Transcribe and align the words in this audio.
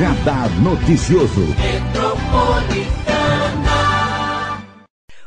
Radar 0.00 0.48
Noticioso. 0.62 1.42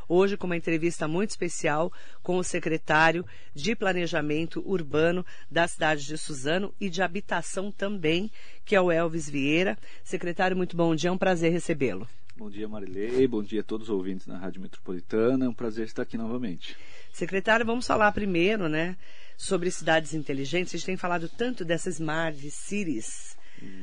Hoje, 0.10 0.36
com 0.36 0.48
uma 0.48 0.58
entrevista 0.58 1.08
muito 1.08 1.30
especial 1.30 1.94
com 2.24 2.38
o 2.38 2.44
secretário 2.44 3.24
de 3.54 3.76
Planejamento 3.76 4.64
Urbano 4.66 5.24
da 5.50 5.68
cidade 5.68 6.04
de 6.08 6.18
Suzano 6.18 6.74
e 6.82 6.90
de 6.90 7.04
Habitação 7.04 7.72
também, 7.72 8.32
que 8.66 8.76
é 8.76 8.82
o 8.82 8.92
Elvis 8.92 9.30
Vieira. 9.30 9.78
Secretário, 10.04 10.58
muito 10.58 10.76
bom 10.76 10.96
dia, 10.96 11.12
é 11.12 11.14
um 11.14 11.20
prazer 11.20 11.52
recebê-lo. 11.52 12.10
Bom 12.36 12.50
dia, 12.50 12.68
Marilei. 12.68 13.28
Bom 13.28 13.44
dia 13.44 13.62
a 13.62 13.64
todos 13.64 13.90
os 13.90 13.94
ouvintes 13.96 14.26
na 14.26 14.40
Rádio 14.40 14.60
Metropolitana. 14.60 15.46
É 15.46 15.50
um 15.50 15.54
prazer 15.54 15.86
estar 15.86 16.02
aqui 16.02 16.18
novamente. 16.18 16.76
Secretário, 17.14 17.64
vamos 17.64 17.86
falar 17.86 18.12
primeiro, 18.12 18.68
né, 18.68 18.98
sobre 19.38 19.70
cidades 19.70 20.16
inteligentes. 20.16 20.74
A 20.74 20.78
gente 20.78 20.88
tem 20.88 20.98
falado 20.98 21.30
tanto 21.30 21.64
dessas 21.64 22.00
smart 22.00 22.50
cities. 22.50 23.33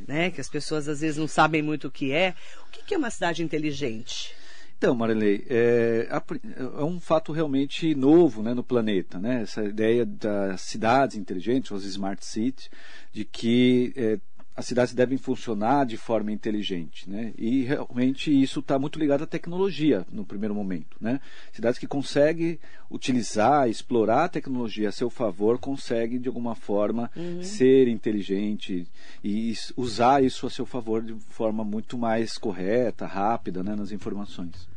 Né, 0.07 0.30
que 0.30 0.41
as 0.41 0.48
pessoas 0.48 0.89
às 0.89 1.01
vezes 1.01 1.16
não 1.16 1.29
sabem 1.29 1.62
muito 1.62 1.89
o 1.89 1.91
que 1.91 2.12
é. 2.12 2.34
O 2.66 2.70
que 2.70 2.95
é 2.95 2.98
uma 2.98 3.11
cidade 3.11 3.43
inteligente? 3.43 4.34
Então, 4.80 4.95
Marilei, 4.95 5.45
é, 5.51 6.09
é, 6.11 6.83
um 6.83 6.98
fato 6.98 7.33
realmente 7.33 7.95
novo 7.95 8.43
né, 8.43 8.55
no 8.55 8.65
planeta, 8.65 9.19
né? 9.19 9.43
essa 9.43 9.62
ideia 9.62 10.06
das 10.06 10.62
cidades 10.62 11.19
inteligentes, 11.19 11.70
os 11.70 11.84
smart 11.84 12.25
cities, 12.25 12.70
de 13.12 13.27
que 13.27 13.93
é, 13.95 14.19
as 14.60 14.66
cidades 14.66 14.92
devem 14.92 15.16
funcionar 15.16 15.87
de 15.87 15.96
forma 15.96 16.30
inteligente, 16.30 17.09
né? 17.09 17.32
E 17.38 17.62
realmente 17.62 18.30
isso 18.30 18.60
está 18.60 18.78
muito 18.78 18.98
ligado 18.98 19.24
à 19.24 19.27
tecnologia 19.27 20.06
no 20.12 20.23
primeiro 20.23 20.55
momento, 20.55 20.98
né? 21.00 21.19
Cidades 21.50 21.78
que 21.78 21.86
conseguem 21.86 22.59
utilizar, 22.91 23.70
explorar 23.70 24.24
a 24.24 24.28
tecnologia 24.28 24.91
a 24.91 24.92
seu 24.92 25.09
favor, 25.09 25.59
conseguem 25.59 26.20
de 26.20 26.28
alguma 26.28 26.55
forma 26.55 27.10
uhum. 27.16 27.42
ser 27.42 27.89
inteligente 27.89 28.86
e 29.25 29.55
usar 29.77 30.22
isso 30.22 30.47
a 30.47 30.50
seu 30.50 30.67
favor 30.67 31.02
de 31.02 31.14
forma 31.30 31.64
muito 31.64 31.97
mais 31.97 32.36
correta, 32.36 33.06
rápida, 33.06 33.62
né, 33.62 33.74
nas 33.74 33.92
informações. 33.92 34.69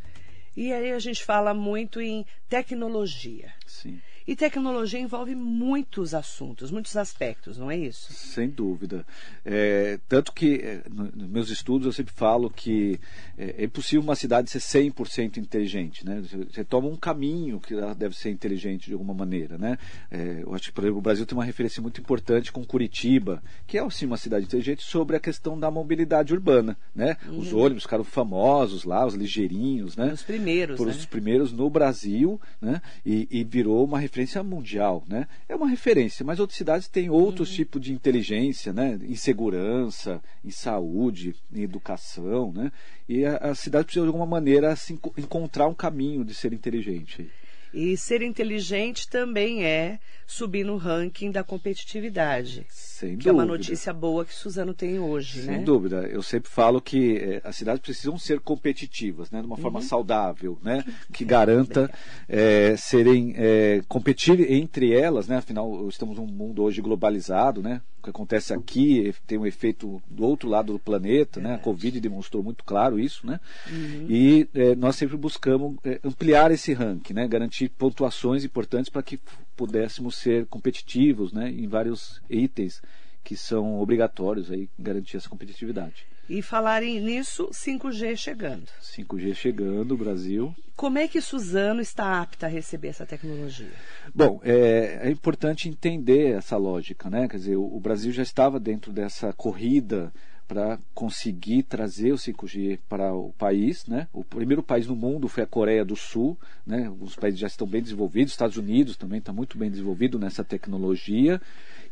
E 0.56 0.72
aí 0.72 0.94
a 0.94 1.00
gente 1.00 1.25
fala 1.25 1.53
muito 1.53 2.00
em 2.00 2.25
tecnologia. 2.47 3.52
Sim. 3.68 4.00
E 4.26 4.36
tecnologia 4.36 5.00
envolve 5.00 5.36
muitos 5.36 6.14
assuntos, 6.14 6.72
muitos 6.72 6.96
aspectos, 6.96 7.58
não 7.58 7.70
é 7.70 7.78
isso? 7.78 8.14
Sem 8.14 8.50
dúvida. 8.50 9.06
É, 9.44 10.00
tanto 10.08 10.32
que 10.32 10.56
é, 10.56 10.82
nos 10.90 11.28
meus 11.28 11.50
estudos 11.50 11.86
eu 11.86 11.92
sempre 11.92 12.14
falo 12.14 12.50
que 12.50 13.00
é, 13.38 13.56
é 13.60 13.64
impossível 13.66 14.02
uma 14.02 14.16
cidade 14.16 14.50
ser 14.50 14.60
100% 14.60 15.38
inteligente. 15.38 16.06
Né? 16.06 16.22
Você, 16.22 16.38
você, 16.38 16.64
toma 16.64 16.88
um 16.88 16.96
caminho 16.96 17.60
que 17.60 17.74
ela 17.74 17.94
deve 17.94 18.16
ser 18.16 18.30
inteligente 18.30 18.88
de 18.88 18.94
alguma 18.94 19.14
maneira. 19.14 19.58
Né? 19.58 19.78
É, 20.10 20.40
eu 20.44 20.56
acho 20.56 20.66
que, 20.66 20.72
por 20.72 20.86
exemplo, 20.86 21.00
o 21.00 21.02
Brasil 21.02 21.26
tem 21.26 21.38
uma 21.38 21.44
referência 21.44 21.82
muito 21.82 22.00
importante 22.00 22.52
com 22.52 22.64
Curitiba, 22.64 23.44
que 23.68 23.78
é 23.78 23.90
sim 23.90 24.06
uma 24.06 24.18
cidade 24.18 24.46
inteligente, 24.46 24.84
sobre 24.84 25.18
a 25.18 25.20
questão 25.20 25.60
da 25.60 25.70
mobilidade 25.70 26.34
urbana. 26.34 26.78
Né? 26.96 27.18
Uhum. 27.28 27.40
Os 27.40 27.52
ônibus 27.52 27.84
ficaram 27.84 28.06
famosos 28.06 28.86
lá, 28.86 29.06
os 29.06 29.16
ligeirinhos. 29.16 29.98
Né? 29.98 30.14
Os 30.14 30.24
primeiros. 30.24 30.78
Por 30.78 30.88
né? 30.88 30.94
os 30.94 31.06
primeiros 31.06 31.52
no 31.52 31.70
Brasil, 31.70 32.40
né? 32.62 32.82
e, 33.06 33.28
e 33.30 33.44
virou 33.44 33.84
uma 33.84 34.00
referência 34.00 34.12
referência 34.14 34.44
mundial, 34.44 35.03
né? 35.08 35.28
É 35.50 35.56
uma 35.56 35.67
referência, 35.67 36.23
mas 36.23 36.39
outras 36.39 36.56
cidades 36.56 36.88
têm 36.88 37.09
outros 37.09 37.50
uhum. 37.50 37.56
tipos 37.56 37.81
de 37.81 37.92
inteligência, 37.92 38.72
né? 38.72 39.00
Em 39.02 39.16
segurança, 39.16 40.22
em 40.45 40.52
saúde, 40.52 41.36
em 41.52 41.64
educação, 41.64 42.52
né? 42.53 42.72
E 43.09 43.25
a, 43.25 43.38
a 43.38 43.56
cidade 43.56 43.86
precisa 43.86 44.06
de 44.06 44.09
alguma 44.09 44.28
maneira 44.28 44.75
se 44.75 44.94
encontrar 45.17 45.67
um 45.67 45.73
caminho 45.73 46.23
de 46.23 46.36
ser 46.36 46.53
inteligente. 46.53 47.28
E 47.74 47.98
ser 47.98 48.22
inteligente 48.22 49.10
também 49.10 49.66
é 49.66 50.00
subir 50.28 50.64
no 50.64 50.78
ranking 50.78 51.32
da 51.32 51.44
competitividade. 51.44 52.66
Sem 52.70 53.10
que 53.12 53.16
dúvida. 53.16 53.30
é 53.30 53.34
uma 53.34 53.46
notícia 53.46 53.94
boa 53.94 54.24
que 54.24 54.34
Suzano 54.34 54.74
tem 54.74 55.00
hoje, 55.00 55.40
Sem 55.42 55.48
né? 55.48 55.56
Sem 55.56 55.64
dúvida. 55.64 56.08
Eu 56.08 56.22
sempre 56.22 56.50
falo 56.50 56.80
que 56.80 57.18
é, 57.18 57.42
as 57.44 57.56
cidades 57.56 57.81
precisam 57.81 58.18
ser 58.18 58.40
competitivas, 58.40 59.31
né? 59.31 59.42
De 59.42 59.47
uma 59.47 59.58
forma 59.58 59.80
uhum. 59.80 59.86
saudável, 59.86 60.58
né? 60.62 60.84
Que 61.12 61.25
garanta 61.25 61.92
é, 62.28 62.75
serem 62.78 63.34
é, 63.38 63.81
competir 63.88 64.52
entre 64.52 64.94
elas, 64.94 65.28
né? 65.28 65.38
Afinal, 65.38 65.88
estamos 65.88 66.18
num 66.18 66.28
mundo 66.28 66.64
hoje 66.64 66.81
globalizado, 66.81 67.62
né? 67.62 67.81
O 68.03 68.08
que 68.08 68.09
acontece 68.09 68.53
aqui 68.53 69.16
tem 69.25 69.38
um 69.38 69.46
efeito 69.46 70.03
do 70.09 70.25
outro 70.25 70.50
lado 70.50 70.74
do 70.74 70.80
planeta, 70.80 71.40
né? 71.40 71.56
A 71.56 71.58
Covid 71.58 72.02
demonstrou 72.02 72.44
muito 72.44 72.62
claro 72.66 73.00
isso, 73.00 73.25
né? 73.25 73.40
Uhum. 73.72 74.08
E 74.09 74.50
é, 74.53 74.75
nós 74.75 74.97
sempre 74.97 75.16
buscamos 75.16 75.78
é, 75.86 76.02
ampliar 76.03 76.52
esse 76.52 76.74
ranking, 76.74 77.14
né? 77.14 77.25
Garantir 77.25 77.69
pontuações 77.69 78.44
importantes 78.44 78.90
para 78.90 79.02
que 79.02 79.18
pudéssemos 79.56 80.18
ser 80.18 80.46
competitivos 80.47 81.31
né, 81.31 81.50
em 81.50 81.66
vários 81.66 82.22
itens 82.30 82.81
que 83.24 83.38
são 83.38 83.80
obrigatórios 83.80 84.52
aí 84.52 84.68
garantir 84.78 85.16
essa 85.16 85.30
competitividade. 85.30 86.06
E 86.29 86.41
falarem 86.41 87.01
nisso, 87.01 87.50
5G 87.51 88.16
chegando. 88.16 88.67
5G 88.81 89.34
chegando, 89.34 89.97
Brasil. 89.97 90.56
Como 90.75 90.97
é 90.97 91.07
que 91.07 91.22
Suzano 91.22 91.81
está 91.81 92.22
apta 92.22 92.47
a 92.47 92.50
receber 92.50 92.88
essa 92.88 93.06
tecnologia? 93.06 93.72
Bom, 94.13 94.39
é, 94.44 95.01
é 95.03 95.11
importante 95.11 95.69
entender 95.69 96.35
essa 96.35 96.57
lógica, 96.57 97.09
né? 97.09 97.28
Quer 97.28 97.38
dizer, 97.38 97.56
o, 97.57 97.75
o 97.75 97.79
Brasil 97.79 98.11
já 98.11 98.23
estava 98.23 98.59
dentro 98.59 98.91
dessa 98.91 99.34
corrida 99.34 100.11
para 100.47 100.78
conseguir 100.94 101.63
trazer 101.63 102.11
o 102.11 102.16
5G 102.16 102.79
para 102.88 103.13
o 103.13 103.34
país. 103.34 103.85
Né? 103.88 104.07
O 104.13 104.23
primeiro 104.23 104.61
país 104.61 104.88
no 104.88 104.95
mundo 104.95 105.28
foi 105.28 105.44
a 105.44 105.47
Coreia 105.47 105.84
do 105.85 105.95
Sul. 105.95 106.38
Né? 106.66 106.91
Os 107.00 107.16
países 107.16 107.40
já 107.40 107.47
estão 107.47 107.66
bem 107.66 107.81
desenvolvidos, 107.81 108.34
Estados 108.34 108.57
Unidos 108.57 108.97
também 108.97 109.19
está 109.19 109.34
muito 109.34 109.57
bem 109.57 109.69
desenvolvido 109.69 110.19
nessa 110.19 110.44
tecnologia. 110.44 111.41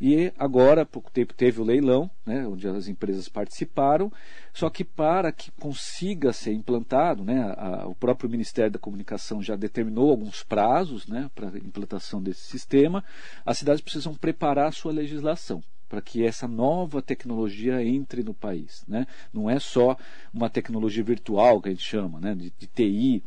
E 0.04 0.34
agora, 0.36 0.82
há 0.82 0.86
pouco 0.86 1.12
tempo, 1.12 1.32
teve 1.32 1.62
o 1.62 1.64
leilão, 1.64 2.10
né, 2.26 2.48
onde 2.48 2.68
as 2.68 2.88
empresas 2.88 3.30
participaram, 3.30 4.12
só 4.52 4.68
que 4.68 4.84
para 4.84 5.32
que 5.32 5.52
consiga 5.52 6.34
ser 6.34 6.54
implantado, 6.54 7.24
né, 7.24 7.54
a, 7.56 7.86
o 7.86 7.94
próprio 7.94 8.28
Ministério 8.28 8.72
da 8.72 8.80
Comunicação 8.80 9.44
já 9.44 9.56
determinou 9.56 10.10
alguns 10.10 10.42
prazos 10.42 11.06
né, 11.06 11.30
para 11.36 11.50
a 11.50 11.58
implantação 11.58 12.20
desse 12.20 12.48
sistema, 12.48 13.04
as 13.46 13.60
cidades 13.60 13.80
precisam 13.80 14.16
preparar 14.16 14.70
a 14.70 14.72
sua 14.72 14.92
legislação 14.92 15.62
para 15.88 16.02
que 16.02 16.26
essa 16.26 16.48
nova 16.48 17.00
tecnologia 17.00 17.84
entre 17.86 18.24
no 18.24 18.34
país. 18.34 18.84
Né? 18.88 19.06
Não 19.32 19.48
é 19.48 19.60
só 19.60 19.96
uma 20.34 20.50
tecnologia 20.50 21.04
virtual 21.04 21.62
que 21.62 21.70
a 21.70 21.72
gente 21.72 21.84
chama, 21.84 22.20
né? 22.20 22.34
de, 22.34 22.52
de 22.58 22.66
TI, 22.66 23.24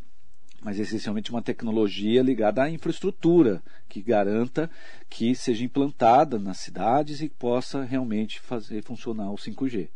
mas 0.65 0.79
essencialmente 0.79 1.31
uma 1.31 1.43
tecnologia 1.43 2.23
ligada 2.23 2.63
à 2.63 2.71
infraestrutura 2.71 3.63
que 3.87 4.01
garanta 4.01 4.71
que 5.11 5.35
seja 5.35 5.63
implantada 5.63 6.39
nas 6.39 6.57
cidades 6.57 7.21
e 7.21 7.29
possa 7.29 7.85
realmente 7.85 8.41
fazer 8.41 8.83
funcionar 8.83 9.31
o 9.31 9.37
5G. 9.37 9.91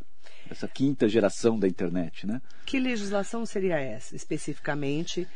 Essa 0.50 0.68
quinta 0.68 1.08
geração 1.08 1.58
da 1.58 1.66
internet, 1.66 2.26
né? 2.26 2.40
Que 2.66 2.78
legislação 2.78 3.46
seria 3.46 3.80
essa, 3.80 4.14
especificamente? 4.14 5.26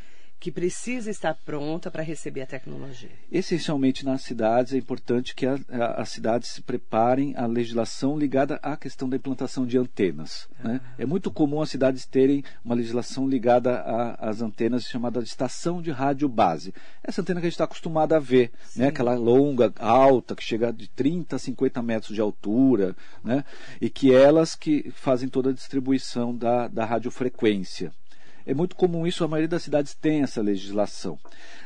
Que 0.42 0.50
precisa 0.50 1.08
estar 1.08 1.36
pronta 1.44 1.88
para 1.88 2.02
receber 2.02 2.42
a 2.42 2.46
tecnologia? 2.46 3.10
Essencialmente 3.30 4.04
nas 4.04 4.22
cidades 4.22 4.72
é 4.72 4.76
importante 4.76 5.36
que 5.36 5.46
as 5.46 6.08
cidades 6.08 6.48
se 6.48 6.60
preparem 6.60 7.32
à 7.36 7.46
legislação 7.46 8.18
ligada 8.18 8.58
à 8.60 8.76
questão 8.76 9.08
da 9.08 9.16
implantação 9.16 9.64
de 9.64 9.78
antenas. 9.78 10.48
Ah. 10.58 10.66
Né? 10.66 10.80
É 10.98 11.06
muito 11.06 11.30
comum 11.30 11.62
as 11.62 11.70
cidades 11.70 12.04
terem 12.06 12.42
uma 12.64 12.74
legislação 12.74 13.28
ligada 13.28 13.82
às 14.18 14.42
antenas 14.42 14.82
chamada 14.82 15.22
de 15.22 15.28
estação 15.28 15.80
de 15.80 15.92
rádio 15.92 16.28
base. 16.28 16.74
Essa 17.04 17.20
antena 17.20 17.38
que 17.38 17.46
a 17.46 17.48
gente 17.48 17.54
está 17.54 17.64
acostumado 17.64 18.12
a 18.12 18.18
ver, 18.18 18.50
né? 18.74 18.88
aquela 18.88 19.14
longa, 19.14 19.72
alta, 19.78 20.34
que 20.34 20.42
chega 20.42 20.72
de 20.72 20.88
30 20.88 21.36
a 21.36 21.38
50 21.38 21.80
metros 21.84 22.16
de 22.16 22.20
altura, 22.20 22.96
né? 23.22 23.44
e 23.80 23.88
que 23.88 24.12
elas 24.12 24.56
que 24.56 24.90
fazem 24.90 25.28
toda 25.28 25.50
a 25.50 25.54
distribuição 25.54 26.34
da, 26.34 26.66
da 26.66 26.84
radiofrequência. 26.84 27.92
É 28.46 28.54
muito 28.54 28.76
comum 28.76 29.06
isso, 29.06 29.24
a 29.24 29.28
maioria 29.28 29.48
das 29.48 29.62
cidades 29.62 29.94
tem 29.94 30.22
essa 30.22 30.40
legislação. 30.40 31.18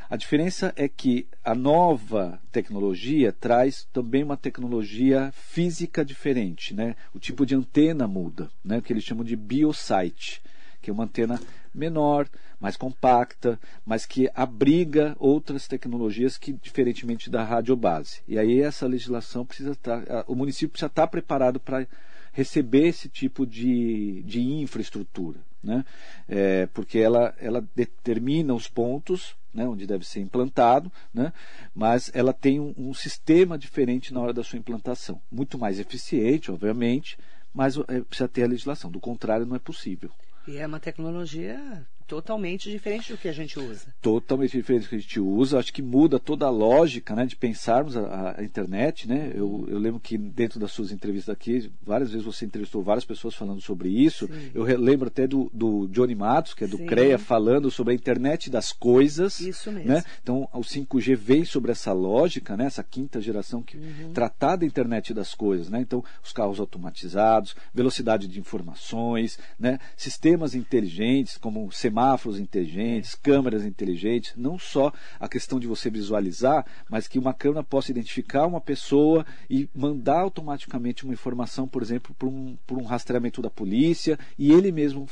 A 0.09 0.17
diferença 0.17 0.73
é 0.77 0.89
que 0.89 1.27
a 1.45 1.55
nova 1.55 2.41
tecnologia 2.53 3.33
traz 3.33 3.89
também 3.93 4.23
uma 4.23 4.37
tecnologia 4.37 5.33
física 5.33 6.05
diferente, 6.05 6.75
né? 6.75 6.95
O 7.13 7.19
tipo 7.19 7.45
de 7.45 7.57
antena 7.57 8.07
muda, 8.07 8.49
né? 8.65 8.79
O 8.79 8.83
que 8.83 8.93
eles 8.93 9.03
chamam 9.03 9.25
de 9.25 9.35
biosite, 9.35 10.41
que 10.81 10.91
é 10.91 10.93
uma 10.93 11.05
antena 11.05 11.41
menor, 11.75 12.29
mais 12.61 12.77
compacta, 12.77 13.59
mas 13.85 14.07
que 14.07 14.31
abriga 14.35 15.17
outras 15.19 15.67
tecnologias 15.67 16.39
que 16.39 16.53
diferentemente 16.53 17.29
da 17.29 17.43
radiobase. 17.43 18.21
E 18.29 18.39
aí 18.39 18.61
essa 18.61 18.87
legislação 18.87 19.45
precisa 19.45 19.73
estar, 19.73 20.25
o 20.27 20.35
município 20.35 20.71
precisa 20.71 20.87
estar 20.87 21.07
preparado 21.09 21.59
para 21.59 21.87
receber 22.33 22.89
esse 22.89 23.09
tipo 23.09 23.47
de, 23.47 24.23
de 24.23 24.41
infraestrutura, 24.41 25.41
né? 25.67 25.85
É, 26.29 26.67
porque 26.67 26.99
ela, 26.99 27.35
ela 27.39 27.63
determina 27.75 28.55
os 28.55 28.69
pontos 28.69 29.35
né, 29.53 29.67
onde 29.67 29.87
deve 29.87 30.07
ser 30.07 30.21
implantado, 30.21 30.93
né? 31.13 31.33
mas 31.75 32.11
ela 32.15 32.33
tem 32.33 32.61
um, 32.61 32.75
um, 32.77 32.95
sistema 32.95 33.57
diferente 33.57 34.13
na 34.13 34.21
hora 34.21 34.33
da 34.33 34.45
sua 34.45 34.59
implantação. 34.59 35.21
Muito 35.33 35.59
mais 35.59 35.81
eficiente, 35.81 36.53
obviamente, 36.53 37.19
mas 37.55 37.77
é, 37.89 38.01
precisa 38.03 38.29
ter 38.29 38.45
a 38.45 38.49
legislação. 38.49 38.91
Do 38.91 39.01
contrário, 39.01 39.47
não 39.47 39.57
é 39.57 39.59
possível. 39.59 40.11
E 40.47 40.59
é 40.59 40.67
uma 40.67 40.79
tecnologia 40.79 41.87
totalmente 42.07 42.71
diferente 42.71 43.13
do 43.13 43.19
que 43.19 43.29
a 43.29 43.33
gente 43.33 43.59
usa. 43.59 43.87
Totalmente 44.01 44.57
diferente 44.57 44.85
do 44.85 44.89
que 44.89 44.95
a 44.95 44.99
gente 44.99 45.21
usa. 45.21 45.59
Acho 45.59 45.73
que 45.73 45.83
muda 45.83 46.19
toda 46.19 46.47
a 46.47 46.51
lógica 46.51 47.15
né, 47.15 47.27
de 47.27 47.37
pensarmos 47.37 47.97
a, 47.97 48.37
a 48.39 48.45
internet. 48.45 49.09
Né? 49.09 49.33
Eu, 49.35 49.67
eu, 49.69 49.79
lembro 49.79 49.99
que 49.99 50.17
dentro 50.17 50.61
das 50.61 50.73
suas 50.73 50.93
entrevistas 50.93 51.33
aqui, 51.33 51.71
várias 51.83 52.11
vezes 52.11 52.25
você 52.25 52.45
entrevistou 52.45 52.83
várias 52.83 53.05
pessoas 53.05 53.35
falando 53.35 53.61
sobre 53.61 53.89
isso. 53.89 54.27
Sim. 54.27 54.51
Eu 54.55 54.65
lembro 54.79 55.09
até 55.09 55.27
do, 55.27 55.51
do 55.53 55.89
Johnny 55.89 56.15
Matos, 56.15 56.55
que 56.55 56.65
é 56.65 56.67
do 56.67 56.77
Sim. 56.77 56.87
CREA, 56.87 57.19
falando 57.19 57.71
sobre 57.71 57.93
a 57.93 57.97
internet 57.97 58.51
das 58.51 58.73
coisas. 58.73 59.41
Isso 59.41 59.73
mesmo. 59.73 59.89
Né? 59.89 60.05
Então, 60.23 60.49
o 60.53 60.61
5G 60.61 61.17
vem 61.17 61.45
sobre 61.45 61.73
essa 61.73 61.93
lógica, 61.93 62.57
né? 62.57 62.67
essa 62.67 62.85
quinta 62.85 63.21
geração 63.21 63.63
que 63.63 63.77
uhum. 63.77 64.13
tratar 64.13 64.57
da 64.57 64.67
internet 64.67 65.13
das 65.13 65.35
coisas. 65.35 65.69
Né? 65.69 65.81
Então, 65.81 66.05
os 66.23 66.33
carros 66.33 66.61
automatizados, 66.61 67.57
velocidade 67.75 68.29
de 68.29 68.39
informações, 68.39 69.39
né? 69.59 69.79
sistemas 69.97 70.55
inteligentes, 70.55 71.37
como 71.37 71.71
semáforos 71.97 72.39
inteligentes, 72.39 73.15
câmeras 73.15 73.65
inteligentes, 73.65 74.35
não 74.37 74.59
só 74.59 74.93
a 75.19 75.27
questão 75.27 75.59
de 75.59 75.67
você 75.67 75.89
visualizar, 75.89 76.67
mas 76.91 77.09
que 77.09 77.19
uma 77.19 77.33
câmera 77.33 77.65
possa 77.65 77.91
identificar 77.91 78.47
uma 78.47 78.61
pessoa 78.61 79.25
e 79.49 79.67
mandar 79.75 80.21
automaticamente 80.21 81.05
uma 81.05 81.15
informação, 81.15 81.67
por 81.67 81.83
exemplo, 81.83 82.15
por 82.19 82.29
um, 82.29 82.59
por 82.67 82.77
um 82.77 82.85
rastreamento 82.85 83.41
da 83.41 83.49
polícia 83.49 84.19
e 84.39 84.53
ele 84.53 84.71
mesmo 84.71 85.09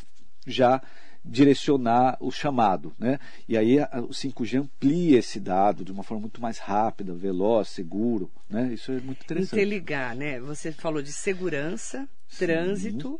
já 0.46 0.82
direcionar 1.24 2.18
o 2.20 2.30
chamado. 2.30 2.92
Né? 2.98 3.18
E 3.48 3.56
aí 3.56 3.78
o 3.80 4.10
5G 4.10 4.60
amplia 4.60 5.18
esse 5.18 5.40
dado 5.40 5.86
de 5.86 5.90
uma 5.90 6.02
forma 6.02 6.20
muito 6.20 6.42
mais 6.42 6.58
rápida, 6.58 7.14
veloz, 7.14 7.68
seguro. 7.68 8.30
Né? 8.46 8.74
Isso 8.74 8.92
é 8.92 9.00
muito 9.00 9.22
interessante. 9.22 9.54
Interligar, 9.54 10.14
né? 10.14 10.38
Você 10.40 10.70
falou 10.70 11.00
de 11.00 11.12
segurança, 11.12 12.06
Sim. 12.28 12.44
trânsito, 12.44 13.18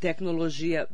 tecnologia 0.00 0.88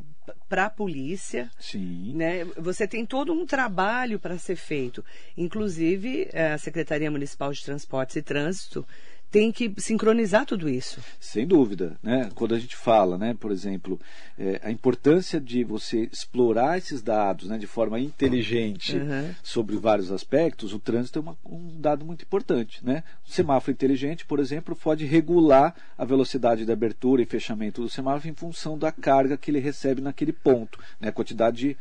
para 0.49 0.67
a 0.67 0.71
polícia. 0.71 1.51
Sim. 1.59 2.15
Né? 2.15 2.45
Você 2.57 2.87
tem 2.87 3.05
todo 3.05 3.33
um 3.33 3.47
trabalho 3.47 4.19
para 4.19 4.39
ser 4.39 4.57
feito. 4.57 5.05
Inclusive, 5.37 6.29
eh, 6.33 6.53
a 6.53 6.59
Secretaria 6.59 7.11
Municipal 7.11 7.53
de 7.53 7.65
Transportes 7.65 8.17
e 8.17 8.23
Trânsito 8.23 8.87
tem 9.31 9.53
que 9.53 9.73
sincronizar 9.77 10.47
tudo 10.47 10.69
isso. 10.69 11.01
Sem 11.21 11.47
dúvida, 11.47 11.97
né? 12.03 12.31
Quando 12.35 12.55
a 12.55 12.59
gente 12.59 12.77
fala, 12.77 13.19
né, 13.19 13.37
por 13.39 13.51
exemplo, 13.51 14.01
é, 14.39 14.61
a 14.63 14.71
importância 14.71 15.41
de 15.41 15.65
você 15.65 16.09
explorar 16.13 16.79
esses 16.79 17.03
dados, 17.03 17.49
né, 17.49 17.59
de 17.59 17.67
forma 17.67 18.01
inteligente 18.01 18.97
uhum. 18.97 19.35
sobre 19.43 19.77
vários 19.77 20.11
aspectos, 20.11 20.73
o 20.73 20.79
trânsito 20.79 21.19
é 21.19 21.23
uma, 21.23 21.37
um 21.45 21.81
dado 21.81 22.05
muito 22.05 22.23
importante, 22.23 22.85
né? 22.85 23.05
O 23.27 23.31
semáforo 23.31 23.73
inteligente, 23.73 24.25
por 24.25 24.41
exemplo, 24.41 24.75
pode 24.75 25.05
regular 25.05 25.75
a 25.97 26.05
velocidade 26.05 26.65
de 26.65 26.73
abertura 26.73 27.23
e 27.23 27.27
fechamento 27.27 27.83
do 27.83 27.89
semáforo 27.89 28.29
em 28.29 28.35
função 28.35 28.79
da 28.79 28.91
carga 28.91 29.37
que 29.37 29.51
ele 29.51 29.61
recebe 29.61 30.01
naquele 30.01 30.33
ponto, 30.33 30.79
né? 31.01 31.09
A 31.09 31.13
quantidade 31.13 31.57
de 31.59 31.77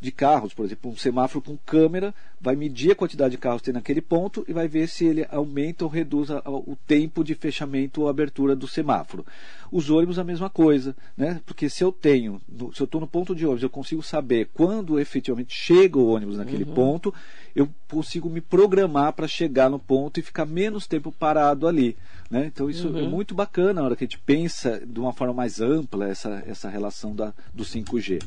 de 0.00 0.10
carros, 0.10 0.54
por 0.54 0.64
exemplo, 0.64 0.90
um 0.90 0.96
semáforo 0.96 1.44
com 1.44 1.58
câmera 1.58 2.14
vai 2.40 2.56
medir 2.56 2.92
a 2.92 2.94
quantidade 2.94 3.32
de 3.32 3.38
carros 3.38 3.60
que 3.60 3.66
tem 3.66 3.74
naquele 3.74 4.00
ponto 4.00 4.44
e 4.48 4.52
vai 4.52 4.66
ver 4.66 4.88
se 4.88 5.04
ele 5.04 5.26
aumenta 5.30 5.84
ou 5.84 5.90
reduz 5.90 6.30
o 6.30 6.76
tempo 6.86 7.22
de 7.22 7.34
fechamento 7.34 8.00
ou 8.00 8.08
abertura 8.08 8.56
do 8.56 8.66
semáforo. 8.66 9.26
Os 9.70 9.90
ônibus 9.90 10.18
a 10.18 10.24
mesma 10.24 10.48
coisa, 10.48 10.96
né? 11.16 11.40
Porque 11.44 11.68
se 11.68 11.84
eu 11.84 11.92
tenho, 11.92 12.40
se 12.72 12.80
eu 12.80 12.86
estou 12.86 13.00
no 13.00 13.06
ponto 13.06 13.34
de 13.34 13.44
ônibus, 13.44 13.62
eu 13.62 13.68
consigo 13.68 14.02
saber 14.02 14.48
quando 14.54 14.98
efetivamente 14.98 15.54
chega 15.54 15.98
o 15.98 16.08
ônibus 16.08 16.38
naquele 16.38 16.64
uhum. 16.64 16.74
ponto, 16.74 17.14
eu 17.54 17.68
consigo 17.86 18.30
me 18.30 18.40
programar 18.40 19.12
para 19.12 19.28
chegar 19.28 19.68
no 19.68 19.78
ponto 19.78 20.18
e 20.18 20.22
ficar 20.22 20.46
menos 20.46 20.86
tempo 20.86 21.12
parado 21.12 21.68
ali. 21.68 21.94
Né? 22.30 22.46
Então 22.46 22.70
isso 22.70 22.86
é 22.86 22.90
uhum. 22.90 22.98
é 23.04 23.08
muito 23.08 23.34
bacana 23.34 23.74
na 23.74 23.82
hora 23.82 23.96
que 23.96 24.04
a 24.04 24.06
gente 24.06 24.18
pensa 24.18 24.80
de 24.84 24.98
uma 24.98 25.12
forma 25.12 25.34
mais 25.34 25.60
ampla 25.60 26.08
essa, 26.08 26.42
essa 26.46 26.70
relação 26.70 27.14
da, 27.14 27.34
do 27.52 27.64
5G. 27.64 28.22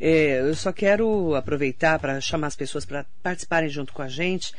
É, 0.00 0.40
eu 0.40 0.54
só 0.54 0.72
quero 0.72 1.34
aproveitar 1.34 1.98
para 1.98 2.20
chamar 2.20 2.46
as 2.46 2.56
pessoas 2.56 2.86
para 2.86 3.04
participarem 3.22 3.68
junto 3.68 3.92
com 3.92 4.00
a 4.00 4.08
gente 4.08 4.52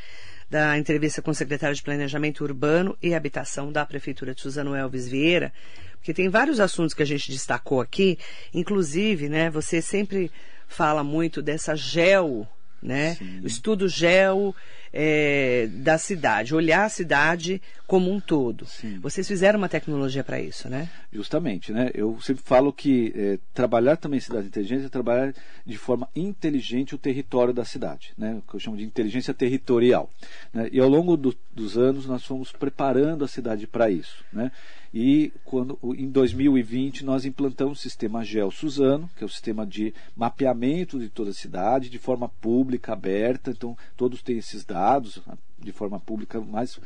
da 0.48 0.78
entrevista 0.78 1.22
com 1.22 1.30
o 1.30 1.34
secretário 1.34 1.74
de 1.74 1.82
Planejamento 1.82 2.44
Urbano 2.44 2.96
e 3.02 3.14
Habitação 3.14 3.72
da 3.72 3.86
Prefeitura 3.86 4.34
de 4.34 4.40
Suzano 4.42 4.76
Elves 4.76 5.08
Vieira, 5.08 5.50
porque 5.94 6.12
tem 6.12 6.28
vários 6.28 6.60
assuntos 6.60 6.92
que 6.94 7.02
a 7.02 7.06
gente 7.06 7.30
destacou 7.30 7.80
aqui, 7.80 8.18
inclusive, 8.52 9.30
né, 9.30 9.48
você 9.48 9.80
sempre 9.80 10.30
fala 10.68 11.02
muito 11.02 11.40
dessa 11.40 11.74
gel, 11.74 12.46
né, 12.82 13.14
Sim. 13.14 13.40
o 13.42 13.46
estudo 13.46 13.88
gel 13.88 14.54
é, 14.92 15.68
da 15.70 15.96
cidade, 15.96 16.54
olhar 16.54 16.84
a 16.84 16.88
cidade 16.88 17.62
como 17.86 18.10
um 18.10 18.20
todo. 18.20 18.66
Sim. 18.66 18.98
Vocês 19.00 19.26
fizeram 19.26 19.58
uma 19.58 19.68
tecnologia 19.68 20.22
para 20.22 20.40
isso, 20.40 20.68
né? 20.68 20.88
Justamente, 21.12 21.72
né? 21.72 21.90
Eu 21.94 22.20
sempre 22.20 22.42
falo 22.44 22.72
que 22.72 23.12
é, 23.16 23.38
trabalhar 23.54 23.96
também 23.96 24.20
cidade 24.20 24.46
inteligente 24.46 24.86
é 24.86 24.88
trabalhar 24.88 25.34
de 25.64 25.78
forma 25.78 26.08
inteligente 26.14 26.94
o 26.94 26.98
território 26.98 27.54
da 27.54 27.64
cidade, 27.64 28.12
né? 28.16 28.34
O 28.34 28.50
que 28.50 28.56
eu 28.56 28.60
chamo 28.60 28.76
de 28.76 28.84
inteligência 28.84 29.32
territorial. 29.32 30.10
Né? 30.52 30.68
E 30.72 30.80
ao 30.80 30.88
longo 30.88 31.16
do, 31.16 31.34
dos 31.52 31.78
anos 31.78 32.06
nós 32.06 32.24
fomos 32.24 32.52
preparando 32.52 33.24
a 33.24 33.28
cidade 33.28 33.66
para 33.66 33.90
isso, 33.90 34.24
né? 34.32 34.50
E 34.92 35.32
quando, 35.44 35.78
em 35.96 36.10
2020 36.10 37.04
nós 37.04 37.24
implantamos 37.24 37.78
o 37.78 37.82
sistema 37.82 38.22
GEL 38.22 38.50
Suzano, 38.50 39.08
que 39.16 39.24
é 39.24 39.26
o 39.26 39.30
sistema 39.30 39.66
de 39.66 39.94
mapeamento 40.14 40.98
de 40.98 41.08
toda 41.08 41.30
a 41.30 41.34
cidade, 41.34 41.88
de 41.88 41.98
forma 41.98 42.28
pública, 42.28 42.92
aberta. 42.92 43.50
Então 43.50 43.76
todos 43.96 44.22
têm 44.22 44.36
esses 44.36 44.64
dados 44.64 45.20
de 45.58 45.72
forma 45.72 45.98
pública 45.98 46.40
mais 46.40 46.78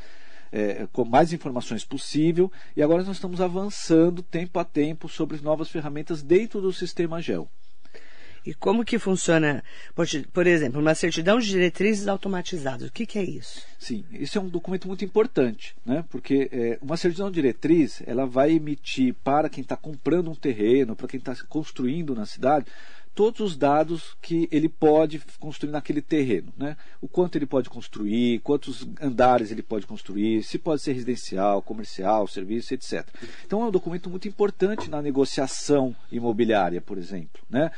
é, 0.53 0.87
com 0.93 1.05
mais 1.05 1.33
informações 1.33 1.85
possível. 1.85 2.51
E 2.77 2.83
agora 2.83 3.03
nós 3.03 3.17
estamos 3.17 3.41
avançando 3.41 4.23
tempo 4.23 4.59
a 4.61 4.65
tempo 4.65 5.09
sobre 5.09 5.41
novas 5.41 5.69
ferramentas 5.69 6.23
dentro 6.23 6.61
do 6.61 6.73
sistema 6.73 7.21
GEL. 7.21 7.49
E 8.47 8.55
como 8.55 8.85
que 8.85 8.99
funciona, 8.99 9.65
por, 10.33 10.47
exemplo, 10.47 10.81
uma 10.81 10.95
certidão 10.95 11.39
de 11.41 11.49
diretrizes 11.49 12.07
automatizadas? 12.07 12.89
O 12.89 12.93
que, 12.93 13.05
que, 13.05 13.19
é 13.19 13.25
isso? 13.25 13.63
Sim, 13.77 14.05
isso 14.13 14.39
é 14.39 14.41
um 14.41 14.49
documento 14.49 14.87
muito 14.87 15.05
importante, 15.05 15.75
né? 15.85 16.05
porque 16.09 16.49
é, 16.53 16.79
uma 16.81 16.97
certidão 16.97 17.29
de 17.29 17.35
diretriz 17.35 18.03
ela 18.07 18.25
vai 18.25 18.53
emitir 18.53 19.15
para 19.25 19.49
quem 19.49 19.63
está 19.63 19.77
comprando 19.77 20.31
um 20.31 20.35
terreno, 20.35 20.95
para 20.95 21.09
quem 21.09 21.19
está 21.19 21.35
construindo 21.49 22.15
na 22.15 22.25
cidade, 22.25 22.67
todos 23.17 23.41
os 23.41 23.57
dados 23.57 24.15
que 24.21 24.47
ele 24.53 24.69
pode 24.69 25.23
construir 25.41 25.73
naquele 25.73 26.03
terreno. 26.03 26.53
Né? 26.57 26.77
O 27.01 27.09
quanto 27.09 27.37
ele 27.37 27.47
pode 27.47 27.71
construir, 27.71 28.41
quantos 28.41 28.87
andares 29.01 29.51
ele 29.51 29.63
pode 29.63 29.87
construir, 29.87 30.43
se 30.43 30.59
pode 30.59 30.83
ser 30.83 30.93
residencial, 30.93 31.63
comercial, 31.63 32.29
serviço, 32.29 32.75
etc. 32.75 33.09
Então 33.47 33.63
é 33.63 33.65
um 33.65 33.71
documento 33.71 34.11
muito 34.11 34.29
importante 34.29 34.91
na 34.91 35.01
negociação 35.01 35.97
imobiliária, 36.13 36.83
por 36.83 36.99
exemplo. 36.99 37.43
Né? 37.49 37.71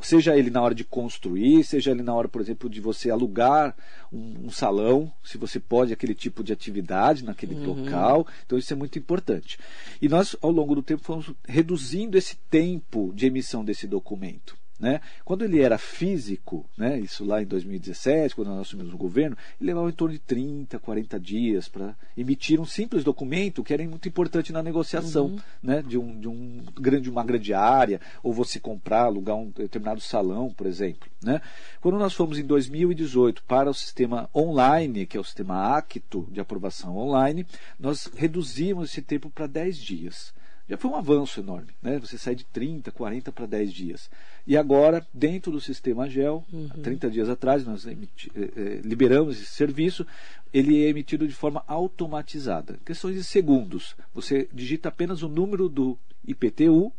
Seja 0.00 0.36
ele 0.36 0.50
na 0.50 0.62
hora 0.62 0.74
de 0.74 0.84
construir, 0.84 1.64
seja 1.64 1.90
ele 1.90 2.02
na 2.02 2.14
hora, 2.14 2.28
por 2.28 2.40
exemplo, 2.40 2.68
de 2.68 2.80
você 2.80 3.10
alugar 3.10 3.74
um, 4.12 4.46
um 4.46 4.50
salão, 4.50 5.12
se 5.22 5.38
você 5.38 5.58
pode 5.58 5.92
aquele 5.92 6.14
tipo 6.14 6.42
de 6.42 6.52
atividade 6.52 7.24
naquele 7.24 7.54
uhum. 7.54 7.74
local. 7.74 8.26
Então 8.44 8.58
isso 8.58 8.72
é 8.72 8.76
muito 8.76 8.98
importante. 8.98 9.58
E 10.00 10.08
nós, 10.08 10.36
ao 10.40 10.50
longo 10.50 10.74
do 10.74 10.82
tempo, 10.82 11.02
fomos 11.02 11.32
reduzindo 11.46 12.16
esse 12.16 12.36
tempo 12.50 13.12
de 13.14 13.26
emissão 13.26 13.64
desse 13.64 13.86
documento. 13.86 14.61
Né? 14.82 15.00
Quando 15.24 15.44
ele 15.44 15.60
era 15.60 15.78
físico, 15.78 16.68
né, 16.76 16.98
isso 16.98 17.24
lá 17.24 17.40
em 17.40 17.46
2017, 17.46 18.34
quando 18.34 18.48
nós 18.48 18.62
assumimos 18.62 18.92
o 18.92 18.96
governo, 18.96 19.36
ele 19.60 19.68
levava 19.68 19.88
em 19.88 19.92
torno 19.92 20.12
de 20.12 20.18
30, 20.18 20.76
40 20.80 21.20
dias 21.20 21.68
para 21.68 21.94
emitir 22.16 22.60
um 22.60 22.64
simples 22.64 23.04
documento 23.04 23.62
que 23.62 23.72
era 23.72 23.86
muito 23.86 24.08
importante 24.08 24.52
na 24.52 24.60
negociação 24.60 25.26
uhum. 25.26 25.38
né, 25.62 25.82
de, 25.82 25.96
um, 25.96 26.18
de 26.18 26.26
um 26.26 26.64
grande, 26.74 27.08
uma 27.08 27.22
grande 27.22 27.54
área, 27.54 28.00
ou 28.24 28.32
você 28.32 28.58
comprar, 28.58 29.04
alugar 29.04 29.36
um 29.36 29.50
determinado 29.50 30.00
salão, 30.00 30.52
por 30.52 30.66
exemplo. 30.66 31.08
Né? 31.22 31.40
Quando 31.80 31.96
nós 31.96 32.12
fomos 32.12 32.36
em 32.36 32.44
2018 32.44 33.44
para 33.44 33.70
o 33.70 33.74
sistema 33.74 34.28
online, 34.34 35.06
que 35.06 35.16
é 35.16 35.20
o 35.20 35.24
sistema 35.24 35.76
Acto 35.76 36.26
de 36.28 36.40
aprovação 36.40 36.96
online, 36.96 37.46
nós 37.78 38.10
reduzimos 38.16 38.90
esse 38.90 39.00
tempo 39.00 39.30
para 39.30 39.46
10 39.46 39.76
dias 39.76 40.34
já 40.68 40.76
foi 40.76 40.90
um 40.90 40.96
avanço 40.96 41.40
enorme. 41.40 41.68
Né? 41.82 41.98
Você 41.98 42.16
sai 42.16 42.34
de 42.34 42.44
30, 42.44 42.90
40 42.90 43.32
para 43.32 43.46
10 43.46 43.72
dias. 43.72 44.10
E 44.46 44.56
agora, 44.56 45.06
dentro 45.12 45.52
do 45.52 45.60
sistema 45.60 46.08
GEL, 46.08 46.44
uhum. 46.52 46.68
30 46.82 47.10
dias 47.10 47.28
atrás, 47.28 47.64
nós 47.64 47.86
emiti, 47.86 48.30
eh, 48.34 48.50
eh, 48.56 48.80
liberamos 48.84 49.36
esse 49.36 49.52
serviço, 49.52 50.06
ele 50.52 50.84
é 50.84 50.88
emitido 50.88 51.26
de 51.26 51.34
forma 51.34 51.64
automatizada. 51.66 52.78
Questões 52.84 53.16
de 53.16 53.24
segundos. 53.24 53.96
Você 54.14 54.48
digita 54.52 54.88
apenas 54.88 55.22
o 55.22 55.28
número 55.28 55.68
do 55.68 55.98
IPTU, 56.26 56.92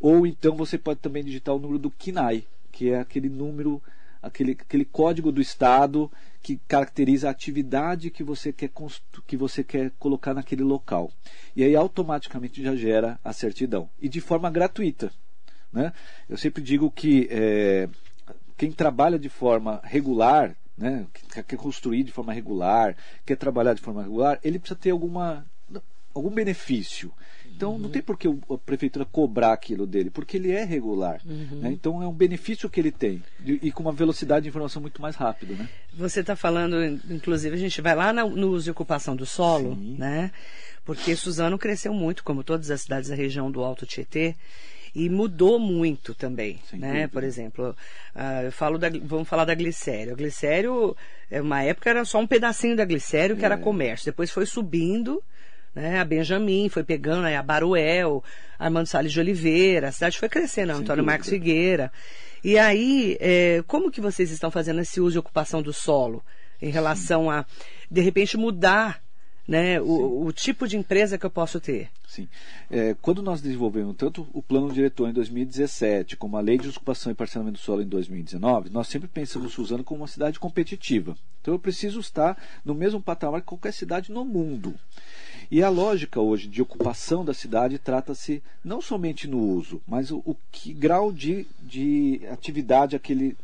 ou 0.00 0.26
então 0.26 0.56
você 0.56 0.76
pode 0.76 1.00
também 1.00 1.24
digitar 1.24 1.54
o 1.54 1.58
número 1.58 1.78
do 1.78 1.90
KINAI, 1.90 2.44
que 2.70 2.90
é 2.90 2.98
aquele 2.98 3.28
número 3.28 3.82
aquele, 4.26 4.52
aquele 4.52 4.84
código 4.84 5.30
do 5.30 5.40
Estado 5.40 6.10
que 6.42 6.60
caracteriza 6.68 7.28
a 7.28 7.30
atividade 7.30 8.10
que 8.10 8.22
você, 8.22 8.52
quer 8.52 8.70
que 9.26 9.36
você 9.36 9.64
quer 9.64 9.90
colocar 9.98 10.34
naquele 10.34 10.62
local. 10.62 11.10
E 11.54 11.64
aí 11.64 11.74
automaticamente 11.74 12.62
já 12.62 12.76
gera 12.76 13.18
a 13.24 13.32
certidão. 13.32 13.88
E 14.00 14.08
de 14.08 14.20
forma 14.20 14.50
gratuita. 14.50 15.12
Né? 15.72 15.92
Eu 16.28 16.36
sempre 16.36 16.62
digo 16.62 16.90
que 16.90 17.28
é, 17.30 17.88
quem 18.56 18.70
trabalha 18.70 19.18
de 19.18 19.28
forma 19.28 19.80
regular, 19.82 20.56
né, 20.76 21.06
quer 21.46 21.56
construir 21.56 22.02
de 22.04 22.12
forma 22.12 22.32
regular, 22.32 22.96
quer 23.24 23.36
trabalhar 23.36 23.74
de 23.74 23.80
forma 23.80 24.02
regular, 24.02 24.38
ele 24.42 24.58
precisa 24.58 24.78
ter 24.78 24.90
alguma, 24.90 25.44
algum 26.18 26.30
benefício. 26.30 27.12
Então 27.56 27.72
uhum. 27.72 27.78
não 27.78 27.88
tem 27.88 28.02
por 28.02 28.18
que 28.18 28.28
a 28.28 28.58
prefeitura 28.58 29.04
cobrar 29.04 29.52
aquilo 29.52 29.86
dele, 29.86 30.10
porque 30.10 30.36
ele 30.36 30.52
é 30.52 30.62
regular. 30.64 31.20
Uhum. 31.24 31.60
Né? 31.60 31.72
Então 31.72 32.02
é 32.02 32.06
um 32.06 32.12
benefício 32.12 32.68
que 32.68 32.78
ele 32.78 32.92
tem 32.92 33.22
e 33.44 33.72
com 33.72 33.82
uma 33.82 33.92
velocidade 33.92 34.42
de 34.42 34.48
informação 34.50 34.82
muito 34.82 35.00
mais 35.00 35.16
rápida. 35.16 35.54
Né? 35.54 35.68
Você 35.94 36.20
está 36.20 36.36
falando, 36.36 36.84
inclusive, 37.10 37.54
a 37.54 37.58
gente 37.58 37.80
vai 37.80 37.94
lá 37.94 38.12
no 38.12 38.50
uso 38.50 38.68
e 38.68 38.72
ocupação 38.72 39.16
do 39.16 39.24
solo, 39.24 39.74
Sim. 39.74 39.96
né? 39.98 40.30
Porque 40.84 41.16
Suzano 41.16 41.58
cresceu 41.58 41.92
muito, 41.92 42.22
como 42.22 42.44
todas 42.44 42.70
as 42.70 42.82
cidades 42.82 43.08
da 43.08 43.16
região 43.16 43.50
do 43.50 43.64
Alto 43.64 43.86
Tietê 43.86 44.36
e 44.96 45.10
mudou 45.10 45.58
muito 45.58 46.14
também, 46.14 46.58
Sem 46.70 46.78
né? 46.78 46.88
Dúvida. 46.92 47.08
Por 47.08 47.22
exemplo, 47.22 47.76
uh, 48.14 48.44
eu 48.44 48.52
falo 48.52 48.78
da, 48.78 48.88
vamos 49.02 49.28
falar 49.28 49.44
da 49.44 49.54
glicério. 49.54 50.14
A 50.14 50.16
glicério, 50.16 50.96
é, 51.30 51.42
uma 51.42 51.62
época 51.62 51.90
era 51.90 52.02
só 52.06 52.18
um 52.18 52.26
pedacinho 52.26 52.74
da 52.74 52.84
glicério 52.84 53.36
que 53.36 53.42
é. 53.42 53.46
era 53.46 53.58
comércio. 53.58 54.06
Depois 54.06 54.30
foi 54.30 54.46
subindo, 54.46 55.22
né? 55.76 56.00
A 56.00 56.04
Benjamin 56.04 56.70
foi 56.70 56.82
pegando, 56.82 57.26
aí 57.26 57.36
a 57.36 57.42
Baruel, 57.42 58.24
Armando 58.58 58.86
Salles 58.86 59.12
de 59.12 59.20
Oliveira, 59.20 59.88
a 59.88 59.92
cidade 59.92 60.18
foi 60.18 60.28
crescendo, 60.28 60.72
Sem 60.72 60.80
Antônio. 60.80 61.04
Marcos 61.04 61.28
Figueira. 61.28 61.92
E 62.42 62.58
aí, 62.58 63.18
é, 63.20 63.62
como 63.66 63.90
que 63.90 64.00
vocês 64.00 64.30
estão 64.30 64.50
fazendo 64.50 64.80
esse 64.80 65.02
uso 65.02 65.18
e 65.18 65.20
ocupação 65.20 65.60
do 65.60 65.74
solo 65.74 66.24
em 66.62 66.70
relação 66.70 67.24
Sim. 67.24 67.28
a, 67.28 67.46
de 67.90 68.00
repente, 68.00 68.38
mudar 68.38 69.02
né, 69.46 69.80
o, 69.80 70.24
o, 70.24 70.32
tipo 70.32 70.66
de 70.66 70.76
empresa 70.76 71.18
que 71.18 71.26
eu 71.26 71.30
posso 71.30 71.60
ter. 71.60 71.88
Sim. 72.08 72.26
É, 72.70 72.96
quando 73.00 73.22
nós 73.22 73.40
desenvolvemos 73.40 73.94
tanto 73.96 74.26
o 74.32 74.42
plano 74.42 74.72
diretor 74.72 75.08
em 75.08 75.12
2017, 75.12 76.16
como 76.16 76.36
a 76.36 76.40
lei 76.40 76.58
de 76.58 76.68
ocupação 76.68 77.12
e 77.12 77.14
parcelamento 77.14 77.58
do 77.58 77.62
solo 77.62 77.82
em 77.82 77.86
2019, 77.86 78.70
nós 78.70 78.88
sempre 78.88 79.08
pensamos 79.08 79.52
Suzano 79.52 79.84
como 79.84 80.00
uma 80.00 80.08
cidade 80.08 80.40
competitiva. 80.40 81.16
Então 81.40 81.54
eu 81.54 81.60
preciso 81.60 82.00
estar 82.00 82.36
no 82.64 82.74
mesmo 82.74 83.00
patamar 83.00 83.40
que 83.40 83.46
qualquer 83.46 83.72
cidade 83.72 84.10
no 84.10 84.24
mundo. 84.24 84.74
E 85.50 85.62
a 85.62 85.68
lógica 85.68 86.20
hoje 86.20 86.48
de 86.48 86.60
ocupação 86.60 87.24
da 87.24 87.32
cidade 87.32 87.78
trata-se 87.78 88.42
não 88.64 88.80
somente 88.80 89.28
no 89.28 89.38
uso, 89.38 89.80
mas 89.86 90.10
o, 90.10 90.22
o 90.24 90.36
que 90.50 90.72
grau 90.72 91.12
de, 91.12 91.46
de 91.60 92.20
atividade 92.30 92.96
aquele 92.96 93.36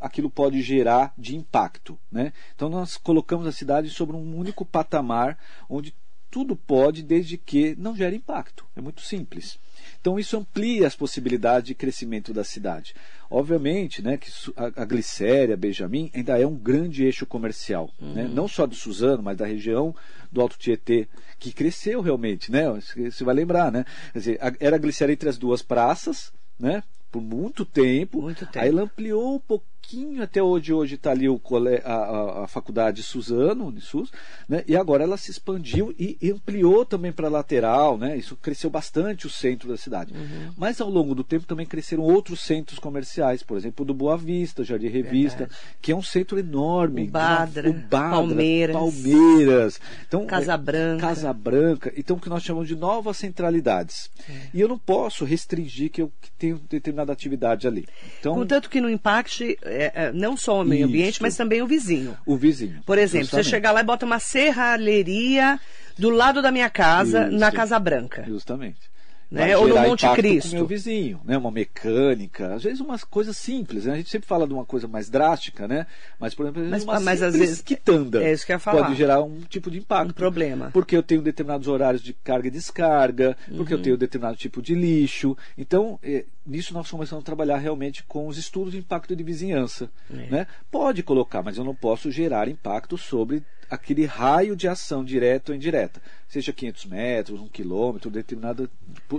aquilo 0.00 0.30
pode 0.30 0.62
gerar 0.62 1.12
de 1.18 1.36
impacto. 1.36 1.98
Né? 2.10 2.32
Então 2.54 2.70
nós 2.70 2.96
colocamos 2.96 3.46
a 3.46 3.52
cidade 3.52 3.90
sobre 3.90 4.16
um 4.16 4.36
único 4.38 4.64
patamar 4.64 5.38
onde 5.68 5.94
tudo 6.30 6.54
pode, 6.54 7.02
desde 7.02 7.36
que 7.36 7.74
não 7.76 7.94
gere 7.96 8.16
impacto. 8.16 8.64
É 8.76 8.80
muito 8.80 9.02
simples. 9.02 9.58
Então 10.00 10.18
isso 10.18 10.36
amplia 10.36 10.86
as 10.86 10.96
possibilidades 10.96 11.68
de 11.68 11.74
crescimento 11.74 12.32
da 12.32 12.42
cidade. 12.42 12.94
Obviamente, 13.30 14.02
né, 14.02 14.16
que 14.16 14.30
a, 14.56 14.84
Glicéria, 14.84 15.56
Benjamin, 15.56 16.10
ainda 16.14 16.38
é 16.38 16.46
um 16.46 16.56
grande 16.56 17.04
eixo 17.04 17.26
comercial, 17.26 17.90
uhum. 18.00 18.14
né? 18.14 18.24
não 18.32 18.48
só 18.48 18.66
de 18.66 18.74
Suzano, 18.74 19.22
mas 19.22 19.36
da 19.36 19.46
região 19.46 19.94
do 20.32 20.40
Alto 20.40 20.58
Tietê, 20.58 21.06
que 21.38 21.52
cresceu 21.52 22.00
realmente, 22.00 22.50
né? 22.50 22.64
Você 23.10 23.24
vai 23.24 23.34
lembrar, 23.34 23.70
né? 23.72 23.84
Quer 24.12 24.18
dizer, 24.18 24.38
era 24.58 24.76
a 24.76 24.78
Glicéria 24.78 25.12
entre 25.12 25.28
as 25.28 25.38
duas 25.38 25.62
praças, 25.62 26.32
né? 26.58 26.82
Por 27.10 27.20
muito 27.20 27.64
tempo. 27.64 28.22
Muito 28.22 28.46
tempo. 28.46 28.58
Aí 28.58 28.68
ela 28.68 28.82
ampliou 28.82 29.36
um 29.36 29.40
pouco 29.40 29.64
pouquinho 29.80 30.22
até 30.22 30.42
onde 30.42 30.72
hoje 30.72 30.94
está 30.94 31.10
ali 31.10 31.28
o, 31.28 31.40
a, 31.84 31.92
a, 31.92 32.44
a, 32.44 32.46
faculdade 32.46 33.02
Suzano, 33.02 33.66
Unisus, 33.66 34.12
né? 34.48 34.62
e 34.68 34.76
agora 34.76 35.02
ela 35.02 35.16
se 35.16 35.30
expandiu 35.30 35.94
e, 35.98 36.16
ampliou 36.30 36.84
também 36.84 37.10
para 37.10 37.26
a 37.26 37.30
lateral, 37.30 37.98
né? 37.98 38.16
isso 38.16 38.36
cresceu 38.36 38.70
bastante 38.70 39.26
o 39.26 39.30
centro 39.30 39.68
da 39.68 39.76
cidade. 39.76 40.12
Uhum. 40.12 40.52
Mas 40.56 40.80
ao 40.80 40.88
longo 40.88 41.14
do 41.14 41.24
tempo 41.24 41.46
também 41.46 41.66
cresceram 41.66 42.02
outros 42.02 42.40
centros 42.40 42.78
comerciais, 42.78 43.42
por 43.42 43.56
exemplo, 43.56 43.84
do 43.84 43.94
Boa 43.94 44.16
Vista, 44.16 44.62
Jardim 44.62 44.88
Revista, 44.88 45.38
Verdade. 45.38 45.60
que 45.80 45.92
é 45.92 45.96
um 45.96 46.02
centro 46.02 46.38
enorme. 46.38 47.04
O 47.04 47.10
Badra, 47.10 47.70
o 47.70 47.72
Badra 47.72 48.10
Palmeiras, 48.10 48.76
Palmeiras. 48.76 49.80
Então, 50.06 50.26
Casa 50.26 50.56
Branca. 50.56 51.00
Casa 51.00 51.32
Branca. 51.32 51.92
Então, 51.96 52.16
o 52.16 52.20
que 52.20 52.28
nós 52.28 52.42
chamamos 52.42 52.68
de 52.68 52.76
novas 52.76 53.16
centralidades. 53.16 54.10
É. 54.28 54.32
E 54.54 54.60
eu 54.60 54.68
não 54.68 54.78
posso 54.78 55.24
restringir 55.24 55.90
que 55.90 56.02
eu 56.02 56.12
tenho 56.38 56.58
determinada 56.68 57.12
atividade 57.12 57.66
ali. 57.66 57.86
Então, 58.18 58.34
Contanto 58.34 58.68
que 58.68 58.80
não 58.80 58.90
impacte 58.90 59.58
é, 59.70 59.92
é, 59.94 60.12
não 60.12 60.36
só 60.36 60.60
o 60.60 60.64
meio 60.64 60.80
Isso. 60.80 60.88
ambiente, 60.88 61.22
mas 61.22 61.36
também 61.36 61.62
o 61.62 61.66
vizinho. 61.66 62.16
O 62.26 62.36
vizinho. 62.36 62.82
Por 62.84 62.98
exemplo, 62.98 63.24
justamente. 63.26 63.44
você 63.44 63.50
chegar 63.50 63.72
lá 63.72 63.80
e 63.80 63.84
bota 63.84 64.04
uma 64.04 64.18
serralheria 64.18 65.58
do 65.98 66.10
lado 66.10 66.42
da 66.42 66.50
minha 66.50 66.70
casa, 66.70 67.28
Isso. 67.28 67.38
na 67.38 67.50
Casa 67.50 67.78
Branca. 67.78 68.24
Justamente 68.26 68.90
né? 69.30 69.56
Ou 69.56 69.68
no 69.68 69.78
Monte 69.78 70.08
Cristo. 70.14 70.50
Com 70.50 70.56
meu 70.56 70.66
vizinho, 70.66 71.20
né? 71.24 71.38
Uma 71.38 71.50
mecânica, 71.50 72.54
às 72.54 72.64
vezes 72.64 72.80
umas 72.80 73.04
coisas 73.04 73.36
simples, 73.36 73.84
né? 73.84 73.92
A 73.92 73.96
gente 73.96 74.10
sempre 74.10 74.26
fala 74.26 74.46
de 74.46 74.52
uma 74.52 74.64
coisa 74.64 74.88
mais 74.88 75.08
drástica, 75.08 75.68
né? 75.68 75.86
Mas 76.18 76.34
por 76.34 76.46
exemplo, 76.46 76.68
mas, 76.68 76.82
uma 76.82 76.98
mas 77.00 77.22
às 77.22 77.34
vezes 77.34 77.60
quitanda 77.60 78.22
é 78.22 78.32
isso 78.32 78.44
que 78.44 78.52
eu 78.52 78.56
ia 78.56 78.60
falar. 78.60 78.84
pode 78.84 78.96
gerar 78.96 79.22
um 79.22 79.40
tipo 79.48 79.70
de 79.70 79.78
impacto. 79.78 80.10
Um 80.10 80.14
problema. 80.14 80.70
Porque 80.72 80.96
eu 80.96 81.02
tenho 81.02 81.22
determinados 81.22 81.68
horários 81.68 82.02
de 82.02 82.12
carga 82.12 82.48
e 82.48 82.50
descarga, 82.50 83.36
porque 83.56 83.74
uhum. 83.74 83.78
eu 83.78 83.82
tenho 83.82 83.96
determinado 83.96 84.36
tipo 84.36 84.60
de 84.60 84.74
lixo. 84.74 85.36
Então, 85.56 85.98
é, 86.02 86.24
nisso 86.44 86.74
nós 86.74 86.90
começamos 86.90 87.22
a 87.22 87.26
trabalhar 87.26 87.58
realmente 87.58 88.02
com 88.04 88.26
os 88.26 88.36
estudos 88.36 88.72
de 88.72 88.78
impacto 88.78 89.14
de 89.14 89.22
vizinhança, 89.22 89.90
é. 90.12 90.26
né? 90.30 90.46
Pode 90.70 91.02
colocar, 91.02 91.42
mas 91.42 91.56
eu 91.56 91.64
não 91.64 91.74
posso 91.74 92.10
gerar 92.10 92.48
impacto 92.48 92.98
sobre 92.98 93.42
aquele 93.70 94.04
raio 94.04 94.56
de 94.56 94.66
ação 94.66 95.04
direta 95.04 95.52
ou 95.52 95.56
indireta, 95.56 96.02
seja 96.28 96.52
500 96.52 96.84
metros, 96.86 97.40
um 97.40 97.48
quilômetro, 97.48 98.10
determinado, 98.10 98.68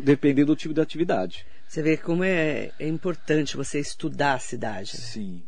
dependendo 0.04 0.48
do 0.48 0.56
tipo 0.56 0.74
de 0.74 0.82
atividade. 0.82 1.46
Você 1.68 1.82
vê 1.82 1.96
como 1.96 2.24
é, 2.24 2.72
é 2.78 2.88
importante 2.88 3.56
você 3.56 3.80
estudar 3.80 4.34
a 4.34 4.40
cidade. 4.40 4.92
Né? 4.94 5.00
Sim, 5.00 5.44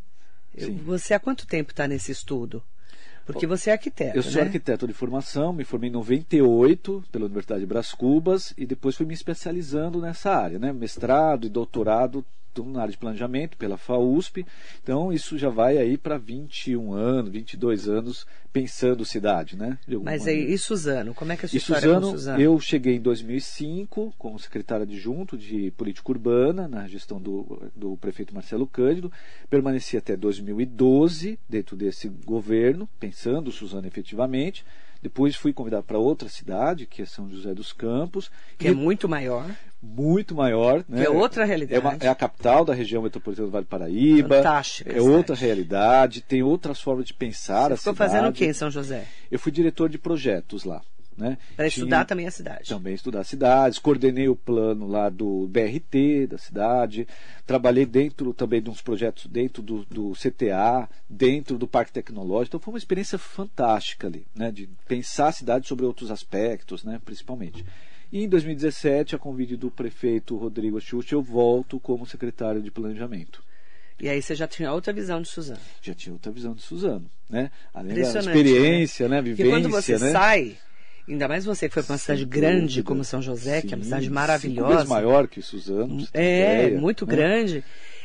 sim. 0.57 0.77
Você 0.85 1.13
há 1.13 1.19
quanto 1.19 1.45
tempo 1.45 1.71
está 1.71 1.87
nesse 1.87 2.11
estudo? 2.11 2.63
Porque 3.25 3.47
você 3.47 3.69
é 3.69 3.73
arquiteto. 3.73 4.17
Eu 4.17 4.23
sou 4.23 4.35
né? 4.35 4.41
arquiteto 4.41 4.85
de 4.85 4.93
formação, 4.93 5.53
me 5.53 5.63
formei 5.63 5.89
em 5.89 5.93
98 5.93 7.05
pela 7.11 7.25
Universidade 7.25 7.61
de 7.61 7.65
Brás 7.65 7.93
Cubas 7.93 8.53
e 8.57 8.65
depois 8.65 8.95
fui 8.95 9.05
me 9.05 9.13
especializando 9.13 10.01
nessa 10.01 10.31
área, 10.31 10.59
né? 10.59 10.73
Mestrado 10.73 11.47
e 11.47 11.49
doutorado 11.49 12.25
na 12.61 12.81
área 12.81 12.91
de 12.91 12.97
planejamento 12.97 13.57
pela 13.57 13.77
FAUSP. 13.77 14.45
Então 14.81 15.11
isso 15.11 15.37
já 15.37 15.49
vai 15.49 15.77
aí 15.77 15.97
para 15.97 16.17
21 16.17 16.93
anos, 16.93 17.31
22 17.31 17.87
anos 17.87 18.27
pensando 18.51 19.03
cidade, 19.03 19.57
né? 19.57 19.79
Mas 20.03 20.27
aí, 20.27 20.53
e 20.53 20.57
Suzano? 20.59 21.15
Como 21.15 21.31
é 21.31 21.35
que 21.35 21.45
é 21.45 21.47
a 21.47 21.49
sua 21.49 21.55
e 21.55 21.57
história 21.57 21.81
Suzano, 21.81 22.11
Suzano? 22.11 22.41
Eu 22.41 22.59
cheguei 22.59 22.95
em 22.95 23.01
2005 23.01 24.13
como 24.17 24.37
secretário 24.37 24.83
adjunto 24.83 25.35
de 25.35 25.71
política 25.71 26.11
urbana 26.11 26.67
na 26.67 26.87
gestão 26.87 27.19
do, 27.19 27.71
do 27.75 27.97
prefeito 27.97 28.33
Marcelo 28.33 28.67
Cândido. 28.67 29.11
Permaneci 29.49 29.97
até 29.97 30.15
2012 30.15 31.39
dentro 31.49 31.75
desse 31.75 32.07
governo, 32.07 32.87
pensando 32.99 33.51
Suzano 33.51 33.87
efetivamente. 33.87 34.63
Depois 35.01 35.35
fui 35.35 35.51
convidado 35.51 35.83
para 35.83 35.97
outra 35.97 36.29
cidade, 36.29 36.85
que 36.85 37.01
é 37.01 37.05
São 37.05 37.29
José 37.29 37.53
dos 37.53 37.73
Campos. 37.73 38.31
Que 38.57 38.69
é 38.69 38.73
muito 38.73 39.09
maior. 39.09 39.45
Muito 39.83 40.33
maior. 40.33 40.85
Né? 40.87 41.01
Que 41.01 41.07
é 41.07 41.09
outra 41.09 41.43
realidade. 41.43 41.75
É, 41.75 41.79
uma, 41.79 41.97
é, 41.99 42.07
a 42.07 42.15
capital 42.15 42.63
da 42.63 42.73
região 42.73 43.03
metropolitana 43.03 43.47
do 43.47 43.51
Vale 43.51 43.65
do 43.65 43.67
Paraíba. 43.67 44.37
Fantástica. 44.37 44.93
É 44.93 45.01
outra 45.01 45.35
realidade, 45.35 46.21
tem 46.21 46.41
outras 46.41 46.79
formas 46.79 47.05
de 47.05 47.13
pensar 47.13 47.69
Você 47.69 47.77
ficou 47.77 47.93
cidade. 47.93 48.11
fazendo 48.11 48.29
o 48.29 48.33
que 48.33 48.45
em 48.45 48.53
São 48.53 48.71
José? 48.71 49.05
Eu 49.29 49.37
fui 49.37 49.51
diretor 49.51 49.89
de 49.89 49.97
projetos 49.97 50.63
lá. 50.63 50.81
Né? 51.17 51.37
Para 51.55 51.67
estudar 51.67 52.05
também 52.05 52.25
a 52.25 52.31
cidade. 52.31 52.69
Também 52.69 52.95
estudar 52.95 53.23
cidades, 53.23 53.77
coordenei 53.77 54.27
o 54.27 54.35
plano 54.35 54.87
lá 54.87 55.09
do 55.09 55.47
BRT 55.47 56.25
da 56.27 56.39
cidade, 56.39 57.07
trabalhei 57.45 57.85
dentro 57.85 58.33
também 58.33 58.63
de 58.63 58.69
uns 58.71 58.81
projetos 58.81 59.27
dentro 59.27 59.61
do, 59.61 59.85
do 59.85 60.13
CTA, 60.13 60.89
dentro 61.07 61.57
do 61.59 61.67
Parque 61.67 61.91
Tecnológico, 61.91 62.55
então 62.55 62.59
foi 62.59 62.73
uma 62.73 62.79
experiência 62.79 63.19
fantástica 63.19 64.07
ali, 64.07 64.25
né? 64.33 64.51
de 64.51 64.67
pensar 64.87 65.27
a 65.27 65.31
cidade 65.31 65.67
sobre 65.67 65.85
outros 65.85 66.09
aspectos, 66.09 66.83
né? 66.83 66.99
principalmente. 67.05 67.63
E 68.13 68.25
em 68.25 68.29
2017, 68.29 69.15
a 69.15 69.17
convite 69.17 69.57
do 69.57 69.71
prefeito 69.71 70.37
Rodrigo 70.37 70.79
Xuxa, 70.79 71.15
eu 71.15 71.21
volto 71.23 71.79
como 71.79 72.05
secretário 72.05 72.61
de 72.61 72.69
Planejamento. 72.69 73.43
E 73.99 74.07
aí 74.07 74.21
você 74.21 74.35
já 74.35 74.47
tinha 74.47 74.71
outra 74.71 74.93
visão 74.93 75.19
de 75.19 75.27
Suzano. 75.27 75.59
Já 75.81 75.95
tinha 75.95 76.13
outra 76.13 76.31
visão 76.31 76.53
de 76.53 76.61
Suzano, 76.61 77.09
né? 77.27 77.49
Além 77.73 77.95
da 77.95 78.19
experiência, 78.19 79.09
né? 79.09 79.15
né? 79.15 79.21
Vivência, 79.23 79.51
quando 79.51 79.67
você 79.67 79.97
né? 79.97 80.11
sai, 80.11 80.57
Ainda 81.09 81.27
mais 81.27 81.43
você 81.43 81.67
que 81.67 81.73
foi 81.73 81.81
para 81.81 81.93
uma 81.93 81.97
cidade 81.97 82.23
grande 82.23 82.83
como 82.83 83.03
São 83.03 83.19
José, 83.19 83.61
sim, 83.61 83.67
que 83.67 83.73
é 83.73 83.77
uma 83.77 83.83
cidade 83.83 84.09
maravilhosa. 84.11 84.83
Sim, 84.83 84.89
maior 84.89 85.27
que 85.27 85.41
Suzano. 85.41 86.07
É, 86.13 86.65
ideia, 86.65 86.79
muito 86.79 87.07
né? 87.07 87.15
grande. 87.15 87.63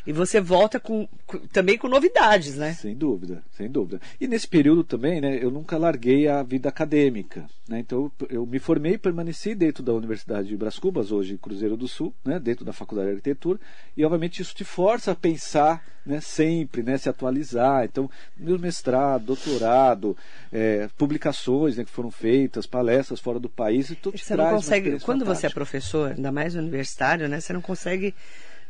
E 0.09 0.12
você 0.12 0.41
volta 0.41 0.81
com, 0.81 1.07
com, 1.27 1.37
também 1.49 1.77
com 1.77 1.87
novidades, 1.87 2.57
né? 2.57 2.73
Sem 2.73 2.97
dúvida, 2.97 3.43
sem 3.55 3.71
dúvida. 3.71 4.00
E 4.19 4.27
nesse 4.27 4.49
período 4.49 4.83
também, 4.83 5.21
né, 5.21 5.38
eu 5.38 5.50
nunca 5.50 5.77
larguei 5.77 6.27
a 6.27 6.43
vida 6.43 6.67
acadêmica. 6.67 7.45
Né? 7.69 7.81
Então 7.81 8.11
eu 8.31 8.47
me 8.47 8.59
formei 8.59 8.95
e 8.95 8.99
permaneci 8.99 9.55
dentro 9.55 9.83
da 9.83 9.93
Universidade 9.93 10.49
de 10.49 10.57
Bras 10.57 10.79
Cubas, 10.79 11.12
hoje 11.12 11.37
Cruzeiro 11.37 11.77
do 11.77 11.87
Sul, 11.87 12.15
né, 12.25 12.41
dentro 12.41 12.65
da 12.65 12.73
Faculdade 12.73 13.09
de 13.09 13.17
Arquitetura, 13.17 13.61
e 13.95 14.03
obviamente 14.03 14.41
isso 14.41 14.55
te 14.55 14.65
força 14.65 15.12
a 15.12 15.15
pensar 15.15 15.85
né, 16.07 16.23
sempre, 16.23 16.83
né, 16.83 16.97
se 16.97 17.11
atualizar. 17.11 17.85
Então, 17.85 18.11
meu 18.35 18.59
mestrado, 18.59 19.27
doutorado, 19.27 20.17
é, 20.50 20.88
publicações 20.97 21.77
né, 21.77 21.85
que 21.85 21.91
foram 21.91 22.11
feitas, 22.11 22.67
palestras 22.67 23.21
fora 23.21 23.38
do 23.38 23.50
país, 23.50 23.91
e 23.91 23.95
tudo 23.95 24.17
você 24.17 24.35
não 24.35 24.49
consegue, 24.53 24.99
Quando 25.00 25.27
fantástica. 25.27 25.35
você 25.35 25.47
é 25.49 25.50
professor, 25.50 26.12
ainda 26.12 26.33
mais 26.33 26.55
universitário, 26.55 27.29
né, 27.29 27.41
você 27.41 27.53
não 27.53 27.61
consegue 27.61 28.15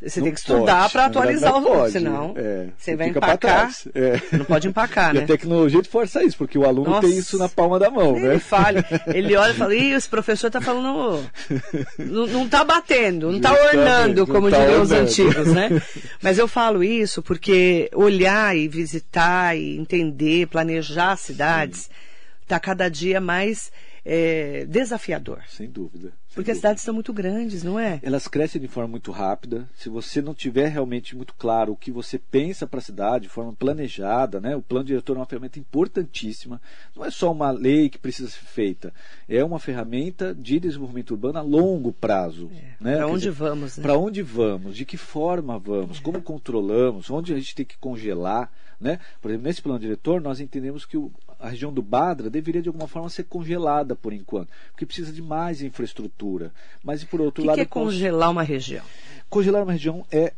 Você 0.01 0.21
Não 0.21 0.27
tem 0.27 0.35
que 0.35 0.39
estudar 0.39 0.89
para 0.91 1.07
atualizar 1.07 1.57
o 1.57 1.63
pode. 1.63 1.91
senão 1.93 2.33
É, 2.37 2.69
você 2.79 2.95
vai 2.95 3.09
empacar. 3.09 3.73
É. 3.95 4.37
Não 4.37 4.45
pode 4.45 4.69
empacar, 4.69 5.11
E 5.11 5.19
né? 5.19 5.25
a 5.25 5.27
tecnologia 5.27 5.83
te 5.83 5.89
força 5.89 6.23
isso, 6.23 6.37
porque 6.39 6.57
o 6.57 6.65
aluno 6.65 6.91
Nossa. 6.91 7.09
tem 7.09 7.19
isso 7.19 7.37
na 7.37 7.49
palma 7.49 7.81
da 7.81 7.91
mão, 7.91 8.17
Ele 8.17 8.29
né? 8.29 8.39
falha. 8.39 8.85
Ele 9.09 9.35
olha 9.35 9.51
e 9.51 9.55
fala, 9.57 9.75
Ih, 9.75 9.93
esse 9.95 10.09
professor 10.09 10.51
tá 10.53 10.61
falando. 10.61 11.29
Não, 11.99 12.27
não 12.29 12.49
tá 12.49 12.63
batendo, 12.63 13.33
não 13.33 13.41
tá 13.41 13.53
ornando, 13.53 14.25
como 14.27 14.49
tá 14.51 14.61
diriam 14.61 14.83
os 14.83 14.93
antigos, 14.93 15.49
né? 15.49 15.69
Mas 16.23 16.39
eu 16.39 16.47
falo 16.47 16.85
isso 16.85 17.21
porque 17.21 17.91
olhar 17.93 18.57
e 18.57 18.69
visitar 18.69 19.57
e 19.57 19.77
entender, 19.77 20.47
planejar 20.47 21.17
cidades, 21.17 21.91
tá 22.47 22.61
cada 22.61 22.89
dia 22.89 23.21
mais 23.21 23.73
é, 24.11 24.65
desafiador. 24.65 25.43
Sem 25.49 25.69
dúvida. 25.69 26.09
sem 26.29 26.35
Porque 26.35 26.51
as 26.51 26.57
dúvida. 26.57 26.69
cidades 26.69 26.83
são 26.83 26.95
muito 26.95 27.13
grandes, 27.13 27.63
não 27.63 27.79
é? 27.79 28.01
Elas 28.03 28.27
crescem 28.27 28.59
de 28.61 28.67
forma 28.67 28.89
muito 28.89 29.11
rápida. 29.13 29.69
Se 29.77 29.91
você 29.91 30.23
não 30.23 30.35
tiver 30.35 30.69
realmente 30.69 31.15
muito 31.15 31.35
claro 31.35 31.73
o 31.73 31.77
que 31.77 31.91
você 31.91 32.19
pensa 32.19 32.67
para 32.67 32.79
a 32.79 32.83
cidade, 32.83 33.25
de 33.25 33.29
forma 33.29 33.53
planejada, 33.53 34.41
né? 34.41 34.57
o 34.57 34.63
plano 34.63 34.87
diretor 34.87 35.15
é 35.17 35.21
uma 35.21 35.27
ferramenta 35.27 35.59
importantíssima. 35.59 36.61
Não 36.97 37.05
é 37.05 37.11
só 37.11 37.31
uma 37.31 37.51
lei 37.51 37.91
que 37.91 37.99
precisa 37.99 38.31
ser 38.31 38.45
feita, 38.47 38.95
é 39.29 39.45
uma 39.45 39.59
ferramenta 39.59 40.35
de 40.35 40.59
desenvolvimento 40.59 41.11
urbano 41.11 41.39
a 41.39 41.43
longo 41.43 41.93
prazo. 41.93 42.51
né? 42.81 42.97
Para 42.97 43.07
onde 43.09 43.19
dizer, 43.19 43.31
vamos, 43.33 43.77
né? 43.77 43.83
Para 43.83 43.99
onde 43.99 44.23
vamos? 44.23 44.75
De 44.75 44.85
que 44.87 44.97
forma 44.97 45.59
vamos? 45.59 46.01
Como 46.01 46.23
controlamos? 46.23 47.11
Onde 47.11 47.35
a 47.35 47.37
gente 47.37 47.55
tem 47.55 47.67
que 47.67 47.77
congelar? 47.77 48.51
Né? 48.81 49.01
Por 49.21 49.29
exemplo, 49.31 49.47
nesse 49.49 49.61
plano 49.61 49.79
diretor, 49.79 50.21
nós 50.21 50.39
entendemos 50.41 50.87
que 50.87 50.97
o- 50.97 51.11
a 51.39 51.49
região 51.49 51.73
do 51.73 51.83
Badra 51.83 52.29
deveria 52.29 52.63
de 52.63 52.69
alguma 52.69 52.89
forma 52.89 53.09
ser 53.09 53.25
congelada 53.25 53.95
por 53.95 54.13
enquanto, 54.13 54.49
porque 54.73 54.87
precisa 54.87 55.13
de 55.13 55.23
mais 55.23 55.63
infraestrutura. 55.63 56.53
Mas 56.83 57.05
por 57.05 57.21
O 57.21 57.25
outro 57.25 57.43
que, 57.43 57.47
lado, 57.47 57.57
que 57.57 57.63
é 57.63 57.67
congelar 57.67 58.31
uma 58.31 58.43
região? 58.43 58.85
congelar 59.29 59.63
uma 59.63 59.73
região 59.73 60.05
é 60.11 60.33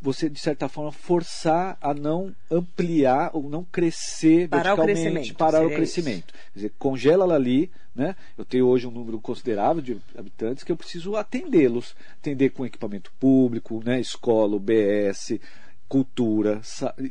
você 0.00 0.28
de 0.28 0.38
certa 0.38 0.68
forma 0.68 0.92
forçar 0.92 1.76
a 1.80 1.92
não 1.92 2.34
ampliar 2.50 3.30
ou 3.32 3.48
não 3.48 3.64
crescer 3.64 4.48
Parar 4.48 4.74
o 4.74 4.76
verticalmente, 4.76 5.02
crescimento, 5.02 5.36
parar 5.36 5.66
o 5.66 5.70
crescimento. 5.70 6.34
Quer 6.34 6.54
dizer, 6.54 6.72
congela 6.78 7.24
ela 7.24 7.34
ali, 7.34 7.70
né? 7.94 8.14
Eu 8.36 8.44
tenho 8.44 8.66
hoje 8.66 8.86
um 8.86 8.90
número 8.90 9.18
considerável 9.18 9.82
de 9.82 9.96
habitantes 10.16 10.62
que 10.62 10.70
eu 10.70 10.76
preciso 10.76 11.16
atendê-los, 11.16 11.96
atender 12.20 12.50
com 12.50 12.66
equipamento 12.66 13.10
público, 13.18 13.82
né? 13.84 13.98
Escola, 13.98 14.54
UBS, 14.56 15.40
cultura, 15.88 16.60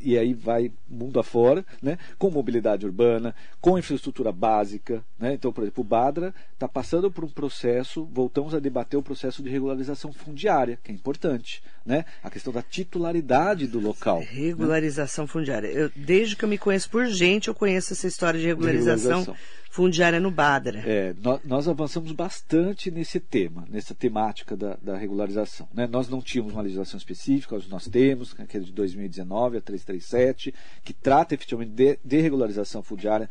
e 0.02 0.18
aí 0.18 0.34
vai 0.34 0.72
mundo 0.88 1.20
afora, 1.20 1.66
né? 1.82 1.98
com 2.18 2.30
mobilidade 2.30 2.86
urbana, 2.86 3.34
com 3.62 3.78
infraestrutura 3.78 4.32
básica. 4.32 5.04
Né? 5.18 5.34
Então, 5.34 5.52
por 5.52 5.64
exemplo, 5.64 5.82
o 5.82 5.88
Badra 5.88 6.34
está 6.54 6.68
passando 6.68 7.10
por 7.10 7.24
um 7.24 7.30
processo, 7.30 8.06
voltamos 8.12 8.54
a 8.54 8.60
debater 8.60 8.98
o 8.98 9.04
processo 9.04 9.42
de 9.42 9.50
regularização 9.50 10.12
fundiária, 10.12 10.78
que 10.84 10.92
é 10.92 10.96
importante. 10.96 11.64
Né? 11.86 12.06
A 12.24 12.30
questão 12.30 12.52
da 12.52 12.62
titularidade 12.62 13.68
do 13.68 13.80
local. 13.80 14.20
Regularização 14.20 15.28
fundiária. 15.28 15.68
Eu, 15.68 15.92
desde 15.96 16.36
que 16.36 16.44
eu 16.44 16.50
me 16.50 16.58
conheço 16.58 16.90
por 16.90 17.06
gente, 17.06 17.48
eu 17.48 17.56
conheço 17.56 17.94
essa 17.94 18.08
história 18.08 18.40
de 18.40 18.48
regularização, 18.48 19.20
regularização. 19.20 19.36
Fundiária 19.76 20.22
no 20.22 20.32
Badra. 20.32 20.82
É, 20.86 21.14
nó- 21.22 21.38
nós, 21.44 21.68
avançamos 21.68 22.14
bastante 22.14 22.90
nesse 22.90 23.20
tema, 23.20 23.66
nessa 23.70 23.94
temática 23.94 24.56
da, 24.56 24.78
da 24.82 24.96
regularização. 24.96 25.68
né? 25.74 25.86
Nós 25.86 26.08
não 26.08 26.22
tínhamos 26.22 26.54
uma 26.54 26.62
legislação 26.62 26.98
específica, 26.98 27.56
hoje 27.56 27.68
nós 27.70 27.86
temos, 27.86 28.32
que 28.32 28.56
é 28.56 28.60
de 28.62 28.72
2019, 28.72 29.58
a 29.58 29.62
337, 29.62 30.54
que 30.82 30.94
trata 30.94 31.36
efetivamente 31.36 31.72
de, 31.72 32.00
de 32.06 32.22
regularização 32.22 32.82
fundiária, 32.82 33.30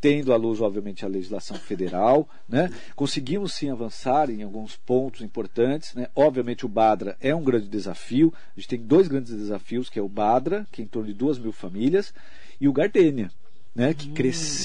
tendo 0.00 0.32
à 0.32 0.36
luz, 0.36 0.60
obviamente, 0.60 1.04
a 1.04 1.08
legislação 1.08 1.56
federal. 1.56 2.28
Né? 2.48 2.72
Conseguimos 2.96 3.54
sim 3.54 3.70
avançar 3.70 4.28
em 4.30 4.42
alguns 4.42 4.74
pontos 4.74 5.20
importantes. 5.20 5.94
Né? 5.94 6.08
Obviamente, 6.12 6.66
o 6.66 6.68
Badra 6.68 7.16
é 7.20 7.32
um 7.32 7.44
grande 7.44 7.68
desafio. 7.68 8.34
A 8.56 8.58
gente 8.58 8.68
tem 8.68 8.80
dois 8.80 9.06
grandes 9.06 9.32
desafios, 9.32 9.88
que 9.88 10.00
é 10.00 10.02
o 10.02 10.08
Badra, 10.08 10.66
que 10.72 10.82
é 10.82 10.84
em 10.84 10.88
torno 10.88 11.06
de 11.06 11.14
duas 11.14 11.38
mil 11.38 11.52
famílias, 11.52 12.12
e 12.60 12.66
o 12.66 12.72
Gardênia, 12.72 13.30
né? 13.74 13.92
que 13.94 14.08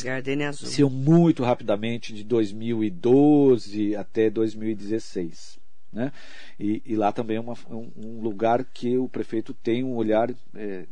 Gardenia 0.04 0.50
Azul. 0.50 0.68
cresceu 0.68 0.90
muito 0.90 1.44
rapidamente 1.44 2.14
de 2.14 2.24
2012 2.24 3.96
até 3.96 4.30
2016. 4.30 5.58
Né? 5.92 6.12
E, 6.60 6.82
e 6.86 6.96
lá 6.96 7.12
também 7.12 7.38
é 7.38 7.40
uma- 7.40 7.58
um, 7.72 7.90
um 7.98 8.22
lugar 8.22 8.64
que 8.64 8.98
o 8.98 9.10
prefeito 9.10 9.54
tem 9.54 9.84
um 9.84 9.96
olhar 9.96 10.30
é, 10.56 10.86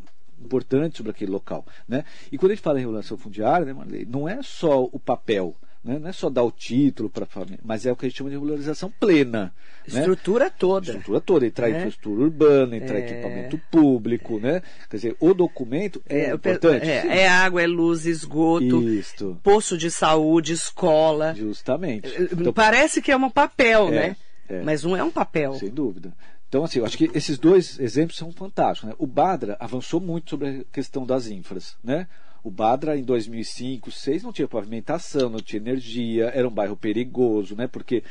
importante 0.43 0.97
sobre 0.97 1.11
aquele 1.11 1.31
local. 1.31 1.65
Né? 1.87 2.03
E 2.31 2.37
quando 2.37 2.51
a 2.51 2.55
gente 2.55 2.63
fala 2.63 2.79
em 2.79 2.81
regulação 2.81 3.17
fundiária, 3.17 3.65
né, 3.65 3.73
Marley, 3.73 4.05
não 4.05 4.27
é 4.27 4.41
só 4.41 4.83
o 4.83 4.99
papel, 4.99 5.55
né? 5.87 5.97
não 5.99 6.09
é 6.09 6.11
só 6.11 6.29
dar 6.29 6.43
o 6.43 6.51
título 6.51 7.09
para 7.09 7.23
a 7.23 7.27
família, 7.27 7.59
mas 7.63 7.85
é 7.85 7.91
o 7.91 7.95
que 7.95 8.05
a 8.05 8.09
gente 8.09 8.17
chama 8.17 8.29
de 8.29 8.35
regularização 8.35 8.91
plena. 8.99 9.53
né? 9.87 9.99
Estrutura 10.01 10.49
toda. 10.49 10.87
estrutura 10.87 11.21
toda, 11.21 11.45
entrar 11.45 11.69
É. 11.69 11.77
infraestrutura 11.77 12.21
urbana, 12.23 12.75
entrar 12.75 12.97
É. 12.99 13.09
equipamento 13.09 13.57
público, 13.71 14.37
né? 14.39 14.61
Quer 14.89 14.97
dizer, 14.97 15.15
o 15.19 15.33
documento 15.33 16.01
é, 16.07 16.25
pe- 16.29 16.33
importante. 16.35 16.85
é, 16.85 17.19
é 17.21 17.27
água, 17.29 17.61
é 17.63 17.67
luz, 17.67 18.05
esgoto, 18.05 18.83
Isto, 18.89 19.39
poço 19.41 19.77
de 19.77 19.89
saúde, 19.89 20.53
escola. 20.53 21.33
justamente. 21.35 22.07
Eh, 22.13 22.27
Então, 22.33 22.51
Parece 22.53 23.01
que 23.01 23.11
é 23.11 23.15
um 23.17 23.29
papel, 23.29 23.87
É, 23.87 23.91
né? 23.91 24.15
é. 24.49 24.61
Mas 24.61 24.83
não 24.83 24.95
é 24.95 25.03
um 25.03 25.11
papel. 25.11 25.53
Sem 25.53 25.69
dúvida. 25.69 26.13
Então, 26.49 26.63
assim, 26.63 26.79
eu 26.79 26.85
acho 26.85 26.97
que 26.97 27.09
esses 27.13 27.37
dois 27.37 27.77
exemplos 27.79 28.17
são 28.17 28.31
fantásticos. 28.31 28.89
Né? 28.89 28.95
O 28.97 29.05
Badra 29.07 29.57
avançou 29.59 29.99
muito 29.99 30.29
sobre 30.29 30.47
a 30.49 30.63
questão 30.73 31.05
das 31.05 31.27
infras. 31.27 31.75
Né? 31.83 32.07
O 32.47 32.49
Badra, 32.49 32.97
em 32.97 33.03
2005, 33.03 33.89
2006, 33.89 34.23
não 34.23 34.31
tinha 34.31 34.47
pavimentação, 34.47 35.29
não 35.29 35.41
tinha 35.41 35.59
energia, 35.59 36.27
era 36.33 36.47
um 36.47 36.51
bairro 36.51 36.77
perigoso, 36.77 37.57
né? 37.57 37.67
porque 37.67 38.01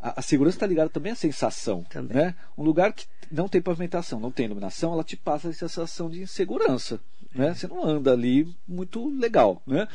a, 0.00 0.18
a 0.20 0.22
segurança 0.22 0.56
está 0.56 0.66
ligada 0.66 0.88
também 0.88 1.12
à 1.12 1.14
sensação. 1.14 1.84
Também. 1.90 2.16
Né? 2.16 2.34
Um 2.56 2.62
lugar 2.62 2.94
que 2.94 3.04
não 3.30 3.48
tem 3.48 3.60
pavimentação, 3.60 4.18
não 4.18 4.30
tem 4.30 4.46
iluminação, 4.46 4.94
ela 4.94 5.04
te 5.04 5.14
passa 5.14 5.50
a 5.50 5.52
sensação 5.52 6.08
de 6.08 6.22
insegurança. 6.22 6.98
Né? 7.34 7.52
Você 7.52 7.66
não 7.66 7.84
anda 7.84 8.12
ali 8.12 8.48
muito 8.66 9.10
legal. 9.10 9.60
Né? 9.66 9.86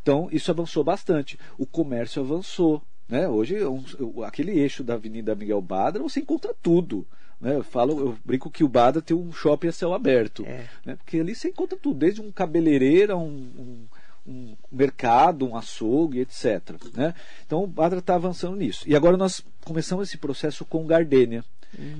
Então, 0.00 0.30
isso 0.32 0.50
avançou 0.50 0.82
bastante. 0.82 1.38
O 1.58 1.66
comércio 1.66 2.22
avançou. 2.22 2.80
Né? 3.06 3.28
Hoje, 3.28 3.56
é 3.56 3.68
um- 3.68 4.22
aquele 4.24 4.52
eixo 4.52 4.82
da 4.82 4.94
Avenida 4.94 5.34
Miguel 5.34 5.60
Badra, 5.60 6.02
você 6.02 6.20
encontra 6.20 6.54
tudo. 6.62 7.06
Né? 7.42 7.56
Eu 7.56 7.64
falo, 7.64 7.98
eu 7.98 8.18
brinco 8.24 8.48
que 8.50 8.62
o 8.64 8.68
Badra 8.68 9.02
tem 9.02 9.14
um 9.16 9.32
shopping 9.32 9.66
a 9.68 9.72
céu 9.72 9.92
aberto. 9.92 10.44
É. 10.46 10.64
Né? 10.86 10.96
Porque 10.96 11.18
ali 11.18 11.34
você 11.34 11.48
encontra 11.48 11.76
tudo, 11.76 11.98
desde 11.98 12.20
um 12.22 12.30
cabeleireiro 12.30 13.12
a 13.12 13.16
um, 13.16 13.26
um- 13.58 13.86
um 14.24 14.54
mercado, 14.70 15.44
um 15.44 15.56
açougue, 15.56 16.20
etc. 16.20 16.62
Né? 16.94 17.12
Então 17.44 17.64
o 17.64 17.66
Badra 17.66 17.98
está 17.98 18.14
avançando 18.14 18.54
nisso. 18.56 18.84
E 18.88 18.94
agora 18.94 19.16
nós 19.16 19.44
começamos 19.64 20.08
esse 20.08 20.16
processo 20.16 20.64
com 20.64 20.86
Gardênia. 20.86 21.44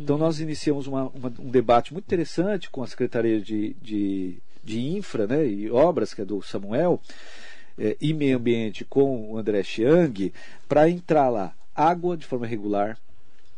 Então 0.00 0.16
nós 0.16 0.38
iniciamos 0.38 0.86
uma- 0.86 1.08
uma- 1.08 1.32
um 1.40 1.50
debate 1.50 1.92
muito 1.92 2.04
interessante 2.04 2.70
com 2.70 2.80
a 2.82 2.86
Secretaria 2.86 3.40
de, 3.40 3.74
de, 3.82 4.36
de 4.62 4.80
Infra 4.80 5.26
né, 5.26 5.44
e 5.44 5.68
Obras, 5.70 6.14
que 6.14 6.20
é 6.20 6.24
do 6.24 6.40
Samuel, 6.42 7.00
eh, 7.76 7.96
e 8.00 8.12
Meio 8.14 8.36
Ambiente 8.36 8.84
com 8.84 9.32
o 9.32 9.38
André 9.38 9.62
Chiang, 9.64 10.32
para 10.68 10.88
entrar 10.88 11.28
lá 11.28 11.52
água 11.74 12.16
de 12.16 12.26
forma 12.26 12.46
regular, 12.46 12.96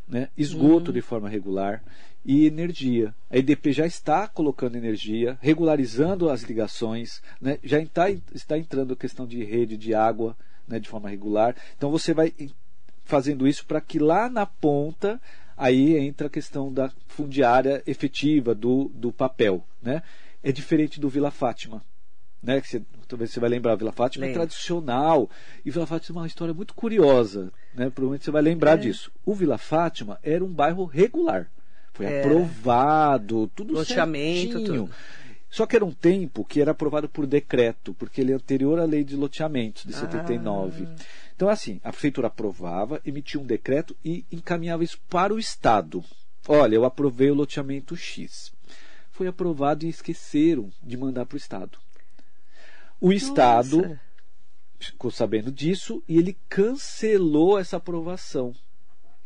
né, 0.08 0.28
esgoto 0.36 0.92
de 0.92 1.00
forma 1.00 1.28
regular 1.28 1.82
e 2.24 2.46
energia. 2.46 3.14
A 3.30 3.36
EDP 3.36 3.72
já 3.72 3.86
está 3.86 4.26
colocando 4.26 4.76
energia, 4.76 5.38
regularizando 5.40 6.30
as 6.30 6.42
ligações, 6.42 7.22
né, 7.40 7.58
já 7.62 7.78
está, 7.78 8.10
está 8.10 8.58
entrando 8.58 8.94
a 8.94 8.96
questão 8.96 9.26
de 9.26 9.44
rede 9.44 9.76
de 9.76 9.94
água 9.94 10.36
né, 10.66 10.78
de 10.78 10.88
forma 10.88 11.08
regular. 11.08 11.54
Então 11.76 11.90
você 11.90 12.14
vai 12.14 12.32
fazendo 13.04 13.46
isso 13.46 13.66
para 13.66 13.80
que 13.80 13.98
lá 13.98 14.28
na 14.30 14.46
ponta 14.46 15.20
aí 15.56 15.96
entra 15.96 16.26
a 16.26 16.30
questão 16.30 16.72
da 16.72 16.90
fundiária 17.06 17.82
efetiva 17.86 18.54
do, 18.54 18.90
do 18.94 19.12
papel. 19.12 19.64
Né? 19.82 20.02
É 20.42 20.50
diferente 20.50 21.00
do 21.00 21.08
Vila 21.08 21.30
Fátima. 21.30 21.82
Né, 22.44 22.61
que 22.61 22.68
você, 22.68 22.83
talvez 23.09 23.30
você 23.30 23.40
vai 23.40 23.48
lembrar, 23.48 23.74
Vila 23.74 23.90
Fátima 23.90 24.26
Lembro. 24.26 24.42
é 24.42 24.44
tradicional 24.44 25.30
e 25.64 25.70
Vila 25.70 25.87
Fátima 25.87 26.18
é 26.18 26.22
uma 26.22 26.26
história 26.26 26.52
muito 26.52 26.74
curiosa, 26.74 27.50
né? 27.74 27.88
Provavelmente 27.88 28.24
você 28.24 28.30
vai 28.30 28.42
lembrar 28.42 28.72
É. 28.74 28.76
disso. 28.83 29.11
O 29.24 29.35
Vila 29.35 29.57
Fátima 29.57 30.18
era 30.22 30.44
um 30.44 30.52
bairro 30.52 30.85
regular, 30.85 31.50
foi 31.94 32.04
Era. 32.04 32.26
aprovado, 32.28 33.50
tudo 33.54 33.72
Loteamento, 33.72 34.59
certinho. 34.59 34.83
tudo. 34.85 34.90
Só 35.48 35.64
que 35.66 35.76
era 35.76 35.85
um 35.85 35.92
tempo 35.92 36.44
que 36.44 36.61
era 36.61 36.72
aprovado 36.72 37.09
por 37.09 37.26
decreto, 37.26 37.94
porque 37.94 38.20
ele 38.20 38.33
é 38.33 38.35
anterior 38.35 38.78
à 38.80 38.85
lei 38.85 39.04
de 39.04 39.16
loteamentos 39.16 39.85
de 39.85 39.94
Ah. 39.94 40.00
79. 40.00 40.87
Então, 41.35 41.48
assim, 41.48 41.80
a 41.83 41.90
prefeitura 41.92 42.26
aprovava, 42.26 43.00
emitia 43.07 43.40
um 43.40 43.46
decreto 43.46 43.96
e 44.04 44.24
encaminhava 44.30 44.85
isso 44.85 44.98
para 45.09 45.33
o 45.33 45.38
Estado. 45.38 46.04
Olha, 46.46 46.74
eu 46.74 46.85
aprovei 46.85 47.30
o 47.30 47.35
loteamento 47.35 47.96
X. 47.96 48.52
Foi 49.12 49.28
aprovado 49.28 49.87
e 49.87 49.88
esqueceram 49.88 50.70
de 50.83 50.96
mandar 50.96 51.24
para 51.24 51.37
o 51.37 51.38
Estado. 51.38 51.78
O 53.00 53.12
Estado 53.12 53.78
Nossa. 53.83 54.00
ficou 54.78 55.11
sabendo 55.11 55.50
disso 55.52 56.02
e 56.09 56.16
ele 56.18 56.37
cancelou 56.48 57.59
essa 57.59 57.76
aprovação. 57.76 58.54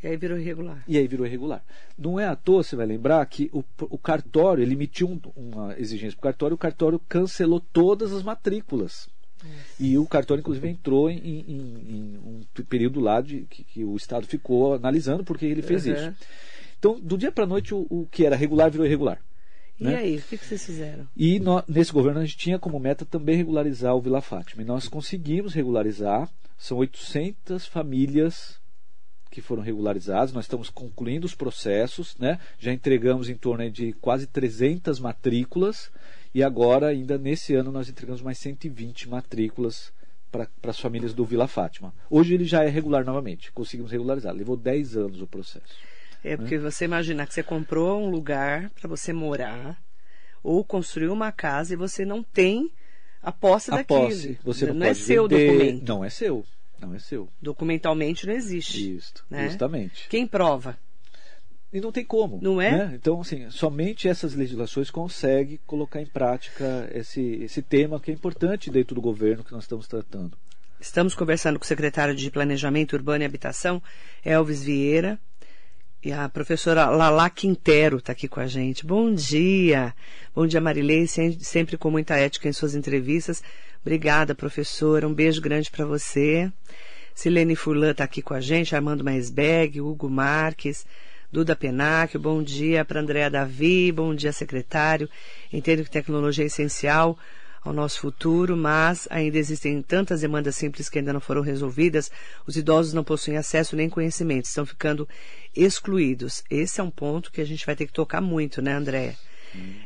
E 0.03 0.07
aí 0.07 0.17
virou 0.17 0.39
irregular. 0.39 0.85
E 0.87 0.97
aí 0.97 1.09
virou 1.09 1.27
irregular. 1.27 1.65
Não 1.97 2.21
é 2.21 2.27
à 2.27 2.37
toa, 2.37 2.63
você 2.63 2.77
vai 2.77 2.87
lembrar, 2.87 3.25
que 3.27 3.51
o, 3.53 3.65
o 3.81 3.99
cartório, 3.99 4.63
ele 4.63 4.75
emitiu 4.75 5.09
um- 5.09 5.21
uma 5.35 5.77
exigência 5.79 6.17
para 6.17 6.21
o 6.21 6.23
cartório, 6.33 6.55
o 6.55 6.59
cartório 6.59 7.01
cancelou 7.09 7.61
todas 7.61 8.13
as 8.13 8.23
matrículas. 8.23 9.09
E 9.79 9.97
o 9.99 10.05
cartório, 10.07 10.41
inclusive, 10.41 10.69
entrou 10.69 11.09
em, 11.11 11.19
em- 11.19 11.45
em 11.49 12.19
um 12.25 12.41
período 12.69 12.99
lá 13.01 13.21
de, 13.21 13.43
que, 13.51 13.63
que 13.65 13.85
o 13.85 13.97
Estado 13.97 14.27
ficou 14.27 14.75
analisando 14.75 15.23
porque 15.25 15.47
ele 15.47 15.63
fez 15.63 15.87
Uhum. 15.87 15.93
isso. 15.95 16.13
Então, 16.79 16.99
do 17.01 17.17
dia 17.19 17.31
para 17.33 17.45
a 17.45 17.47
noite, 17.47 17.75
o, 17.75 17.87
o 17.91 18.07
que 18.11 18.25
era 18.25 18.35
regular 18.37 18.71
virou 18.71 18.87
irregular. 18.87 19.21
E 19.81 19.85
né? 19.85 19.97
aí, 19.97 20.17
o 20.17 20.23
que, 20.23 20.37
que 20.37 20.45
vocês 20.45 20.65
fizeram? 20.65 21.07
E 21.17 21.39
no, 21.39 21.63
nesse 21.69 21.93
governo 21.93 22.21
a 22.21 22.25
gente 22.25 22.37
tinha 22.37 22.59
como 22.59 22.81
meta 22.81 23.05
também 23.05 23.37
regularizar 23.37 23.95
o 23.95 24.01
Vila 24.01 24.21
Fátima. 24.21 24.63
E 24.63 24.65
nós 24.65 24.89
conseguimos 24.89 25.55
regularizar. 25.55 26.29
São 26.57 26.79
800 26.79 27.67
famílias 27.67 28.59
que 29.31 29.41
foram 29.41 29.63
regularizadas. 29.63 30.33
Nós 30.33 30.47
estamos 30.47 30.69
concluindo 30.69 31.27
os 31.27 31.35
processos, 31.35 32.17
né? 32.19 32.41
Já 32.59 32.73
entregamos 32.73 33.29
em 33.29 33.37
torno 33.37 33.71
de 33.71 33.93
quase 33.93 34.27
300 34.27 34.99
matrículas 34.99 35.91
e 36.35 36.43
agora, 36.43 36.89
ainda 36.89 37.17
nesse 37.17 37.55
ano, 37.55 37.73
nós 37.73 37.89
entregamos 37.89 38.21
mais 38.21 38.39
120 38.39 39.09
matrículas 39.09 39.93
para 40.31 40.49
as 40.65 40.79
famílias 40.79 41.15
do 41.15 41.25
Vila 41.25 41.47
Fátima. 41.47 41.95
Hoje 42.11 42.35
ele 42.35 42.45
já 42.45 42.63
é 42.65 42.69
regular 42.69 43.05
novamente. 43.05 43.51
Conseguimos 43.53 43.91
regularizar. 43.91 44.35
Levou 44.35 44.57
10 44.57 44.97
anos 44.97 45.23
o 45.23 45.27
processo. 45.27 45.75
É 46.25 46.37
porque 46.37 46.59
você 46.59 46.85
imaginar 46.85 47.27
que 47.27 47.35
você 47.35 47.43
comprou 47.43 48.03
um 48.03 48.11
lugar 48.11 48.71
para 48.71 48.89
você 48.89 49.13
morar 49.13 49.81
ou 50.43 50.65
construiu 50.65 51.13
uma 51.13 51.33
casa 51.33 51.75
e 51.75 51.77
você 51.77 52.05
não 52.05 52.23
tem 52.23 52.71
a 53.23 53.33
posse 53.33 53.71
A 53.71 53.77
daquilo. 53.77 54.01
posse, 54.01 54.39
você 54.45 54.67
não, 54.67 54.75
não 54.75 54.87
é 54.87 54.95
seu 54.95 55.29
vender. 55.29 55.47
documento. 55.53 55.89
Não 55.89 56.05
é 56.05 56.11
seu. 56.11 56.45
Não 56.81 56.95
é 56.95 56.99
seu. 56.99 57.29
Documentalmente 57.43 58.27
não 58.27 58.35
existe. 58.35 58.97
Isso, 58.97 59.13
né? 59.29 59.49
justamente. 59.49 60.09
Quem 60.09 60.27
prova? 60.27 60.79
E 61.73 61.81
não 61.81 61.93
tem 61.93 62.05
como. 62.05 62.39
Não 62.41 62.63
é? 62.63 62.71
né? 62.71 62.93
Então, 62.95 63.21
assim, 63.21 63.51
somente 63.51 64.09
essas 64.09 64.35
legislações 64.35 64.91
conseguem 64.91 65.59
colocar 65.67 66.01
em 66.01 66.07
prática 66.07 66.89
esse, 66.95 67.21
esse 67.43 67.61
tema 67.61 68.01
que 68.01 68.11
é 68.11 68.15
importante 68.15 68.71
dentro 68.71 68.95
do 68.95 69.01
governo 69.01 69.45
que 69.45 69.53
nós 69.53 69.65
estamos 69.65 69.87
tratando. 69.87 70.37
Estamos 70.81 71.15
conversando 71.15 71.59
com 71.59 71.65
o 71.65 71.69
secretário 71.69 72.15
de 72.15 72.31
Planejamento 72.31 72.95
Urbano 72.95 73.23
e 73.23 73.27
Habitação, 73.27 73.83
Elvis 74.25 74.63
Vieira. 74.63 75.19
E 76.09 76.13
a 76.13 76.27
professora 76.27 76.87
Lala 76.89 77.29
Quintero 77.29 77.99
está 77.99 78.13
aqui 78.13 78.27
com 78.27 78.41
a 78.41 78.47
gente. 78.47 78.87
Bom 78.87 79.13
dia. 79.13 79.95
Bom 80.35 80.47
dia, 80.47 80.59
Marilei, 80.59 81.07
sem- 81.07 81.39
sempre 81.39 81.77
com 81.77 81.91
muita 81.91 82.17
ética 82.17 82.49
em 82.49 82.53
suas 82.55 82.75
entrevistas. 82.75 83.43
Obrigada, 83.83 84.35
professora. 84.35 85.07
Um 85.07 85.13
beijo 85.13 85.43
grande 85.43 85.71
para 85.71 85.85
você. 85.85 86.51
Silene 87.15 87.55
Furlan 87.55 87.91
está 87.91 88.05
aqui 88.05 88.23
com 88.23 88.33
a 88.33 88.41
gente, 88.41 88.75
Armando 88.75 89.05
Maisberg, 89.05 89.83
Hugo 89.83 90.09
Marques, 90.09 90.87
Duda 91.31 91.55
Penacchio, 91.55 92.19
bom 92.19 92.43
dia 92.43 92.87
para 92.87 93.01
Andréa 93.01 93.29
Davi, 93.29 93.93
bom 93.93 94.15
dia, 94.15 94.33
secretário. 94.33 95.11
Entendo 95.53 95.85
que 95.85 95.91
tecnologia 95.91 96.45
é 96.45 96.47
essencial 96.47 97.19
ao 97.69 97.75
nosso 97.75 98.01
futuro, 98.01 98.57
mas 98.57 99.07
ainda 99.11 99.37
existem 99.39 99.83
tantas 99.83 100.23
demandas 100.23 100.57
simples 100.57 100.89
que 100.89 100.99
ainda 100.99 101.13
não 101.13 101.21
foram 101.21 101.43
resolvidas. 101.43 102.11
Os 102.47 102.57
idosos 102.57 102.95
não 102.95 103.05
possuem 103.05 103.37
acesso 103.37 103.77
nem 103.77 103.91
conhecimento, 103.91 104.47
estão 104.47 104.65
ficando 104.65 105.07
excluídos. 105.55 106.43
Esse 106.51 106.81
é 106.81 106.83
um 106.83 106.91
ponto 106.91 107.31
que 107.31 107.41
a 107.41 107.45
gente 107.45 107.67
vai 107.67 107.77
ter 107.77 107.87
que 107.87 107.93
tocar 107.93 108.21
muito, 108.21 108.63
né, 108.63 108.73
Andréa? 108.73 109.15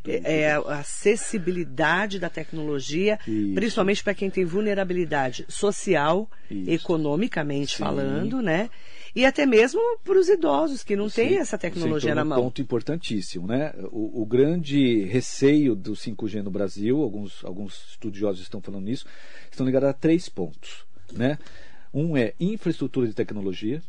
É 0.05 0.42
é 0.42 0.53
a 0.53 0.79
acessibilidade 0.81 2.18
da 2.18 2.29
tecnologia, 2.29 3.18
Isso. 3.27 3.55
principalmente 3.55 4.03
para 4.03 4.14
quem 4.14 4.29
tem 4.29 4.45
vulnerabilidade 4.45 5.45
social, 5.49 6.29
Isso. 6.51 6.71
economicamente 6.71 7.77
Sim. 7.77 7.85
falando, 7.85 8.42
né? 8.42 8.68
E 9.14 9.27
até 9.27 9.44
mesmo 9.44 9.81
para 10.03 10.18
os 10.18 10.29
idosos 10.29 10.83
que 10.83 10.96
não 10.96 11.11
têm 11.11 11.31
Sim, 11.31 11.37
essa 11.37 11.59
tecnologia 11.59 12.14
na 12.14 12.25
num 12.25 12.31
mão. 12.31 12.42
ponto 12.44 12.62
importantíssimo, 12.62 13.46
né? 13.46 13.75
O, 13.90 14.22
o 14.22 14.27
grande 14.27 15.05
receio 15.05 15.75
do 15.75 15.92
5G 15.92 16.42
no 16.42 16.51
Brasil, 16.51 17.03
alguns, 17.03 17.44
alguns 17.44 17.90
estudiosos 17.90 18.40
estão 18.42 18.61
falando 18.61 18.85
nisso, 18.85 19.05
estão 19.51 19.66
ligados 19.66 19.88
a 19.90 19.92
três 19.92 20.29
pontos, 20.29 20.87
né? 21.12 21.38
Um 21.92 22.16
é 22.16 22.33
infraestrutura 22.40 23.07
de 23.07 23.12
tecnologia, 23.12 23.83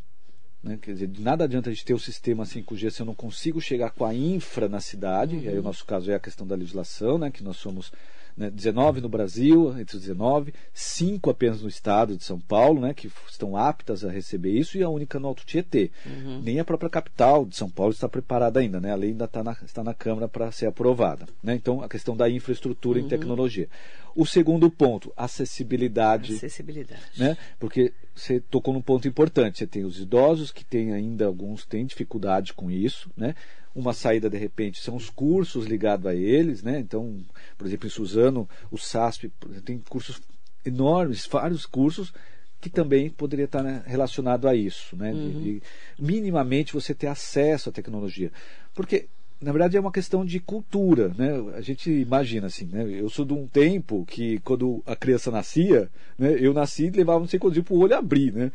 né? 0.62 0.78
Quer 0.80 0.92
dizer, 0.92 1.06
de 1.06 1.22
nada 1.22 1.44
adianta 1.44 1.70
a 1.70 1.72
gente 1.72 1.86
ter 1.86 1.94
o 1.94 1.98
sistema 1.98 2.44
5G 2.44 2.90
se 2.90 3.00
eu 3.00 3.06
não 3.06 3.14
consigo 3.14 3.62
chegar 3.62 3.92
com 3.92 4.04
a 4.04 4.14
infra 4.14 4.68
na 4.68 4.80
cidade, 4.80 5.38
e 5.38 5.48
aí 5.48 5.58
o 5.58 5.62
nosso 5.62 5.86
caso 5.86 6.10
é 6.10 6.14
a 6.14 6.20
questão 6.20 6.46
da 6.46 6.54
legislação, 6.54 7.16
né? 7.16 7.30
Que 7.30 7.42
nós 7.42 7.56
somos 7.56 7.90
né, 8.36 8.50
19 8.50 9.00
no 9.00 9.08
Brasil, 9.08 9.78
entre 9.78 9.96
os 9.96 10.02
19, 10.02 10.52
5 10.72 11.30
apenas 11.30 11.62
no 11.62 11.68
estado 11.68 12.16
de 12.16 12.24
São 12.24 12.40
Paulo, 12.40 12.80
né, 12.80 12.94
que 12.94 13.10
estão 13.28 13.56
aptas 13.56 14.04
a 14.04 14.10
receber 14.10 14.52
isso, 14.52 14.76
e 14.76 14.82
a 14.82 14.88
única 14.88 15.18
no 15.18 15.28
Alto 15.28 15.44
Tietê. 15.44 15.90
Nem 16.42 16.60
a 16.60 16.64
própria 16.64 16.90
capital 16.90 17.44
de 17.44 17.56
São 17.56 17.70
Paulo 17.70 17.92
está 17.92 18.08
preparada 18.08 18.60
ainda, 18.60 18.80
né? 18.80 18.92
a 18.92 18.96
lei 18.96 19.10
ainda 19.10 19.24
está 19.24 19.42
na, 19.42 19.56
está 19.64 19.84
na 19.84 19.94
Câmara 19.94 20.28
para 20.28 20.50
ser 20.50 20.66
aprovada. 20.66 21.26
Né? 21.42 21.54
Então, 21.54 21.82
a 21.82 21.88
questão 21.88 22.16
da 22.16 22.28
infraestrutura 22.28 22.98
em 22.98 23.08
tecnologia. 23.08 23.68
O 24.14 24.24
segundo 24.24 24.70
ponto, 24.70 25.12
acessibilidade 25.16 26.34
Acessibilidade. 26.34 27.02
né? 27.16 27.36
Porque 27.58 27.92
você 28.14 28.40
tocou 28.40 28.72
num 28.72 28.80
ponto 28.82 29.08
importante. 29.08 29.58
Você 29.58 29.66
tem 29.66 29.84
os 29.84 29.98
idosos 30.00 30.50
que 30.52 30.64
têm 30.64 30.92
ainda 30.92 31.26
alguns 31.26 31.64
têm 31.66 31.84
dificuldade 31.84 32.52
com 32.54 32.70
isso, 32.70 33.10
né? 33.16 33.34
Uma 33.74 33.92
saída 33.92 34.30
de 34.30 34.38
repente 34.38 34.80
são 34.80 34.94
os 34.94 35.10
cursos 35.10 35.66
ligados 35.66 36.06
a 36.06 36.14
eles, 36.14 36.62
né? 36.62 36.78
Então, 36.78 37.24
por 37.58 37.66
exemplo, 37.66 37.86
em 37.88 37.90
Suzano, 37.90 38.48
o 38.70 38.78
SASP 38.78 39.32
tem 39.64 39.78
cursos 39.88 40.20
enormes, 40.64 41.26
vários 41.26 41.66
cursos 41.66 42.12
que 42.60 42.70
também 42.70 43.10
poderia 43.10 43.44
estar 43.44 43.62
né, 43.62 43.82
relacionado 43.84 44.46
a 44.48 44.54
isso, 44.54 44.96
né? 44.96 45.12
De- 45.12 45.42
de 45.42 45.62
minimamente 45.98 46.72
você 46.72 46.94
ter 46.94 47.08
acesso 47.08 47.68
à 47.68 47.72
tecnologia, 47.72 48.32
porque 48.72 49.08
na 49.44 49.52
verdade 49.52 49.76
é 49.76 49.80
uma 49.80 49.92
questão 49.92 50.24
de 50.24 50.40
cultura, 50.40 51.12
né? 51.16 51.30
A 51.54 51.60
gente 51.60 51.90
imagina 51.90 52.46
assim, 52.46 52.64
né? 52.66 52.84
Eu 52.88 53.08
sou 53.10 53.24
de 53.24 53.34
um 53.34 53.46
tempo 53.46 54.04
que 54.06 54.38
quando 54.40 54.82
a 54.86 54.96
criança 54.96 55.30
nascia, 55.30 55.90
né? 56.18 56.36
Eu 56.40 56.54
nasci 56.54 56.86
e 56.86 56.90
levava 56.90 57.20
não 57.20 57.28
sei 57.28 57.38
quantos 57.38 57.54
dias 57.54 57.66
para 57.66 57.74
o 57.74 57.78
olho 57.80 57.94
abrir, 57.96 58.32
né? 58.32 58.50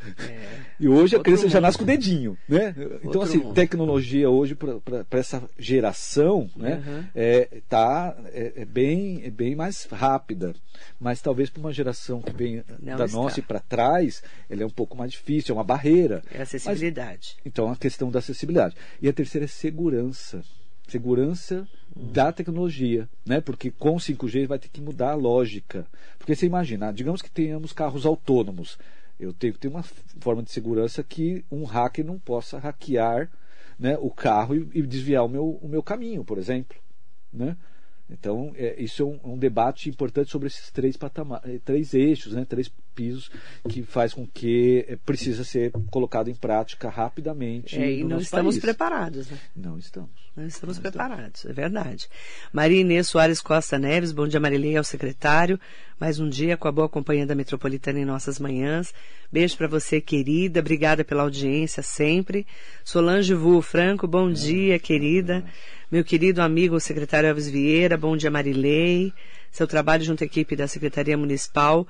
E 0.80 0.88
hoje 0.88 1.15
a 1.15 1.19
Outro 1.19 1.23
criança 1.32 1.47
já 1.47 1.60
mundo. 1.60 1.63
nasce 1.63 1.78
com 1.78 1.84
o 1.84 1.88
dedinho, 1.88 2.38
né? 2.47 2.73
Então 2.78 2.99
Outro 3.04 3.21
assim, 3.21 3.38
mundo. 3.38 3.54
tecnologia 3.54 4.30
hoje 4.30 4.56
para 4.56 5.19
essa 5.19 5.43
geração, 5.58 6.49
né? 6.56 6.84
Uhum. 6.86 7.04
É, 7.13 7.62
tá 7.69 8.15
é, 8.34 8.54
é 8.58 8.65
bem 8.65 9.21
é 9.23 9.30
bem 9.30 9.56
mais 9.56 9.86
rápida, 9.91 10.56
mas 10.99 11.21
talvez 11.21 11.49
para 11.49 11.60
uma 11.60 11.71
geração 11.71 12.21
que 12.21 12.34
vem 12.34 12.63
Não 12.82 12.97
da 12.97 13.06
está. 13.06 13.17
nossa 13.17 13.39
e 13.39 13.43
para 13.43 13.60
trás, 13.60 14.23
ela 14.49 14.63
é 14.63 14.65
um 14.65 14.69
pouco 14.69 14.97
mais 14.97 15.12
difícil, 15.12 15.54
é 15.54 15.58
uma 15.58 15.63
barreira. 15.63 16.23
É 16.34 16.41
acessibilidade. 16.41 17.38
Então, 17.45 17.69
a 17.71 17.75
questão 17.75 18.10
da 18.10 18.19
acessibilidade. 18.19 18.75
E 19.02 19.08
a 19.08 19.13
terceira 19.13 19.45
é 19.45 19.47
segurança. 19.47 20.41
Segurança 20.89 21.67
da 21.95 22.32
tecnologia, 22.32 23.10
né? 23.25 23.41
Porque 23.41 23.71
com 23.71 23.95
5G 23.97 24.47
vai 24.47 24.60
ter 24.60 24.69
que 24.69 24.82
mudar 24.82 25.12
a 25.12 25.15
lógica. 25.15 25.86
Porque 26.17 26.36
você 26.36 26.45
imagina, 26.45 26.91
digamos 26.91 27.21
que 27.21 27.30
tenhamos 27.30 27.73
carros 27.73 28.06
autônomos. 28.06 28.78
Eu 29.19 29.34
tenho 29.34 29.54
que 29.54 29.60
ter 29.60 29.67
uma 29.67 29.84
forma 29.84 30.41
de 30.41 30.52
segurança 30.52 31.04
que 31.04 31.43
um 31.52 31.63
hacker 31.63 32.06
não 32.06 32.17
possa 32.17 32.58
hackear 32.58 33.30
né, 33.78 33.97
o 33.99 34.10
carro 34.10 34.56
e, 34.56 34.69
e 34.73 34.82
desviar 34.82 35.25
o 35.25 35.30
meu, 35.30 35.60
o 35.62 35.67
meu 35.67 35.84
caminho, 35.84 36.23
por 36.23 36.38
exemplo. 36.38 36.78
Né? 37.32 37.56
Então, 38.10 38.52
é, 38.56 38.76
isso 38.82 39.04
é 39.04 39.06
um, 39.06 39.34
um 39.34 39.38
debate 39.38 39.89
importante 39.89 40.32
sobre 40.32 40.48
esses 40.48 40.72
três 40.72 40.98
patamares, 40.98 41.48
eh, 41.48 41.60
três 41.63 41.93
eixos, 41.93 42.34
né, 42.34 42.43
três 42.43 42.72
pisos, 42.95 43.30
que 43.69 43.84
faz 43.84 44.13
com 44.13 44.26
que 44.26 44.86
eh, 44.88 44.98
precisa 45.06 45.43
ser 45.43 45.72
colocado 45.91 46.30
em 46.30 46.36
prática 46.36 46.89
rapidamente. 46.89 47.78
É, 47.78 47.91
e 47.91 48.04
no 48.04 48.10
não 48.10 48.19
estamos 48.19 48.56
país. 48.56 48.62
preparados, 48.62 49.30
né? 49.30 49.38
Não 49.56 49.78
estamos. 49.78 50.10
Não 50.36 50.45
estamos 50.45 50.78
Não 50.78 50.82
preparados, 50.82 51.45
é 51.45 51.54
verdade. 51.54 52.08
Maria 52.52 52.82
Inês 52.82 53.08
Soares 53.08 53.41
Costa 53.41 53.78
Neves, 53.78 54.12
bom 54.12 54.28
dia 54.28 54.39
Marilei 54.39 54.76
ao 54.76 54.84
secretário. 54.84 55.60
Mais 56.00 56.17
um 56.17 56.30
dia 56.30 56.56
com 56.56 56.67
a 56.67 56.72
boa 56.72 56.88
companhia 56.88 57.26
da 57.26 57.36
Metropolitana 57.36 58.00
em 58.00 58.06
nossas 58.06 58.39
manhãs. 58.39 58.93
Beijo 59.32 59.58
para 59.58 59.67
você, 59.67 60.00
querida. 60.00 60.62
Obrigada 60.62 61.04
pela 61.04 61.24
audiência 61.24 61.84
sempre. 61.84 62.48
Solange 62.86 63.34
Vu 63.34 63.62
Franco, 63.62 64.08
bom 64.08 64.32
dia, 64.32 64.80
querida. 64.80 65.43
Meu 65.91 66.04
querido 66.04 66.43
amigo 66.43 66.75
o 66.75 66.80
secretário 66.80 67.30
Elvis 67.30 67.49
Vieira, 67.49 67.97
bom 67.97 68.15
dia 68.15 68.30
Marilei. 68.30 69.12
Seu 69.52 69.65
trabalho 69.65 70.04
junto 70.04 70.23
à 70.23 70.28
equipe 70.28 70.56
da 70.56 70.67
Secretaria 70.67 71.17
Municipal 71.17 71.88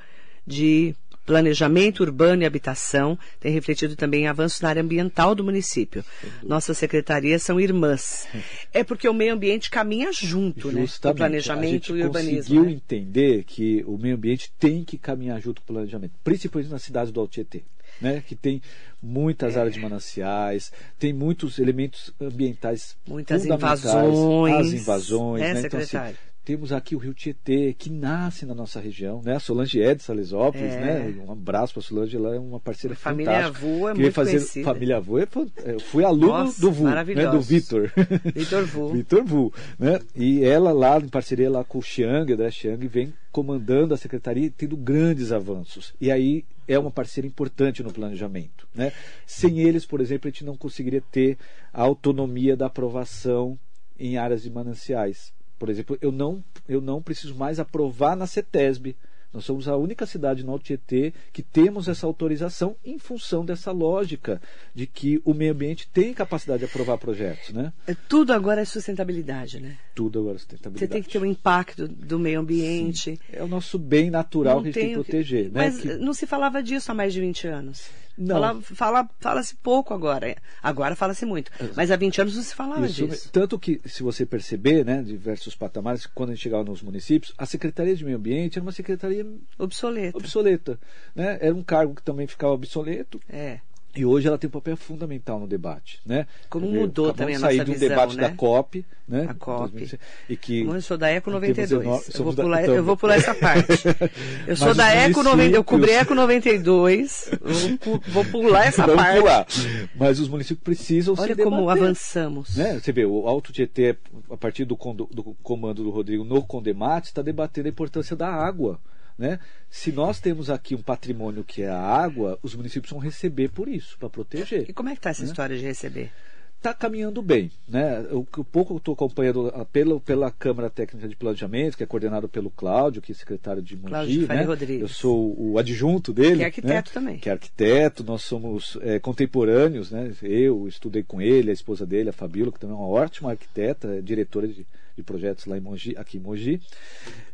de 0.48 0.96
Planejamento 1.26 2.00
Urbano 2.00 2.42
e 2.42 2.46
Habitação 2.46 3.20
tem 3.42 3.52
refletido 3.52 3.98
também 3.98 4.26
avanços 4.26 4.62
na 4.62 4.70
área 4.70 4.82
ambiental 4.82 5.36
do 5.36 5.44
município. 5.44 6.02
Nossas 6.42 6.78
secretarias 6.78 7.44
são 7.44 7.60
irmãs. 7.60 8.26
É 8.74 8.86
porque 8.86 9.08
o 9.10 9.14
meio 9.14 9.34
ambiente 9.34 9.70
caminha 9.70 10.14
junto, 10.14 10.72
né? 10.72 10.84
O 10.84 10.88
Justamente. 10.88 11.18
planejamento 11.18 11.68
a 11.68 11.72
gente 11.74 11.94
e 11.94 12.04
urbanismo. 12.04 12.38
conseguiu 12.38 12.64
né? 12.64 12.72
entender 12.72 13.44
que 13.44 13.84
o 13.86 13.98
meio 13.98 14.16
ambiente 14.16 14.50
tem 14.58 14.86
que 14.86 14.98
caminhar 14.98 15.42
junto 15.42 15.62
com 15.62 15.74
o 15.74 15.76
planejamento, 15.76 16.14
principalmente 16.24 16.72
nas 16.72 16.84
cidades 16.84 17.12
do 17.12 17.20
Alto 17.20 17.34
Tietê. 17.34 17.64
Né, 18.02 18.24
que 18.26 18.34
tem 18.36 18.62
muitas 19.04 19.56
É. 19.56 19.60
áreas 19.60 19.74
de 19.76 19.82
mananciais, 19.82 20.72
tem 20.98 21.12
muitos 21.12 21.60
elementos 21.60 22.14
ambientais 22.20 22.96
Muitas 23.06 23.46
invasões, 23.46 24.68
as 24.68 24.74
invasões, 24.74 25.42
né, 25.42 25.54
né? 25.56 25.62
Então, 25.66 25.80
assim? 25.80 25.98
Temos 26.46 26.72
aqui 26.72 26.96
o 26.96 26.98
Rio 26.98 27.14
Tietê, 27.14 27.74
que 27.78 27.90
nasce 27.92 28.44
na 28.46 28.56
nossa 28.56 28.80
região, 28.80 29.22
né? 29.24 29.36
A 29.36 29.40
Solange 29.40 29.82
é 29.82 29.94
de 29.94 30.02
Salesópolis, 30.02 30.74
É. 30.74 30.80
né? 31.10 31.24
Um 31.28 31.32
abraço 31.32 31.74
para 31.74 31.82
a 31.82 31.84
Solange, 31.84 32.18
ela 32.18 32.36
é 32.36 32.40
uma 32.40 32.60
parceira 32.60 32.94
A 32.96 32.98
família 32.98 33.32
fantástica. 33.34 33.58
Avô 33.68 33.76
é 33.90 33.92
Queria 33.92 34.02
muito 34.04 34.14
fazer 34.16 34.32
conhecida. 34.38 34.66
família 34.66 34.98
Avô, 34.98 35.20
é 35.20 35.26
fan- 35.28 35.48
eu 35.66 35.80
fui 35.80 36.04
aluno 36.04 36.28
Nossa, 36.28 36.60
do 36.62 36.72
VU, 36.72 36.84
né? 36.86 37.04
Do 37.32 37.42
Vitor. 37.42 37.92
Vitor 38.34 38.66
Vu. 38.66 38.90
Vitor 38.94 39.24
Vu, 39.24 39.54
né? 39.78 40.00
E 40.16 40.44
ela 40.44 40.72
lá, 40.72 40.98
em 40.98 41.08
parceria 41.08 41.50
lá 41.52 41.64
com 41.64 41.78
o 41.78 41.82
Xiang, 41.84 42.34
André 42.34 42.50
Xiang, 42.50 42.88
vem 42.88 43.14
comandando 43.32 43.94
a 43.94 43.98
secretaria 43.98 44.48
e 44.48 44.50
tendo 44.50 44.76
grandes 44.76 45.32
avanços. 45.32 45.94
E 46.02 46.10
aí 46.12 46.44
é 46.68 46.80
uma 46.80 46.90
parceira 46.90 47.28
importante 47.28 47.84
no 47.84 47.94
planejamento, 47.94 48.68
né? 48.74 48.92
Sem 49.26 49.60
eles, 49.60 49.86
por 49.86 50.02
exemplo, 50.02 50.28
a 50.28 50.32
gente 50.32 50.44
não 50.46 50.58
conseguiria 50.58 51.02
ter 51.12 51.38
a 51.72 51.82
autonomia 51.84 52.58
da 52.58 52.66
aprovação 52.66 53.58
em 54.00 54.18
áreas 54.18 54.42
de 54.42 54.50
mananciais. 54.50 55.32
Por 55.60 55.70
exemplo, 55.70 55.98
eu 56.02 56.12
não, 56.12 56.44
eu 56.68 56.80
não 56.82 57.02
preciso 57.02 57.36
mais 57.36 57.60
aprovar 57.60 58.16
na 58.16 58.26
CETESB. 58.26 58.96
Nós 59.32 59.46
somos 59.46 59.68
a 59.68 59.78
única 59.78 60.08
cidade 60.08 60.44
no 60.44 60.52
Alto 60.54 60.64
Tietê 60.66 61.14
que 61.32 61.44
temos 61.44 61.88
essa 61.88 62.08
autorização 62.08 62.76
em 62.84 62.98
função 62.98 63.46
dessa 63.46 63.72
lógica 63.72 64.42
de 64.74 64.88
que 64.88 65.22
o 65.24 65.36
meio 65.36 65.52
ambiente 65.54 65.88
tem 65.94 66.16
capacidade 66.16 66.62
de 66.62 66.66
aprovar 66.66 66.98
projetos, 66.98 67.52
né? 67.54 67.72
É, 67.86 67.94
Tudo 68.08 68.34
agora 68.34 68.62
é 68.62 68.66
sustentabilidade, 68.66 69.60
né? 69.60 69.78
Tudo 69.94 70.18
agora 70.18 70.34
Você 70.40 70.46
sustentabilidade. 70.46 70.92
tem 70.92 71.04
que 71.04 71.10
ter 71.10 71.20
um 71.20 71.26
impacto 71.28 71.88
do 71.88 72.18
meio 72.18 72.40
ambiente. 72.40 73.20
É 73.32 73.44
o 73.44 73.48
nosso 73.48 73.78
bem 73.78 74.10
natural 74.10 74.56
Não 74.56 74.64
que 74.64 74.70
a 74.70 74.72
gente 74.72 74.82
tem 74.82 74.94
que 74.96 75.00
o 75.00 75.04
que- 75.04 75.12
proteger, 75.12 75.44
né? 75.46 75.52
Mas 75.54 75.80
Que- 75.80 75.94
não 75.98 76.14
se 76.16 76.26
falava 76.26 76.64
disso 76.64 76.92
há 76.92 76.96
mais 76.96 77.14
de 77.14 77.20
20 77.22 77.48
anos. 77.48 77.88
Não. 78.20 78.36
Fala- 78.36 78.62
fala- 78.62 79.10
Fala-se 79.20 79.56
pouco 79.56 79.94
agora. 79.94 80.36
Agora 80.62 80.96
fala-se 80.96 81.26
muito. 81.26 81.50
Mas 81.76 81.90
há 81.90 81.96
20 81.96 82.20
anos 82.22 82.36
não 82.36 82.44
se 82.44 82.54
falava 82.54 82.86
Isso, 82.86 83.08
disso. 83.08 83.30
tanto 83.32 83.58
que, 83.58 83.80
se 83.86 84.04
você 84.04 84.26
perceber, 84.26 84.84
né, 84.86 85.02
diversos 85.02 85.56
patamares, 85.56 86.06
quando 86.06 86.32
a 86.32 86.34
gente 86.36 86.44
chegava 86.44 86.64
nos 86.66 86.82
municípios, 86.82 87.34
a 87.38 87.46
Secretaria 87.46 87.96
de 87.96 88.04
Meio 88.04 88.18
Ambiente 88.18 88.58
era 88.60 88.64
uma 88.66 88.72
secretaria 88.74 89.26
Obsoleta. 89.58 90.18
obsoleta. 90.18 90.80
Né? 91.16 91.38
Era 91.42 91.56
um 91.56 91.64
cargo 91.64 91.96
que 91.96 92.04
também 92.04 92.28
ficava 92.28 92.54
obsoleto 92.54 93.20
É. 93.30 93.60
e 93.96 94.06
hoje 94.06 94.28
ela 94.28 94.38
tem 94.38 94.48
um 94.48 94.52
papel 94.52 94.78
fundamental 94.78 95.40
no 95.40 95.48
debate. 95.48 96.00
Né? 96.06 96.28
Como 96.50 96.68
dizer, 96.68 96.80
mudou 96.80 97.12
também 97.14 97.36
a 97.36 97.40
nossa 97.40 97.54
de 97.56 97.62
um 97.62 97.74
visão, 97.74 97.90
debate 97.90 98.16
né? 98.16 98.22
da 98.30 98.36
COP. 98.36 98.86
Né? 99.08 99.26
A 99.28 99.34
COP. 99.34 100.00
E 100.30 100.38
que, 100.38 100.62
Eu 100.62 100.82
sou 100.82 100.98
da 100.98 101.10
Eco 101.10 101.32
temos 101.32 101.42
92. 101.42 101.84
eno- 101.86 102.02
Eu 102.14 102.24
vou, 102.24 102.34
da- 102.34 102.44
pular, 102.44 102.62
então- 102.64 102.76
eu 102.76 102.84
vou 102.84 102.96
pular 102.96 103.16
essa 103.16 103.34
parte. 103.34 103.72
Eu 104.48 104.56
sou 104.56 104.68
Mas 104.70 104.78
da 104.78 104.90
Eco 104.94 105.24
90, 105.24 105.56
eu 105.56 105.64
cobri 105.64 105.92
Eco 105.92 106.14
92. 106.16 107.32
Eu 107.42 107.54
vou, 107.54 107.78
pu- 107.78 108.04
vou 108.12 108.26
pular 108.26 108.66
essa 108.66 108.86
Vamos 108.86 109.02
parte. 109.02 109.20
pular. 109.20 109.48
Mas 109.96 110.20
os 110.20 110.28
municípios 110.30 110.64
precisam 110.64 111.16
Olha 111.18 111.36
se 111.36 111.44
como 111.44 111.58
debater. 111.58 111.84
avançamos. 111.84 112.56
Né? 112.56 112.80
Você 112.80 112.92
vê, 112.92 113.06
o 113.06 113.28
Alto 113.28 113.52
Tietê, 113.52 113.98
a 114.30 114.38
partir 114.38 114.66
do, 114.66 114.78
condo- 114.78 115.10
do 115.12 115.36
comando 115.42 115.84
do 115.84 115.90
Rodrigo 115.90 116.24
no 116.24 116.42
Condemate, 116.44 117.08
está 117.08 117.22
debatendo 117.22 117.68
a 117.68 117.72
importância 117.72 118.16
da 118.16 118.28
água. 118.28 118.80
Né? 119.20 119.38
Se 119.70 119.92
nós 119.92 120.22
temos 120.22 120.50
aqui 120.50 120.74
um 120.74 120.82
patrimônio 120.82 121.44
que 121.44 121.62
é 121.62 121.70
a 121.70 121.78
água, 121.78 122.40
os 122.42 122.56
municípios 122.56 122.90
vão 122.90 123.02
receber 123.02 123.50
por 123.50 123.68
isso, 123.68 123.98
para 124.00 124.10
proteger. 124.10 124.66
E 124.70 124.72
como 124.72 124.88
é 124.88 124.94
que 124.94 125.00
está 125.00 125.10
essa 125.10 125.26
história 125.26 125.58
de 125.58 125.64
receber? 125.66 126.10
Está 126.56 126.74
caminhando 126.74 127.22
bem. 127.22 127.52
Né? 127.68 128.02
O, 128.12 128.24
pouco 128.24 128.68
que 128.68 128.74
eu 128.74 128.78
estou 128.78 128.94
acompanhando 128.94 129.52
ah, 129.54 129.66
pela, 129.66 130.00
pela 130.00 130.32
Câmara 130.32 130.70
Técnica 130.70 131.08
de 131.08 131.18
Planejamento, 131.18 131.76
que 131.76 131.84
é 131.84 131.86
coordenado 131.86 132.30
pelo 132.30 132.50
Cláudio, 132.50 133.02
que 133.02 133.12
é 133.12 133.16
secretário 133.16 133.62
de 133.62 133.76
Cláudio 133.76 134.22
Mogi. 134.22 134.28
Né? 134.28 134.44
Rodrigues. 134.44 134.82
Eu 134.82 134.88
sou 134.88 135.36
o 135.38 135.60
adjunto 135.60 136.14
dele. 136.14 136.38
Que 136.38 136.44
é 136.44 136.46
arquiteto 136.46 136.90
né? 136.90 136.94
também. 136.94 137.18
Que 137.18 137.30
é 137.30 137.32
arquiteto, 137.34 138.04
nós 138.06 138.22
somos 138.22 138.78
é, 138.82 139.00
contemporâneos. 139.00 139.92
Né? 139.92 140.14
Eu 140.22 140.66
estudei 140.66 141.04
com 141.04 141.22
ele, 141.22 141.50
a 141.50 141.54
esposa 141.54 141.86
dele, 141.86 142.10
a 142.10 142.14
Fabíola, 142.14 142.54
que 142.54 142.60
também 142.60 142.76
é 142.76 142.80
uma 142.80 142.88
ótima 142.88 143.32
arquiteta, 143.32 143.96
é 143.96 144.02
diretora 144.02 144.48
de, 144.48 144.66
de 144.96 145.04
projetos 145.04 145.46
lá 145.46 145.58
em 145.58 145.62
Mogi, 145.62 145.94
aqui 145.98 146.18
em 146.18 146.22
Mogi. 146.22 146.62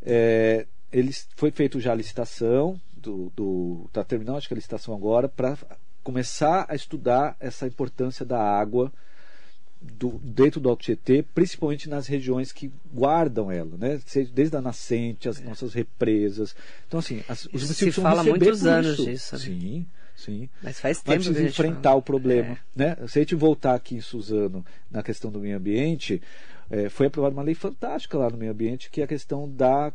É, 0.04 0.66
eles, 0.98 1.28
foi 1.36 1.52
feito 1.52 1.80
já 1.80 1.92
a 1.92 1.96
licitação, 1.96 2.80
do, 2.96 3.32
do, 3.36 3.90
tá 3.92 4.04
terminando 4.04 4.38
acho 4.38 4.48
que 4.48 4.54
a 4.54 4.56
licitação 4.56 4.96
agora, 4.96 5.28
para 5.28 5.58
começar 6.04 6.66
a 6.70 6.76
estudar 6.76 7.36
essa 7.40 7.68
importância 7.68 8.26
da 8.26 8.40
água 8.42 8.92
do- 9.82 10.20
dentro 10.24 10.60
do 10.60 10.70
Alto 10.70 10.84
Tietê, 10.84 11.22
principalmente 11.22 11.90
nas 11.90 12.08
regiões 12.08 12.52
que 12.52 12.72
guardam 12.94 13.52
ela, 13.52 13.78
né? 13.78 14.00
Desde 14.34 14.56
a 14.56 14.62
nascente, 14.62 15.28
as 15.30 15.40
nossas 15.42 15.74
represas. 15.74 16.56
Então, 16.88 17.00
assim, 17.00 17.24
as, 17.28 17.46
os 17.46 17.62
municípios 17.64 17.96
se 17.96 18.02
fala 18.02 18.24
muitos 18.24 18.66
anos 18.66 18.94
isso. 18.94 19.06
disso, 19.06 19.36
né? 19.36 19.42
Sim, 19.42 19.86
sim. 20.16 20.50
Mas 20.64 20.80
faz 20.80 20.98
Mas 20.98 21.04
tempo 21.04 21.24
que 21.24 21.30
a 21.30 21.34
precisa 21.34 21.50
enfrentar 21.50 21.90
fala. 21.90 21.96
o 21.98 22.02
problema. 22.02 22.54
É. 22.54 22.58
Né? 22.76 22.98
Se 23.08 23.20
a 23.20 23.22
gente 23.22 23.36
voltar 23.36 23.76
aqui 23.76 23.96
em 23.96 24.02
Suzano 24.02 24.66
na 24.90 25.04
questão 25.04 25.30
do 25.30 25.40
meio 25.40 25.58
ambiente, 25.58 26.22
eh, 26.72 26.90
foi 26.90 27.08
aprovada 27.08 27.36
uma 27.36 27.44
lei 27.44 27.54
fantástica 27.56 28.18
lá 28.18 28.30
no 28.30 28.38
meio 28.38 28.52
ambiente, 28.52 28.90
que 28.90 29.02
é 29.02 29.04
a 29.04 29.08
questão 29.08 29.48
da, 29.48 29.94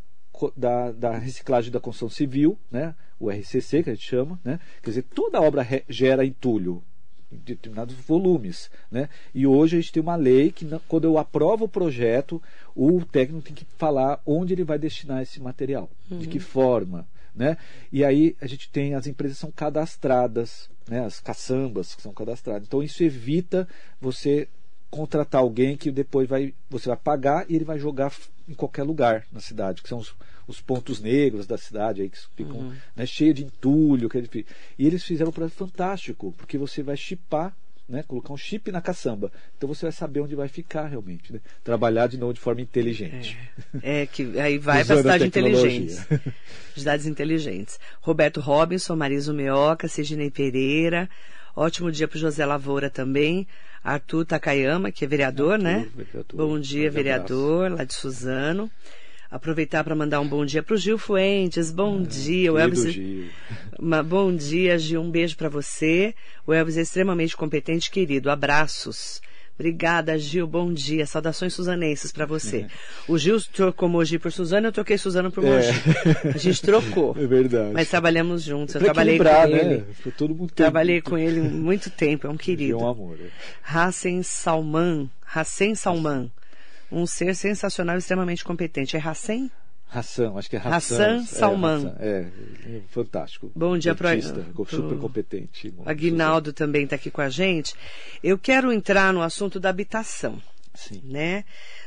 da, 0.56 0.92
da 0.92 1.18
reciclagem 1.18 1.70
da 1.70 1.80
construção 1.80 2.08
civil, 2.08 2.58
né? 2.70 2.94
o 3.18 3.30
RCC, 3.30 3.82
que 3.82 3.90
a 3.90 3.94
gente 3.94 4.08
chama. 4.08 4.40
Né? 4.42 4.58
Quer 4.82 4.90
dizer, 4.90 5.02
toda 5.02 5.40
obra 5.40 5.66
gera 5.88 6.24
entulho 6.24 6.82
em 7.30 7.36
determinados 7.36 7.94
volumes. 7.94 8.70
Né? 8.90 9.08
E 9.34 9.46
hoje 9.46 9.76
a 9.76 9.80
gente 9.80 9.92
tem 9.92 10.02
uma 10.02 10.16
lei 10.16 10.50
que, 10.50 10.66
quando 10.88 11.04
eu 11.04 11.18
aprovo 11.18 11.66
o 11.66 11.68
projeto, 11.68 12.42
o 12.74 13.04
técnico 13.04 13.42
tem 13.42 13.54
que 13.54 13.66
falar 13.76 14.20
onde 14.24 14.54
ele 14.54 14.64
vai 14.64 14.78
destinar 14.78 15.22
esse 15.22 15.40
material, 15.40 15.90
de 16.10 16.26
que 16.26 16.40
forma. 16.40 17.06
Né? 17.34 17.56
E 17.92 18.04
aí 18.04 18.36
a 18.40 18.46
gente 18.46 18.68
tem 18.70 18.94
as 18.94 19.06
empresas 19.06 19.38
são 19.38 19.52
cadastradas, 19.52 20.68
né? 20.88 21.04
as 21.04 21.20
caçambas 21.20 21.94
que 21.94 22.02
são 22.02 22.12
cadastradas. 22.12 22.66
Então 22.66 22.82
isso 22.82 23.04
evita 23.04 23.68
você 24.00 24.48
contratar 24.90 25.40
alguém 25.40 25.76
que 25.76 25.90
depois 25.90 26.28
vai 26.28 26.52
você 26.68 26.88
vai 26.88 26.96
pagar 26.96 27.46
e 27.48 27.54
ele 27.54 27.64
vai 27.64 27.78
jogar 27.78 28.12
em 28.48 28.54
qualquer 28.54 28.82
lugar 28.82 29.26
na 29.32 29.40
cidade, 29.40 29.82
que 29.82 29.88
são 29.88 29.98
os, 29.98 30.14
os 30.46 30.60
pontos 30.60 31.00
negros 31.00 31.46
da 31.46 31.56
cidade 31.56 32.02
aí 32.02 32.10
que 32.10 32.18
ficam 32.36 32.72
né, 32.96 33.06
cheio 33.06 33.32
de 33.32 33.44
entulho. 33.44 34.08
Que 34.08 34.18
ele 34.18 34.46
e 34.78 34.86
eles 34.86 35.04
fizeram 35.04 35.30
um 35.30 35.32
projeto 35.32 35.56
fantástico, 35.56 36.34
porque 36.36 36.58
você 36.58 36.82
vai 36.82 36.96
chipar 36.96 37.54
né, 37.90 38.04
colocar 38.06 38.32
um 38.32 38.36
chip 38.36 38.70
na 38.70 38.80
caçamba. 38.80 39.32
Então 39.56 39.68
você 39.68 39.84
vai 39.84 39.92
saber 39.92 40.20
onde 40.20 40.36
vai 40.36 40.48
ficar 40.48 40.86
realmente. 40.86 41.32
Né? 41.32 41.40
Trabalhar 41.64 42.06
de 42.06 42.16
novo 42.16 42.32
de 42.32 42.40
forma 42.40 42.60
inteligente. 42.60 43.36
É, 43.82 44.06
que 44.06 44.38
aí 44.38 44.58
vai 44.58 44.84
para 44.84 44.96
cidade 45.02 45.26
inteligente. 45.26 45.96
Cidades 46.76 47.06
inteligentes. 47.06 47.80
Roberto 48.00 48.40
Robinson, 48.40 48.94
Mariso 48.94 49.34
Meoca, 49.34 49.88
Sidney 49.88 50.30
Pereira. 50.30 51.10
Ótimo 51.54 51.90
dia 51.90 52.06
para 52.08 52.16
o 52.16 52.20
José 52.20 52.44
Lavoura 52.46 52.88
também. 52.90 53.46
Arthur 53.82 54.24
Takayama, 54.24 54.92
que 54.92 55.04
é 55.04 55.08
vereador, 55.08 55.52
Arthur, 55.52 55.64
né? 55.64 55.88
vereador. 55.94 56.24
Bom 56.34 56.58
dia, 56.60 56.82
Grande 56.82 56.94
vereador, 56.94 57.72
lá 57.72 57.84
de 57.84 57.94
Suzano. 57.94 58.70
Aproveitar 59.30 59.84
para 59.84 59.94
mandar 59.94 60.20
um 60.20 60.26
bom 60.28 60.44
dia 60.44 60.62
para 60.62 60.74
o 60.74 60.76
Gil 60.76 60.98
Fuentes. 60.98 61.70
Bom 61.70 62.02
dia, 62.02 62.52
o 62.52 62.58
É, 62.58 62.62
Elvis. 62.64 62.92
Gil. 62.92 63.28
Uma- 63.78 64.02
bom 64.02 64.34
dia, 64.34 64.78
Gil. 64.78 65.00
Um 65.00 65.10
beijo 65.10 65.36
para 65.36 65.48
você. 65.48 66.14
O 66.46 66.52
Elvis 66.52 66.76
é 66.76 66.80
extremamente 66.82 67.36
competente, 67.36 67.90
querido. 67.90 68.30
Abraços. 68.30 69.20
Obrigada, 69.64 70.18
Gil. 70.18 70.46
Bom 70.46 70.72
dia. 70.72 71.04
Saudações 71.04 71.52
suzanenses 71.52 72.10
para 72.10 72.24
você. 72.24 72.66
O 73.06 73.18
Gil 73.18 73.38
trocou 73.52 73.90
Mogi 73.90 74.18
por 74.18 74.32
Suzano, 74.32 74.68
eu 74.68 74.72
troquei 74.72 74.96
Suzano 74.96 75.30
por 75.30 75.44
Mogi. 75.44 75.68
A 76.34 76.38
gente 76.38 76.62
trocou. 76.62 77.14
É 77.20 77.26
verdade. 77.26 77.72
Mas 77.74 77.90
trabalhamos 77.90 78.42
juntos. 78.42 78.74
Eu 78.74 78.80
Pra 78.80 78.86
trabalhei 78.94 79.18
com 79.18 79.24
equilibrar, 79.26 79.50
ele. 79.66 79.76
né? 79.78 79.84
Pra 80.02 80.12
todo 80.12 80.34
mundo 80.34 80.50
Trabalhei 80.54 81.02
com 81.02 81.18
ele 81.18 81.40
muito 81.42 81.90
tempo. 81.90 82.26
É 82.26 82.30
um 82.30 82.34
É 82.34 82.38
querido. 82.38 82.78
um 82.78 82.88
amor. 82.88 83.18
é. 83.20 83.26
Hassan 83.62 84.22
Salman. 84.22 85.10
Hassan 85.34 85.74
Salman. 85.74 86.32
Um 86.90 87.04
ser 87.04 87.34
sensacional 87.34 87.96
e 87.96 87.98
extremamente 87.98 88.42
competente. 88.42 88.96
É 88.96 89.00
Hassan? 89.00 89.50
Hassan, 89.92 90.34
acho 90.36 90.48
que 90.48 90.56
é 90.56 90.58
Hassan. 90.60 90.74
Hassan 90.74 91.16
é, 91.16 91.22
Salman. 91.24 91.94
É, 91.98 92.26
é 92.66 92.80
fantástico. 92.90 93.50
Bom 93.54 93.76
dia 93.76 93.92
Artista, 93.92 94.46
pro- 94.54 94.64
super 94.66 94.98
competente. 94.98 95.74
Aguinaldo 95.84 96.52
também 96.52 96.84
está 96.84 96.96
aqui 96.96 97.10
com 97.10 97.20
a 97.20 97.28
gente. 97.28 97.74
Eu 98.22 98.38
quero 98.38 98.72
entrar 98.72 99.12
no 99.12 99.22
assunto 99.22 99.58
da 99.58 99.68
habitação. 99.68 100.40
Sim. 100.72 101.02
né? 101.04 101.44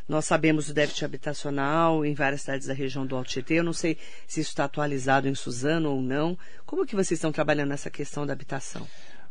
Nós 0.08 0.26
sabemos 0.26 0.68
do 0.68 0.74
déficit 0.74 1.06
habitacional 1.06 2.06
em 2.06 2.14
várias 2.14 2.42
cidades 2.42 2.68
da 2.68 2.74
região 2.74 3.06
do 3.06 3.16
Alto 3.16 3.30
Tietê. 3.30 3.56
Eu 3.56 3.64
não 3.64 3.74
sei 3.74 3.98
se 4.28 4.42
isso 4.42 4.50
está 4.50 4.66
atualizado 4.66 5.28
em 5.28 5.34
Suzano 5.34 5.90
ou 5.92 6.02
não. 6.02 6.38
Como 6.66 6.86
que 6.86 6.94
vocês 6.96 7.18
estão 7.18 7.32
trabalhando 7.32 7.70
nessa 7.70 7.90
questão 7.90 8.26
da 8.26 8.34
habitação? 8.34 8.86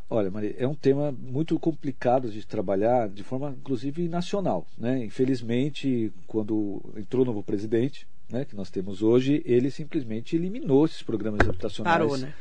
Olha, 0.09 0.31
Maria, 0.31 0.55
é 0.59 0.67
um 0.67 0.75
tema 0.75 1.13
muito 1.13 1.59
complicado 1.59 2.31
de 2.31 2.45
trabalhar 2.47 3.09
de 3.09 3.23
forma, 3.23 3.55
inclusive, 3.59 4.09
nacional. 4.09 4.67
Né? 4.77 5.05
Infelizmente, 5.05 6.13
quando 6.27 6.83
entrou 6.97 7.23
o 7.23 7.27
novo 7.27 7.43
presidente, 7.43 8.07
né, 8.31 8.45
que 8.45 8.57
nós 8.57 8.71
temos 8.71 9.03
hoje, 9.03 9.43
ele 9.45 9.71
simplesmente 9.71 10.37
eliminou 10.37 10.85
esses 10.87 11.03
programas 11.03 11.41
habitacionais. 11.47 11.95
Parou, 11.99 12.17
né? 12.17 12.33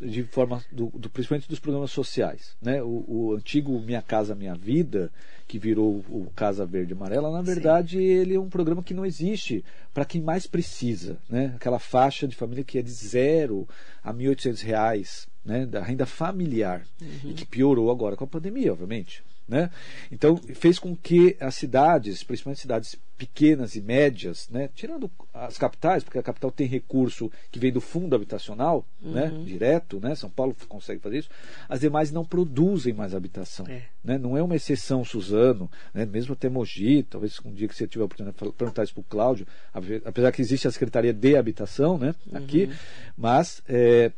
De 0.00 0.22
forma, 0.22 0.64
do, 0.70 0.86
do- 0.94 1.10
principalmente 1.10 1.48
dos 1.48 1.58
programas 1.58 1.90
sociais. 1.90 2.54
Né? 2.62 2.80
O, 2.80 3.04
o 3.08 3.34
antigo 3.36 3.80
Minha 3.80 4.00
Casa 4.00 4.32
Minha 4.32 4.54
Vida, 4.54 5.10
que 5.48 5.58
virou 5.58 6.04
o 6.08 6.30
Casa 6.36 6.64
Verde 6.64 6.92
e 6.92 6.96
Amarela, 6.96 7.32
na 7.32 7.42
verdade, 7.42 7.98
ele 8.00 8.34
é 8.36 8.38
um 8.38 8.48
programa 8.48 8.80
que 8.80 8.94
não 8.94 9.04
existe 9.04 9.64
para 9.92 10.04
quem 10.04 10.20
mais 10.22 10.46
precisa. 10.46 11.18
Né? 11.28 11.52
Aquela 11.56 11.80
faixa 11.80 12.28
de 12.28 12.36
família 12.36 12.62
que 12.62 12.78
é 12.78 12.82
de 12.82 12.92
zero 12.92 13.68
a 14.04 14.14
1.800 14.14 14.62
reais, 14.62 15.26
né? 15.44 15.66
da 15.66 15.82
renda 15.82 16.06
familiar. 16.06 16.86
E 17.24 17.32
que 17.34 17.44
piorou 17.44 17.90
agora 17.90 18.14
com 18.16 18.22
a 18.22 18.28
pandemia, 18.28 18.72
obviamente. 18.72 19.24
Né? 19.48 19.70
Então, 20.10 20.36
fez 20.36 20.78
com 20.78 20.94
que 20.96 21.36
as 21.40 21.54
cidades, 21.56 22.22
principalmente 22.22 22.60
cidades 22.60 22.96
pequenas 23.18 23.74
e 23.76 23.80
médias, 23.80 24.48
né, 24.48 24.68
tirando 24.74 25.10
as 25.32 25.58
capitais, 25.58 26.02
porque 26.02 26.18
a 26.18 26.22
capital 26.22 26.50
tem 26.50 26.66
recurso 26.66 27.30
que 27.50 27.58
vem 27.58 27.70
do 27.72 27.80
fundo 27.80 28.14
habitacional, 28.16 28.84
né, 29.00 29.26
Uhum. 29.26 29.44
direto, 29.44 30.00
né, 30.00 30.14
São 30.14 30.30
Paulo 30.30 30.56
consegue 30.68 31.00
fazer 31.00 31.18
isso, 31.18 31.28
as 31.68 31.80
demais 31.80 32.10
não 32.10 32.24
produzem 32.24 32.92
mais 32.94 33.14
habitação. 33.14 33.66
É. 33.68 33.82
Né? 34.02 34.16
Não 34.18 34.36
é 34.36 34.42
uma 34.42 34.56
exceção, 34.56 35.04
Suzano, 35.04 35.70
né? 35.92 36.04
mesmo 36.06 36.32
até 36.32 36.48
Mogi, 36.48 37.02
talvez 37.02 37.38
um 37.44 37.52
dia 37.52 37.68
que 37.68 37.74
você 37.76 37.86
tiver 37.86 38.02
a 38.02 38.06
oportunidade 38.06 38.36
de 38.44 38.52
perguntar 38.52 38.84
isso 38.84 38.94
para 38.94 39.00
o 39.00 39.04
Cláudio, 39.04 39.46
ape- 39.74 40.02
apesar 40.04 40.32
que 40.32 40.40
existe 40.42 40.66
a 40.66 40.72
Secretaria 40.72 41.12
de 41.12 41.36
Habitação 41.36 41.98
né, 41.98 42.14
aqui, 42.32 42.70
mas 43.16 43.62
é, 43.68 44.10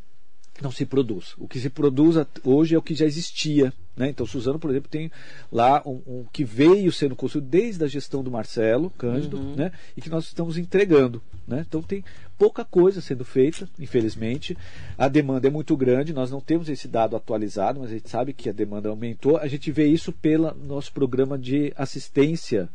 não 0.63 0.71
se 0.71 0.87
produz. 0.87 1.35
O 1.39 1.47
que 1.49 1.59
se 1.59 1.69
produz 1.69 2.17
hoje 2.45 2.75
é 2.75 2.79
o 2.79 2.83
que 2.83 2.95
já 2.95 3.05
existia. 3.05 3.73
Né? 3.97 4.09
Então, 4.09 4.27
Suzano, 4.27 4.59
por 4.59 4.71
exemplo, 4.71 4.91
tem 4.91 5.11
lá 5.53 5.83
um, 5.87 6.03
um 6.07 6.25
que 6.33 6.45
veio 6.45 6.91
sendo 6.91 7.15
construído 7.15 7.47
desde 7.47 7.85
a 7.85 7.87
gestão 7.87 8.23
do 8.23 8.31
Marcelo 8.31 8.91
Cândido 8.91 9.39
né? 9.39 9.71
e 9.97 10.01
que 10.01 10.11
nós 10.11 10.25
estamos 10.25 10.59
entregando. 10.59 11.23
Né? 11.47 11.65
Então, 11.67 11.81
tem 11.81 12.05
pouca 12.37 12.65
coisa 12.65 13.01
sendo 13.01 13.25
feita, 13.25 13.69
infelizmente. 13.79 14.57
A 14.99 15.07
demanda 15.09 15.47
é 15.47 15.51
muito 15.51 15.77
grande, 15.77 16.13
nós 16.13 16.31
não 16.31 16.41
temos 16.41 16.69
esse 16.69 16.89
dado 16.89 17.15
atualizado, 17.15 17.81
mas 17.81 17.91
a 17.91 17.95
gente 17.95 18.11
sabe 18.11 18.33
que 18.33 18.49
a 18.49 18.53
demanda 18.53 18.89
aumentou. 18.89 19.37
A 19.37 19.47
gente 19.47 19.71
vê 19.71 19.87
isso 19.87 20.13
pelo 20.13 20.53
nosso 20.55 20.93
programa 20.93 21.39
de 21.39 21.73
assistência 21.77 22.69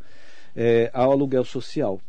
eh, 0.55 0.89
ao 0.93 1.11
aluguel 1.11 1.43
social 1.43 1.99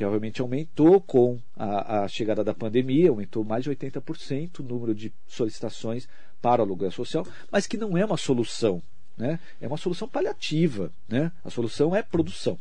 que 0.00 0.04
obviamente 0.06 0.40
aumentou 0.40 0.98
com 0.98 1.38
a, 1.54 2.04
a 2.04 2.08
chegada 2.08 2.42
da 2.42 2.54
pandemia, 2.54 3.10
aumentou 3.10 3.44
mais 3.44 3.64
de 3.64 3.70
80% 3.70 4.60
o 4.60 4.62
número 4.62 4.94
de 4.94 5.12
solicitações 5.26 6.08
para 6.40 6.62
o 6.62 6.64
aluguel 6.64 6.90
social, 6.90 7.26
mas 7.52 7.66
que 7.66 7.76
não 7.76 7.98
é 7.98 8.02
uma 8.02 8.16
solução. 8.16 8.82
Né? 9.14 9.38
É 9.60 9.66
uma 9.66 9.76
solução 9.76 10.08
paliativa. 10.08 10.90
Né? 11.06 11.30
A 11.44 11.50
solução 11.50 11.94
é 11.94 12.02
produção. 12.02 12.58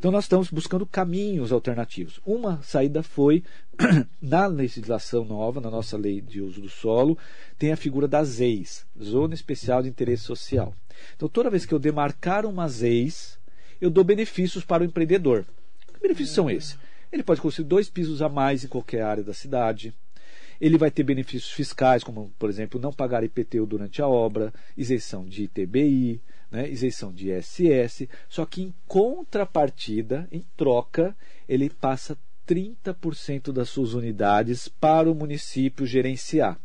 Então 0.00 0.10
nós 0.10 0.24
estamos 0.24 0.50
buscando 0.50 0.84
caminhos 0.84 1.52
alternativos. 1.52 2.18
Uma 2.26 2.60
saída 2.60 3.04
foi, 3.04 3.44
na 4.20 4.48
legislação 4.48 5.24
nova, 5.24 5.60
na 5.60 5.70
nossa 5.70 5.96
lei 5.96 6.20
de 6.20 6.40
uso 6.40 6.60
do 6.60 6.68
solo, 6.68 7.16
tem 7.56 7.70
a 7.70 7.76
figura 7.76 8.08
das 8.08 8.26
ZEIs, 8.30 8.84
Zona 9.00 9.34
Especial 9.34 9.80
de 9.80 9.88
Interesse 9.88 10.24
Social. 10.24 10.74
Então 11.14 11.28
toda 11.28 11.50
vez 11.50 11.64
que 11.64 11.72
eu 11.72 11.78
demarcar 11.78 12.44
uma 12.44 12.66
ZEIS, 12.66 13.38
eu 13.80 13.90
dou 13.90 14.02
benefícios 14.02 14.64
para 14.64 14.82
o 14.82 14.86
empreendedor. 14.86 15.46
Que 16.00 16.08
benefícios 16.08 16.34
são 16.34 16.50
esses? 16.50 16.78
Ele 17.12 17.22
pode 17.22 17.42
construir 17.42 17.66
dois 17.66 17.90
pisos 17.90 18.22
a 18.22 18.28
mais 18.28 18.64
em 18.64 18.68
qualquer 18.68 19.02
área 19.02 19.22
da 19.22 19.34
cidade. 19.34 19.92
Ele 20.58 20.78
vai 20.78 20.90
ter 20.90 21.02
benefícios 21.02 21.52
fiscais, 21.52 22.02
como, 22.02 22.32
por 22.38 22.48
exemplo, 22.48 22.80
não 22.80 22.92
pagar 22.92 23.22
IPTU 23.22 23.66
durante 23.66 24.00
a 24.00 24.08
obra, 24.08 24.52
isenção 24.76 25.26
de 25.26 25.44
ITBI, 25.44 26.22
né, 26.50 26.70
isenção 26.70 27.12
de 27.12 27.30
ISS. 27.30 28.08
Só 28.28 28.46
que, 28.46 28.62
em 28.62 28.74
contrapartida, 28.86 30.26
em 30.32 30.42
troca, 30.56 31.14
ele 31.46 31.68
passa 31.68 32.16
30% 32.46 33.52
das 33.52 33.68
suas 33.68 33.92
unidades 33.92 34.68
para 34.68 35.10
o 35.10 35.14
município 35.14 35.86
gerenciar. 35.86 36.58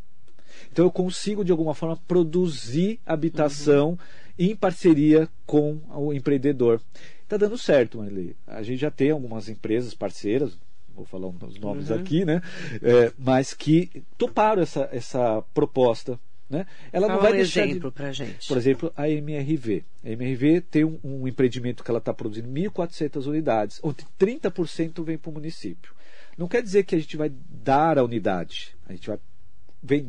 Então 0.71 0.86
eu 0.86 0.91
consigo 0.91 1.43
de 1.43 1.52
alguma 1.52 1.76
forma 1.76 1.98
produzir 2.08 3.00
habitação 3.06 4.00
em 4.38 4.56
parceria 4.56 5.28
com 5.45 5.80
o 5.89 6.13
empreendedor. 6.13 6.82
Está 7.24 7.38
dando 7.38 7.58
certo, 7.58 7.98
Marilei. 7.98 8.36
A 8.45 8.62
gente 8.62 8.80
já 8.80 8.91
tem 8.91 9.12
algumas 9.12 9.50
empresas 9.50 9.93
parceiras, 9.93 10.58
vou 10.93 11.06
falar 11.06 11.28
os 11.28 11.60
nomes 11.60 11.89
aqui, 11.91 12.24
né? 12.26 12.41
É, 12.82 13.12
mas 13.17 13.54
que 13.54 14.04
toparam 14.17 14.62
essa, 14.62 14.88
essa 14.91 15.41
proposta. 15.54 16.19
Né? 16.48 16.67
Ela 16.93 17.08
não 17.08 17.15
Fala 17.15 17.30
vai 17.30 17.34
um 17.34 17.36
deixar 17.38 17.63
de- 17.65 17.71
exemplo 17.71 17.91
pra 17.91 18.12
gente. 18.12 18.48
por 18.48 18.56
exemplo, 18.56 18.93
a 18.95 19.10
MRV. 19.10 19.84
A 20.04 20.10
MRV 20.12 20.62
tem 20.62 20.84
um, 20.86 21.00
um 21.04 21.28
empreendimento 21.28 21.84
que 21.84 21.89
ela 21.89 21.98
está 21.98 22.13
produzindo 22.13 22.48
1.400 22.48 23.26
unidades, 23.26 23.80
onde 23.82 24.06
30% 24.19 25.04
vem 25.04 25.17
para 25.17 25.32
o 25.32 25.34
município. 25.34 25.91
Não 26.38 26.48
quer 26.48 26.62
dizer 26.62 26.84
que 26.84 26.93
a 26.93 27.00
gente 27.00 27.17
vai 27.17 27.32
dar 27.50 27.98
a 27.98 28.04
unidade. 28.04 28.76
A 28.88 28.91
gente 28.93 29.08
vai, 29.08 29.17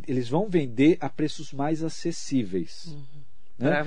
eles 0.06 0.28
vão 0.28 0.46
vender 0.50 0.98
a 1.00 1.08
preços 1.08 1.54
mais 1.54 1.82
acessíveis. 1.82 2.94
Né? 3.58 3.70
Para, 3.70 3.84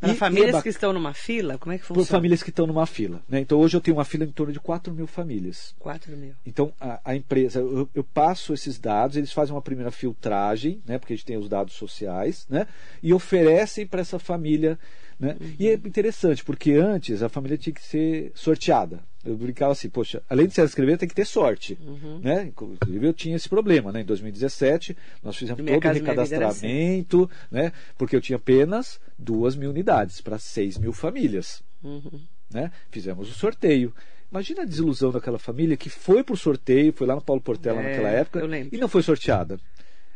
para 0.00 0.08
E- 0.08 0.12
e 0.12 0.16
famílias 0.16 0.62
que 0.62 0.68
estão 0.68 0.92
numa 0.92 1.12
fila, 1.14 1.58
como 1.58 1.72
é 1.72 1.78
que 1.78 1.84
funciona? 1.84 2.06
famílias 2.06 2.42
que 2.42 2.50
estão 2.50 2.66
numa 2.66 2.86
fila. 2.86 3.20
né? 3.28 3.40
Então 3.40 3.58
hoje 3.58 3.76
eu 3.76 3.80
tenho 3.80 3.96
uma 3.96 4.04
fila 4.04 4.24
em 4.24 4.30
torno 4.32 4.52
de 4.52 4.60
4 4.60 4.92
mil 4.92 5.06
famílias. 5.06 5.74
4 5.78 6.16
mil. 6.16 6.32
Então, 6.44 6.72
a, 6.80 7.00
a 7.04 7.14
empresa, 7.16 7.60
eu, 7.60 7.88
eu 7.94 8.04
passo 8.04 8.52
esses 8.54 8.78
dados, 8.78 9.16
eles 9.16 9.32
fazem 9.32 9.54
uma 9.54 9.62
primeira 9.62 9.90
filtragem, 9.90 10.80
né, 10.86 10.98
porque 10.98 11.12
a 11.12 11.16
gente 11.16 11.26
tem 11.26 11.36
os 11.36 11.48
dados 11.48 11.74
sociais, 11.74 12.46
né, 12.48 12.66
e 13.02 13.12
oferecem 13.12 13.86
para 13.86 14.00
essa 14.00 14.18
família. 14.18 14.78
Né? 15.18 15.36
E 15.58 15.68
é 15.68 15.74
interessante, 15.74 16.44
porque 16.44 16.72
antes 16.72 17.22
a 17.22 17.28
família 17.28 17.56
tinha 17.56 17.72
que 17.72 17.82
ser 17.82 18.32
sorteada. 18.34 19.00
Eu 19.26 19.36
brincava 19.36 19.72
assim, 19.72 19.88
poxa, 19.88 20.22
além 20.30 20.46
de 20.46 20.54
se 20.54 20.62
inscrever, 20.62 20.96
tem 20.98 21.08
que 21.08 21.14
ter 21.14 21.26
sorte. 21.26 21.76
Né? 22.22 22.44
Inclusive, 22.44 23.06
eu 23.06 23.12
tinha 23.12 23.34
esse 23.36 23.48
problema. 23.48 23.90
Né? 23.90 24.02
Em 24.02 24.04
2017, 24.04 24.96
nós 25.22 25.36
fizemos 25.36 25.58
todo 25.58 25.68
o 25.68 25.88
assim. 25.88 25.98
recadastramento, 26.00 27.30
né? 27.50 27.72
porque 27.98 28.14
eu 28.14 28.20
tinha 28.20 28.36
apenas 28.36 29.00
duas 29.18 29.56
mil 29.56 29.70
unidades 29.70 30.20
para 30.20 30.38
6 30.38 30.78
mil 30.78 30.92
famílias 30.92 31.62
Uhum. 31.84 32.20
né? 32.52 32.72
Fizemos 32.90 33.30
o 33.30 33.34
sorteio. 33.34 33.92
Imagina 34.30 34.62
a 34.62 34.64
desilusão 34.64 35.12
daquela 35.12 35.38
família 35.38 35.76
que 35.76 35.88
foi 35.88 36.24
pro 36.24 36.36
sorteio, 36.36 36.92
foi 36.92 37.06
lá 37.06 37.14
no 37.14 37.20
Paulo 37.20 37.40
Portela 37.40 37.80
É, 37.80 37.82
naquela 37.90 38.08
época. 38.08 38.44
Uhum. 38.44 38.68
e 38.72 38.76
não 38.78 38.88
foi 38.88 39.02
sorteada. 39.02 39.58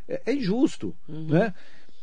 É, 0.09 0.21
é 0.27 0.33
injusto, 0.33 0.95
né? 1.09 1.55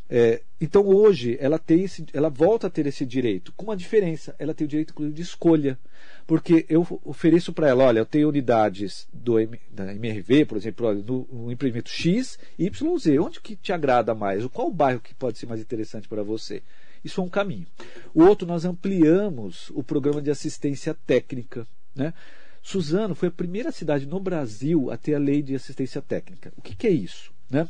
É, 0.09 0.41
então 0.59 0.85
hoje 0.87 1.37
ela 1.39 1.59
tem 1.59 1.83
esse, 1.83 2.05
ela 2.13 2.29
volta 2.29 2.67
a 2.67 2.69
ter 2.69 2.85
esse 2.87 3.05
direito, 3.05 3.51
com 3.57 3.65
uma 3.65 3.75
diferença, 3.75 4.33
ela 4.39 4.53
tem 4.53 4.65
o 4.65 4.67
direito 4.67 4.93
de 5.11 5.21
escolha, 5.21 5.77
porque 6.25 6.65
eu 6.69 6.85
ofereço 7.03 7.51
para 7.51 7.67
ela, 7.67 7.83
olha, 7.85 7.99
eu 7.99 8.05
tenho 8.05 8.29
unidades 8.29 9.07
do 9.11 9.37
M- 9.37 9.59
da 9.69 9.93
MRV, 9.93 10.45
por 10.45 10.57
exemplo, 10.57 10.87
olha, 10.87 11.03
no, 11.03 11.27
no 11.31 11.57
X, 11.85 12.39
Y, 12.57 12.97
Z, 12.97 13.19
onde 13.19 13.41
que 13.41 13.55
te 13.55 13.73
agrada 13.73 14.15
mais? 14.15 14.45
Qual 14.47 14.71
bairro 14.71 15.01
que 15.01 15.13
pode 15.13 15.37
ser 15.37 15.45
mais 15.45 15.59
interessante 15.59 16.07
para 16.07 16.23
você? 16.23 16.63
Isso 17.03 17.21
é 17.21 17.23
um 17.23 17.29
caminho. 17.29 17.67
O 18.13 18.23
outro, 18.23 18.47
nós 18.47 18.65
ampliamos 18.65 19.71
o 19.73 19.83
programa 19.83 20.21
de 20.21 20.31
assistência 20.31 20.93
técnica. 21.05 21.67
Né? 21.95 22.13
Suzano 22.61 23.15
foi 23.15 23.29
a 23.29 23.31
primeira 23.31 23.71
cidade 23.71 24.05
no 24.05 24.19
Brasil 24.19 24.91
a 24.91 24.97
ter 24.97 25.15
a 25.15 25.19
lei 25.19 25.41
de 25.41 25.55
assistência 25.55 26.01
técnica. 26.01 26.51
O 26.57 26.61
que, 26.61 26.75
que 26.75 26.87
é 26.87 26.91
isso? 26.91 27.31
Né? 27.49 27.67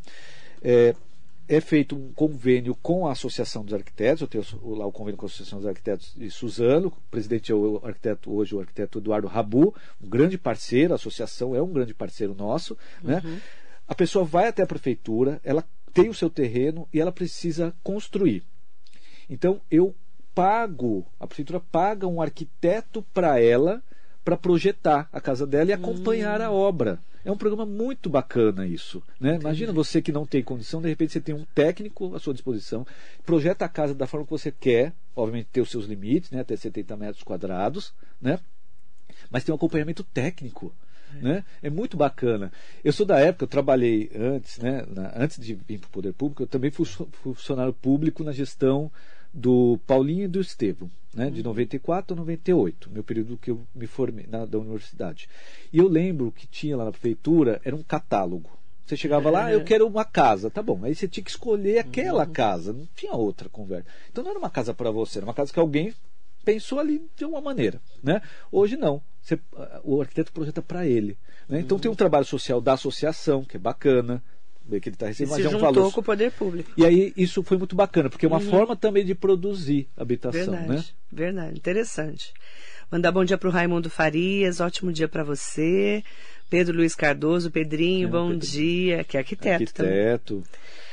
É, 0.61 0.95
é 1.47 1.61
feito 1.61 1.95
um 1.95 2.11
convênio 2.13 2.75
com 2.75 3.07
a 3.07 3.13
Associação 3.13 3.63
dos 3.63 3.73
Arquitetos, 3.73 4.21
eu 4.21 4.27
tenho 4.27 4.43
lá 4.75 4.85
o 4.85 4.91
convênio 4.91 5.17
com 5.17 5.25
a 5.25 5.27
Associação 5.27 5.59
dos 5.59 5.67
Arquitetos 5.67 6.13
de 6.15 6.29
Suzano, 6.29 6.89
o 6.89 7.09
presidente 7.09 7.51
é 7.51 7.55
o 7.55 7.79
arquiteto 7.83 8.33
hoje, 8.33 8.53
o 8.53 8.59
arquiteto 8.59 8.99
Eduardo 8.99 9.27
Rabu, 9.27 9.73
um 10.01 10.09
grande 10.09 10.37
parceiro, 10.37 10.93
a 10.93 10.95
associação 10.95 11.55
é 11.55 11.61
um 11.61 11.71
grande 11.71 11.93
parceiro 11.93 12.35
nosso, 12.35 12.77
né? 13.01 13.21
A 13.87 13.95
pessoa 13.95 14.25
vai 14.25 14.47
até 14.47 14.63
a 14.63 14.67
prefeitura, 14.67 15.39
ela 15.43 15.63
tem 15.93 16.09
o 16.09 16.13
seu 16.13 16.29
terreno 16.29 16.87
e 16.93 16.99
ela 16.99 17.11
precisa 17.11 17.73
construir. 17.81 18.43
Então 19.29 19.61
eu 19.71 19.95
pago, 20.35 21.07
a 21.19 21.25
prefeitura 21.25 21.59
paga 21.59 22.05
um 22.05 22.21
arquiteto 22.21 23.01
para 23.13 23.41
ela 23.41 23.81
para 24.23 24.35
projetar 24.35 25.07
a 25.11 25.21
casa 25.21 25.47
dela 25.47 25.69
e 25.69 25.73
acompanhar 25.73 26.41
a 26.41 26.51
obra. 26.51 26.99
É 27.27 27.31
um 27.31 27.35
programa 27.37 27.65
muito 27.65 28.09
bacana 28.09 28.65
isso. 28.65 29.03
Né? 29.19 29.35
Imagina 29.35 29.73
você 29.73 30.01
que 30.01 30.13
não 30.13 30.25
tem 30.25 30.41
condição, 30.41 30.81
de 30.81 30.87
repente 30.87 31.11
você 31.11 31.19
tem 31.19 31.35
um 31.35 31.43
técnico 31.53 32.15
à 32.15 32.19
sua 32.19 32.33
disposição, 32.33 32.87
projeta 33.25 33.65
a 33.65 33.69
casa 33.69 33.93
da 33.93 34.07
forma 34.07 34.25
que 34.25 34.31
você 34.31 34.49
quer, 34.49 34.93
obviamente 35.13 35.49
tem 35.51 35.61
os 35.61 35.69
seus 35.69 35.83
limites, 35.87 36.31
né? 36.31 36.39
até 36.39 36.55
70 36.55 36.95
metros 36.95 37.23
quadrados, 37.23 37.93
né? 38.21 38.39
mas 39.29 39.43
tem 39.43 39.51
um 39.51 39.57
acompanhamento 39.57 40.05
técnico. 40.05 40.73
Né? 41.21 41.43
É 41.61 41.69
muito 41.69 41.97
bacana. 41.97 42.49
Eu 42.81 42.93
sou 42.93 43.05
da 43.05 43.19
época, 43.19 43.43
eu 43.43 43.47
trabalhei 43.49 44.09
antes, 44.15 44.57
né? 44.59 44.85
na- 44.87 45.11
antes 45.15 45.37
de 45.37 45.53
vir 45.53 45.79
para 45.79 45.87
o 45.87 45.91
poder 45.91 46.13
público, 46.13 46.43
eu 46.43 46.47
também 46.47 46.71
fui 46.71 46.85
fu- 46.85 47.09
funcionário 47.11 47.73
público 47.73 48.23
na 48.23 48.31
gestão 48.31 48.89
do 49.33 49.79
Paulinho 49.85 50.25
e 50.25 50.27
do 50.27 50.39
Estevão, 50.41 50.89
né? 51.13 51.29
de 51.29 51.43
94 51.43 52.13
a 52.15 52.17
98, 52.19 52.89
meu 52.89 53.03
período 53.03 53.37
que 53.37 53.51
eu 53.51 53.65
me 53.75 53.87
formei 53.87 54.25
na, 54.27 54.45
da 54.45 54.57
universidade. 54.57 55.27
E 55.71 55.77
eu 55.77 55.87
lembro 55.87 56.31
que 56.31 56.47
tinha 56.47 56.75
lá 56.77 56.85
na 56.85 56.91
prefeitura, 56.91 57.61
era 57.63 57.75
um 57.75 57.83
catálogo. 57.83 58.49
Você 58.85 58.95
chegava 58.95 59.29
lá, 59.29 59.45
"Ah, 59.47 59.51
eu 59.51 59.63
quero 59.65 59.85
uma 59.85 60.05
casa, 60.05 60.49
tá 60.49 60.61
bom. 60.63 60.79
Aí 60.83 60.95
você 60.95 61.07
tinha 61.07 61.23
que 61.23 61.29
escolher 61.29 61.79
aquela 61.79 62.25
casa, 62.25 62.71
não 62.73 62.87
tinha 62.95 63.13
outra 63.13 63.49
conversa. 63.49 63.85
Então 64.09 64.23
não 64.23 64.31
era 64.31 64.39
uma 64.39 64.49
casa 64.49 64.73
para 64.73 64.89
você, 64.91 65.19
era 65.19 65.25
uma 65.25 65.33
casa 65.33 65.51
que 65.51 65.59
alguém 65.59 65.93
pensou 66.45 66.79
ali 66.79 67.05
de 67.15 67.25
uma 67.25 67.41
maneira, 67.41 67.81
né? 68.01 68.21
Hoje 68.49 68.77
não. 68.77 69.01
Você- 69.21 69.37
o 69.83 69.99
arquiteto 69.99 70.31
projeta 70.31 70.61
para 70.61 70.85
ele. 70.87 71.17
né? 71.49 71.59
Então 71.59 71.77
tem 71.77 71.91
um 71.91 71.95
trabalho 71.95 72.25
social 72.25 72.61
da 72.61 72.73
associação 72.73 73.43
que 73.43 73.57
é 73.57 73.59
bacana, 73.59 74.23
que 74.81 74.89
ele 74.89 74.95
está 74.95 75.07
recebendo, 75.07 75.35
se 75.35 75.43
mas 75.43 75.45
é 75.45 75.47
um 75.49 75.59
juntou 75.59 75.73
valor. 75.73 75.93
com 75.93 75.99
o 76.01 76.03
poder 76.03 76.31
público. 76.31 76.71
E 76.77 76.85
aí 76.85 77.13
isso 77.17 77.41
foi 77.43 77.57
muito 77.57 77.75
bacana, 77.75 78.09
porque 78.09 78.25
é 78.25 78.29
uma 78.29 78.39
forma 78.39 78.75
também 78.75 79.05
de 79.05 79.15
produzir 79.15 79.87
habitação, 79.97 80.53
Verdade, 80.53 80.67
né? 80.69 80.83
verdade, 81.11 81.57
interessante. 81.57 82.33
Mandar 82.91 83.11
bom 83.11 83.23
dia 83.25 83.37
para 83.37 83.49
o 83.49 83.51
Raimundo 83.51 83.89
Farias, 83.89 84.59
ótimo 84.61 84.91
dia 84.93 85.07
para 85.07 85.23
você. 85.23 86.03
Pedro 86.49 86.77
Luiz 86.77 86.95
Cardoso, 86.95 87.51
Pedrinho, 87.51 88.07
É, 88.07 88.11
bom 88.11 88.29
Pedrinho. 88.29 88.51
dia, 88.51 89.03
que 89.03 89.17
é 89.17 89.19
arquiteto, 89.19 89.73
também. 89.73 90.43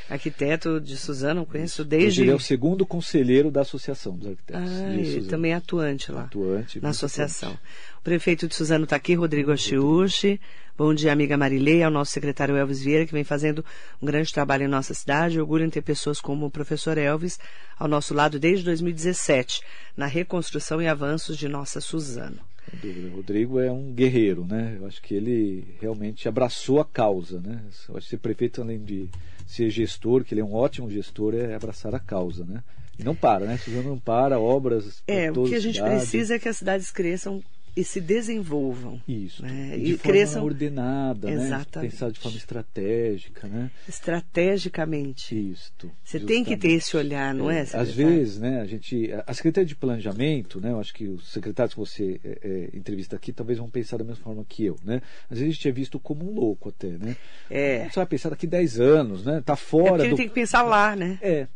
Arquiteto. 0.09 0.81
De 0.81 0.97
Suzano, 0.97 1.47
conheço 1.47 1.83
Hoje 1.83 1.89
desde. 1.89 2.23
ele 2.23 2.31
é 2.31 2.35
o 2.35 2.41
segundo 2.41 2.85
conselheiro 2.87 3.51
da 3.51 3.63
Associação 3.63 4.17
dos 4.17 4.29
Arquitetos. 4.29 4.71
Ah, 4.71 4.93
ele 4.93 5.05
Suzano. 5.07 5.27
também 5.29 5.53
é 5.53 5.55
atuante 5.55 6.13
lá. 6.13 6.23
Atuante, 6.25 6.81
na 6.81 6.91
associação. 6.91 7.51
atuante. 7.51 7.69
O 7.99 8.03
prefeito 8.03 8.47
de 8.49 8.55
Suzano 8.55 8.85
está 8.85 8.97
aqui, 8.97 9.15
Rodrigo 9.15 9.51
Achiuchi. 9.53 10.41
Bom 10.77 10.93
dia, 10.93 11.13
amiga 11.13 11.37
Marilei, 11.37 11.83
ao 11.85 11.91
nosso 11.91 12.11
secretário 12.11 12.57
Elvis 12.57 12.83
Vieira, 12.83 13.07
que 13.07 13.13
vem 13.13 13.23
fazendo 13.23 13.65
um 14.03 14.07
grande 14.07 14.33
trabalho 14.33 14.65
em 14.65 14.69
nossa 14.69 14.93
cidade. 14.93 15.39
Orgulho 15.41 15.65
em 15.65 15.71
ter 15.71 15.83
pessoas 15.83 16.21
como 16.21 16.47
o 16.47 16.51
professor 16.51 16.99
Elvis 16.99 17.39
ao 17.79 17.87
nosso 17.87 18.13
lado 18.13 18.39
desde 18.39 18.65
2017, 18.65 19.63
na 19.97 20.07
reconstrução 20.07 20.83
e 20.83 20.89
avanços 20.89 21.37
de 21.39 21.49
nossa 21.49 21.81
Suzano. 21.81 22.41
Sem 22.71 22.81
dúvida. 22.81 23.09
O 23.09 23.17
Rodrigo 23.17 23.61
é 23.61 23.71
um 23.71 23.93
guerreiro, 23.93 24.45
né? 24.45 24.77
Eu 24.81 24.87
acho 24.87 25.01
que 25.03 25.15
ele 25.15 25.77
realmente 25.81 26.29
abraçou 26.29 26.81
a 26.81 26.85
causa, 26.85 27.41
né? 27.41 27.63
Eu 27.89 27.97
acho 27.97 28.07
que 28.07 28.11
ser 28.11 28.19
prefeito, 28.19 28.63
além 28.63 28.83
de 28.83 29.09
ser 29.47 29.71
gestor, 29.71 30.25
que 30.25 30.35
ele 30.35 30.41
é 30.41 30.45
um 30.45 30.55
ótimo 30.55 30.91
gestor, 30.91 31.35
é 31.35 31.55
abraçar 31.55 31.95
a 31.95 32.01
causa, 32.01 32.45
né? 32.45 32.63
E 32.99 33.03
não 33.03 33.15
para, 33.15 33.45
né? 33.45 33.57
Suzano 33.57 33.91
não 33.91 33.99
para, 33.99 34.39
obras. 34.39 35.03
É, 35.07 35.31
o 35.31 35.45
que 35.45 35.55
a 35.55 35.61
gente 35.61 35.77
cidade. 35.77 35.97
precisa 35.97 36.35
é 36.35 36.39
que 36.39 36.49
as 36.49 36.57
cidades 36.57 36.91
cresçam 36.91 37.43
e 37.77 37.83
se 37.83 38.01
desenvolvam. 38.01 39.01
Isso. 39.09 39.43
né? 39.43 39.77
E 39.77 39.81
E 39.81 39.85
de 39.85 39.97
forma 39.97 40.13
cresçam 40.13 40.45
ordenada, 40.45 41.29
né? 41.29 41.35
Exatamente. 41.47 41.91
Pensar 41.91 42.11
de 42.11 42.19
forma 42.21 42.37
estratégica, 42.39 43.49
né? 43.49 43.71
estrategicamente. 43.89 45.35
Isto. 45.53 45.91
Você 46.05 46.21
tem 46.21 46.45
que 46.45 46.57
ter 46.57 46.73
esse 46.73 46.97
olhar, 46.97 47.35
não 47.35 47.51
é? 47.51 47.61
Às 47.61 47.71
secretário? 47.71 47.95
vezes, 47.95 48.39
né, 48.39 48.61
a 48.61 48.67
gente. 48.67 49.11
A 49.27 49.35
Secretaria 49.35 49.67
de 49.67 49.75
Planejamento, 49.77 50.61
né, 50.61 50.71
eu 50.71 50.79
acho 50.81 50.95
que 50.95 51.09
os 51.09 51.33
secretários 51.33 51.75
que 51.75 51.81
você 51.81 52.21
é, 52.25 52.39
é, 52.43 52.77
entrevista 52.77 53.17
aqui 53.17 53.33
talvez 53.33 53.59
vão 53.59 53.69
pensar 53.69 53.97
da 53.97 54.05
mesma 54.05 54.23
forma 54.23 54.45
que 54.49 54.65
eu, 54.65 54.77
né? 54.85 55.01
Às 55.31 55.39
vezes 55.39 55.53
a 55.53 55.55
gente 55.55 55.69
é 55.69 55.73
visto 55.73 55.99
como 55.99 56.31
um 56.31 56.35
louco 56.35 56.69
até, 56.69 56.89
né? 56.91 57.17
É. 57.51 57.89
Você 57.89 57.97
vai 57.97 58.07
pensar 58.07 58.31
daqui 58.31 58.47
10 58.47 58.81
anos, 58.81 59.25
né? 59.25 59.43
Tá 59.45 59.55
É 59.55 59.57
fora 59.57 60.03
ele 60.03 60.11
do. 60.11 60.17
tem 60.17 60.29
que 60.29 60.35
pensar 60.35 60.63
lá, 60.63 60.95
né? 60.95 61.19
É. 61.21 61.47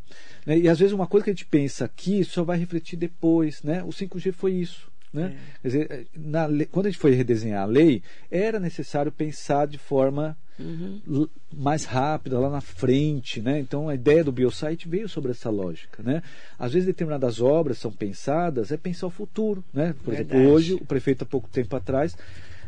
Né? 0.47 0.59
E 0.59 0.69
às 0.69 0.79
vezes 0.79 0.93
uma 0.93 1.07
coisa 1.07 1.25
que 1.25 1.31
a 1.31 1.33
gente 1.35 1.47
pensa 1.47 1.85
aqui 1.85 2.25
só 2.25 2.43
vai 2.43 2.59
refletir 2.59 2.97
depois, 2.97 3.63
né? 3.63 3.83
O 3.85 3.89
5G 3.89 4.33
foi 4.33 4.53
isso. 4.55 4.91
Né? 5.13 5.35
É. 5.35 5.61
Quer 5.63 5.69
dizer, 5.69 6.07
na 6.17 6.47
lei- 6.47 6.67
quando 6.67 6.87
a 6.87 6.91
gente 6.91 7.01
foi 7.01 7.13
redesenhar 7.15 7.63
a 7.63 7.67
lei, 7.67 8.03
era 8.31 8.59
necessário 8.61 9.11
pensar 9.11 9.67
de 9.67 9.79
forma 9.79 10.37
Uhum. 10.59 11.29
mais 11.55 11.85
rápida, 11.85 12.37
lá 12.39 12.51
na 12.51 12.61
frente. 12.61 13.41
Né? 13.41 13.61
Então 13.61 13.89
a 13.89 13.95
ideia 13.95 14.25
do 14.25 14.33
Biosite 14.33 14.89
veio 14.89 15.09
sobre 15.09 15.31
essa 15.31 15.49
lógica. 15.51 16.03
Né? 16.03 16.21
Às 16.59 16.73
vezes 16.73 16.87
determinadas 16.87 17.41
obras 17.41 17.79
são 17.79 17.93
pensadas, 17.93 18.73
é 18.73 18.77
pensar 18.77 19.07
o 19.07 19.11
futuro. 19.11 19.63
Né? 19.73 19.95
Por 20.05 20.13
Verdade. 20.15 20.37
exemplo, 20.37 20.53
hoje 20.55 20.75
o 20.75 20.85
prefeito 20.85 21.23
há 21.23 21.27
pouco 21.27 21.49
tempo 21.49 21.75
atrás 21.77 22.17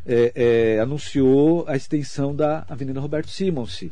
é, 0.06 0.32
é, 0.76 0.80
anunciou 0.80 1.64
a 1.68 1.76
extensão 1.76 2.34
da 2.34 2.64
Avenida 2.68 3.00
Roberto 3.00 3.28
Simonsi. 3.28 3.90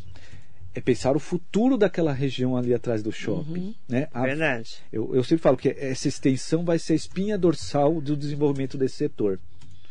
É 0.75 0.81
pensar 0.81 1.17
o 1.17 1.21
futuro 1.21 1.77
daquela 1.77 2.13
região 2.13 2.57
ali 2.57 2.73
atrás 2.73 3.03
do 3.03 3.11
shopping. 3.11 3.75
Né? 3.89 4.07
A- 4.13 4.23
Verdade. 4.23 4.77
eu, 4.93 5.15
eu 5.15 5.25
sempre 5.25 5.43
falo 5.43 5.57
que 5.57 5.69
essa 5.71 6.07
extensão 6.07 6.65
vai 6.65 6.79
ser 6.79 6.93
a 6.93 6.97
espinha 6.97 7.37
dorsal 7.39 8.01
do 8.01 8.17
desenvolvimento 8.17 8.77
desse 8.79 8.97
setor. 8.97 9.41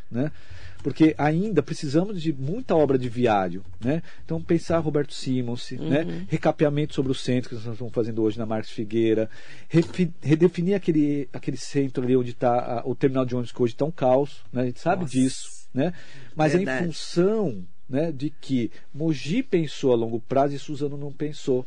Né? 0.09 0.31
Porque 0.81 1.13
ainda 1.17 1.61
precisamos 1.61 2.21
de 2.21 2.31
muita 2.31 2.73
obra 2.75 2.97
de 2.97 3.09
viário. 3.09 3.65
Né? 3.83 4.01
Então, 4.23 4.41
pensar 4.41 4.77
Roberto 4.77 5.13
Simons, 5.13 5.71
né? 5.71 6.25
recapeamento 6.29 6.93
sobre 6.93 7.11
o 7.11 7.15
centro 7.15 7.49
que 7.49 7.55
nós 7.55 7.65
estamos 7.65 7.91
fazendo 7.93 8.21
hoje 8.21 8.37
na 8.37 8.45
Marcos 8.45 8.69
Figueira, 8.71 9.29
redefinir 10.21 10.75
aquele, 10.75 11.27
aquele 11.33 11.57
centro 11.57 12.03
ali 12.03 12.15
onde 12.15 12.31
está 12.31 12.83
o 12.85 12.95
terminal 12.95 13.25
de 13.25 13.35
ônibus 13.35 13.51
que 13.51 13.61
hoje 13.61 13.73
está 13.73 13.83
um 13.83 13.91
caos. 13.91 14.43
Né? 14.53 14.61
A 14.61 14.65
gente 14.65 14.79
sabe 14.79 15.01
Nossa. 15.01 15.11
disso. 15.13 15.49
Né? 15.73 15.91
Mas 16.35 16.53
Verdade. 16.53 16.83
em 16.83 16.87
função 16.87 17.67
né, 17.89 18.11
de 18.11 18.29
que 18.29 18.71
Mogi 18.93 19.41
pensou 19.43 19.91
a 19.93 19.95
longo 19.95 20.19
prazo 20.19 20.55
e 20.55 20.59
Suzano 20.59 20.97
não 20.97 21.11
pensou. 21.11 21.65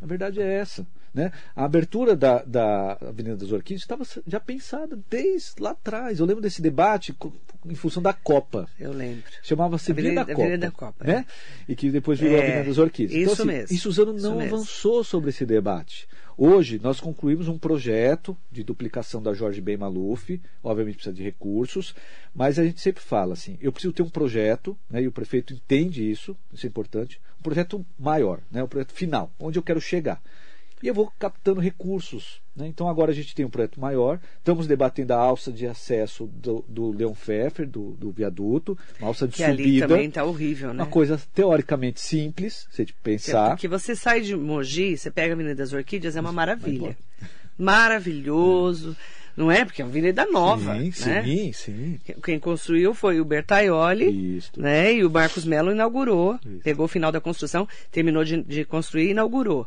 A 0.00 0.06
verdade 0.06 0.40
é 0.40 0.54
essa. 0.58 0.86
Né? 1.14 1.32
A 1.54 1.64
abertura 1.64 2.14
da, 2.14 2.42
da 2.42 2.92
Avenida 3.00 3.36
das 3.38 3.50
Orquídeas 3.50 3.80
estava 3.80 4.04
já 4.26 4.38
pensada 4.38 4.98
desde 5.08 5.52
lá 5.62 5.70
atrás. 5.70 6.20
Eu 6.20 6.26
lembro 6.26 6.42
desse 6.42 6.60
debate 6.60 7.16
em 7.64 7.74
função 7.74 8.02
da 8.02 8.12
Copa. 8.12 8.68
Eu 8.78 8.92
lembro. 8.92 9.24
Chamava-se 9.42 9.90
Avenida, 9.92 10.20
Avenida- 10.20 10.34
Copa. 10.36 10.46
Avenida 10.46 10.70
Copa, 10.70 11.04
né? 11.06 11.26
E 11.66 11.74
que 11.74 11.90
depois 11.90 12.20
virou 12.20 12.36
É, 12.36 12.42
Avenida 12.42 12.64
das 12.68 12.76
Orquídeas. 12.76 13.12
isso 13.18 13.32
então, 13.32 13.32
assim, 13.32 13.58
mesmo, 13.60 13.74
E 13.74 13.78
Suzano 13.78 14.12
não 14.12 14.36
mesmo. 14.36 14.54
avançou 14.56 15.02
sobre 15.02 15.30
esse 15.30 15.46
debate. 15.46 16.06
Hoje, 16.38 16.78
nós 16.82 17.00
concluímos 17.00 17.48
um 17.48 17.56
projeto 17.56 18.36
de 18.52 18.62
duplicação 18.62 19.22
da 19.22 19.32
Jorge 19.32 19.62
Ben 19.62 19.78
Maluf. 19.78 20.38
Obviamente 20.62 20.96
precisa 20.96 21.14
de 21.14 21.22
recursos, 21.22 21.94
mas 22.34 22.58
a 22.58 22.64
gente 22.64 22.78
sempre 22.78 23.02
fala 23.02 23.32
assim: 23.32 23.56
eu 23.58 23.72
preciso 23.72 23.94
ter 23.94 24.02
um 24.02 24.10
projeto, 24.10 24.76
né, 24.90 25.00
e 25.00 25.08
o 25.08 25.12
prefeito 25.12 25.54
entende 25.54 26.08
isso, 26.08 26.36
isso 26.52 26.66
é 26.66 26.68
importante, 26.68 27.18
um 27.40 27.42
projeto 27.42 27.86
maior, 27.98 28.40
né, 28.50 28.62
um 28.62 28.68
projeto 28.68 28.92
final, 28.92 29.32
onde 29.40 29.58
eu 29.58 29.62
quero 29.62 29.80
chegar. 29.80 30.20
E 30.82 30.88
eu 30.88 30.94
vou 30.94 31.10
captando 31.18 31.60
recursos. 31.60 32.40
Né? 32.54 32.66
Então 32.66 32.88
agora 32.88 33.10
a 33.10 33.14
gente 33.14 33.34
tem 33.34 33.44
um 33.44 33.50
projeto 33.50 33.80
maior. 33.80 34.20
Estamos 34.38 34.66
debatendo 34.66 35.14
a 35.14 35.16
alça 35.16 35.50
de 35.50 35.66
acesso 35.66 36.26
do, 36.26 36.64
do 36.68 36.90
Leon 36.90 37.12
Pfeffer, 37.12 37.66
do, 37.66 37.92
do 37.92 38.10
viaduto, 38.10 38.78
uma 38.98 39.08
alça 39.08 39.26
de 39.26 39.36
Que 39.36 39.44
ali 39.44 39.64
subida. 39.64 39.88
também 39.88 40.10
tá 40.10 40.24
horrível, 40.24 40.74
né? 40.74 40.82
Uma 40.82 40.90
coisa 40.90 41.20
teoricamente 41.34 42.00
simples, 42.00 42.66
se 42.70 42.82
a 42.82 42.84
gente 42.84 42.94
pensar. 43.02 43.50
Porque 43.50 43.68
você 43.68 43.94
sai 43.94 44.20
de 44.20 44.36
Mogi, 44.36 44.96
você 44.96 45.10
pega 45.10 45.32
a 45.32 45.34
Avenida 45.34 45.54
das 45.54 45.72
Orquídeas, 45.72 46.16
é 46.16 46.20
uma 46.20 46.32
maravilha. 46.32 46.96
Maravilhoso. 47.58 48.96
Não 49.36 49.52
é? 49.52 49.64
Porque 49.66 49.82
é 49.82 49.84
uma 49.84 49.90
avenida 49.90 50.24
nova. 50.24 50.74
Sim, 50.74 51.10
né? 51.10 51.22
sim, 51.22 51.52
sim. 51.52 52.00
Quem 52.24 52.40
construiu 52.40 52.94
foi 52.94 53.20
o 53.20 53.24
Bertaioli. 53.24 54.36
Isso. 54.38 54.50
Né? 54.56 54.94
E 54.94 55.04
o 55.04 55.10
Marcos 55.10 55.44
Melo 55.44 55.70
inaugurou. 55.70 56.38
Isso. 56.42 56.62
Pegou 56.64 56.86
o 56.86 56.88
final 56.88 57.12
da 57.12 57.20
construção, 57.20 57.68
terminou 57.92 58.24
de, 58.24 58.42
de 58.42 58.64
construir 58.64 59.08
e 59.08 59.10
inaugurou. 59.10 59.66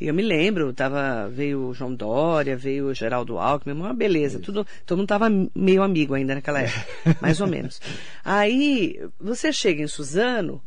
E 0.00 0.08
eu 0.08 0.14
me 0.14 0.22
lembro, 0.22 0.72
tava, 0.72 1.28
veio 1.28 1.68
o 1.68 1.74
João 1.74 1.94
Dória, 1.94 2.56
veio 2.56 2.86
o 2.86 2.94
Geraldo 2.94 3.38
Alckmin, 3.38 3.74
uma 3.74 3.92
beleza. 3.92 4.38
Tudo, 4.38 4.66
todo 4.86 4.96
mundo 4.98 5.06
tava 5.08 5.28
meio 5.54 5.82
amigo 5.82 6.14
ainda 6.14 6.34
naquela 6.34 6.62
época, 6.62 7.18
mais 7.20 7.38
ou 7.40 7.46
menos. 7.46 7.80
Aí, 8.24 8.98
você 9.20 9.52
chega 9.52 9.82
em 9.82 9.86
Suzano. 9.86 10.62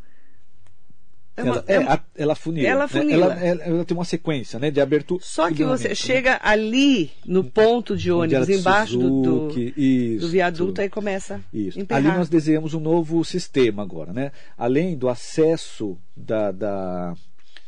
é 1.36 1.42
uma- 1.44 1.56
ela, 1.56 1.64
é 1.68 1.74
é, 1.74 1.78
a- 1.94 2.04
ela 2.16 2.36
funila. 2.36 2.68
Ela 2.68 2.82
né? 2.84 2.88
funila. 2.88 3.26
Ela, 3.26 3.34
ela- 3.44 3.64
ela 3.64 3.86
tem 3.86 3.98
uma 3.98 4.06
sequência 4.06 4.60
né, 4.60 4.70
de 4.70 4.80
abertura. 4.80 5.20
Só 5.26 5.50
que 5.52 5.64
você 5.64 5.88
né? 5.90 5.96
chega 5.96 6.40
ali 6.44 7.10
no 7.26 7.44
ponto 7.44 7.98
de 7.98 8.12
ônibus, 8.12 8.50
embaixo 8.50 9.00
do, 9.00 9.50
do, 9.50 9.60
isso. 9.76 10.28
do 10.28 10.30
viaduto, 10.32 10.80
aí 10.80 10.90
começa 10.90 11.42
Isso. 11.52 11.80
Ali 11.90 12.08
nós 12.10 12.30
desenhamos 12.30 12.76
um 12.76 12.80
novo 12.80 13.26
sistema 13.26 13.82
agora, 13.82 14.14
né? 14.14 14.32
Além 14.56 14.96
do 14.96 15.10
acesso 15.10 15.98
da, 16.16 16.52
da- 16.52 17.16